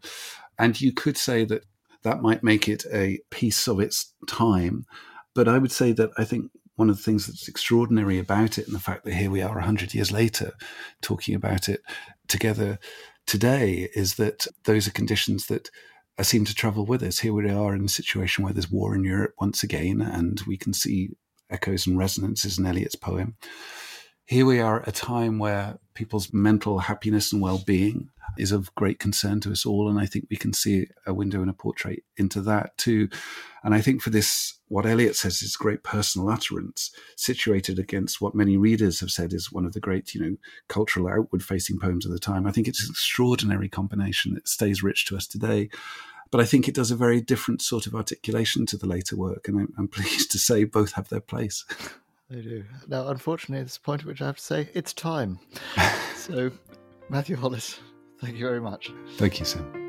And 0.58 0.80
you 0.80 0.92
could 0.92 1.16
say 1.16 1.44
that 1.44 1.64
that 2.02 2.22
might 2.22 2.42
make 2.42 2.68
it 2.68 2.84
a 2.92 3.20
piece 3.30 3.66
of 3.68 3.80
its 3.80 4.12
time. 4.28 4.86
But 5.34 5.48
I 5.48 5.58
would 5.58 5.72
say 5.72 5.92
that 5.92 6.10
I 6.16 6.24
think 6.24 6.50
one 6.76 6.88
of 6.88 6.96
the 6.96 7.02
things 7.02 7.26
that's 7.26 7.48
extraordinary 7.48 8.18
about 8.18 8.56
it 8.56 8.66
and 8.66 8.74
the 8.74 8.80
fact 8.80 9.04
that 9.04 9.14
here 9.14 9.30
we 9.30 9.42
are 9.42 9.56
100 9.56 9.94
years 9.94 10.12
later 10.12 10.52
talking 11.02 11.34
about 11.34 11.68
it 11.68 11.82
together 12.28 12.78
today 13.26 13.88
is 13.94 14.14
that 14.14 14.46
those 14.64 14.86
are 14.86 14.92
conditions 14.92 15.46
that 15.46 15.70
seem 16.22 16.44
to 16.44 16.54
travel 16.54 16.86
with 16.86 17.02
us. 17.02 17.18
Here 17.18 17.32
we 17.32 17.48
are 17.50 17.74
in 17.74 17.84
a 17.84 17.88
situation 17.88 18.44
where 18.44 18.52
there's 18.52 18.70
war 18.70 18.94
in 18.94 19.04
Europe 19.04 19.34
once 19.40 19.62
again, 19.62 20.00
and 20.00 20.40
we 20.46 20.56
can 20.56 20.72
see 20.72 21.10
echoes 21.50 21.86
and 21.86 21.98
resonances 21.98 22.58
in 22.58 22.66
Eliot's 22.66 22.94
poem. 22.94 23.36
Here 24.24 24.44
we 24.44 24.60
are 24.60 24.82
at 24.82 24.88
a 24.88 24.92
time 24.92 25.38
where 25.38 25.78
people's 25.94 26.32
mental 26.32 26.80
happiness 26.80 27.32
and 27.32 27.40
well 27.40 27.62
being 27.64 28.10
is 28.36 28.52
of 28.52 28.74
great 28.74 28.98
concern 28.98 29.40
to 29.40 29.50
us 29.50 29.64
all. 29.64 29.88
And 29.88 29.98
I 29.98 30.04
think 30.04 30.26
we 30.30 30.36
can 30.36 30.52
see 30.52 30.86
a 31.06 31.14
window 31.14 31.40
and 31.40 31.48
a 31.48 31.54
portrait 31.54 32.04
into 32.18 32.42
that 32.42 32.76
too. 32.76 33.08
And 33.64 33.74
I 33.74 33.80
think 33.80 34.02
for 34.02 34.10
this, 34.10 34.58
what 34.68 34.86
Eliot 34.86 35.16
says 35.16 35.42
is 35.42 35.56
great 35.56 35.82
personal 35.82 36.28
utterance, 36.28 36.90
situated 37.16 37.78
against 37.78 38.20
what 38.20 38.34
many 38.34 38.56
readers 38.56 39.00
have 39.00 39.10
said 39.10 39.32
is 39.32 39.50
one 39.50 39.64
of 39.64 39.72
the 39.72 39.80
great, 39.80 40.14
you 40.14 40.20
know, 40.20 40.36
cultural 40.68 41.08
outward 41.08 41.42
facing 41.42 41.78
poems 41.78 42.04
of 42.04 42.12
the 42.12 42.18
time. 42.18 42.46
I 42.46 42.52
think 42.52 42.68
it's 42.68 42.84
an 42.84 42.90
extraordinary 42.90 43.68
combination 43.68 44.34
that 44.34 44.46
stays 44.46 44.82
rich 44.82 45.06
to 45.06 45.16
us 45.16 45.26
today. 45.26 45.70
But 46.30 46.40
I 46.40 46.44
think 46.44 46.68
it 46.68 46.74
does 46.74 46.90
a 46.90 46.96
very 46.96 47.20
different 47.20 47.62
sort 47.62 47.86
of 47.86 47.94
articulation 47.94 48.66
to 48.66 48.76
the 48.76 48.86
later 48.86 49.16
work. 49.16 49.48
And 49.48 49.60
I'm, 49.60 49.74
I'm 49.78 49.88
pleased 49.98 50.30
to 50.32 50.38
say 50.38 50.64
both 50.64 50.92
have 50.92 51.08
their 51.08 51.20
place. 51.20 51.64
They 52.30 52.42
do. 52.42 52.64
Now, 52.86 53.08
unfortunately, 53.08 53.62
it's 53.62 53.76
a 53.76 53.80
point 53.80 54.02
at 54.02 54.06
which 54.06 54.20
I 54.20 54.26
have 54.26 54.36
to 54.36 54.42
say 54.42 54.68
it's 54.74 54.92
time. 54.92 55.38
so, 56.16 56.50
Matthew 57.08 57.36
Hollis, 57.36 57.80
Thank 58.20 58.36
you 58.36 58.46
very 58.46 58.60
much. 58.60 58.92
Thank 59.16 59.38
you, 59.38 59.44
Sam. 59.44 59.87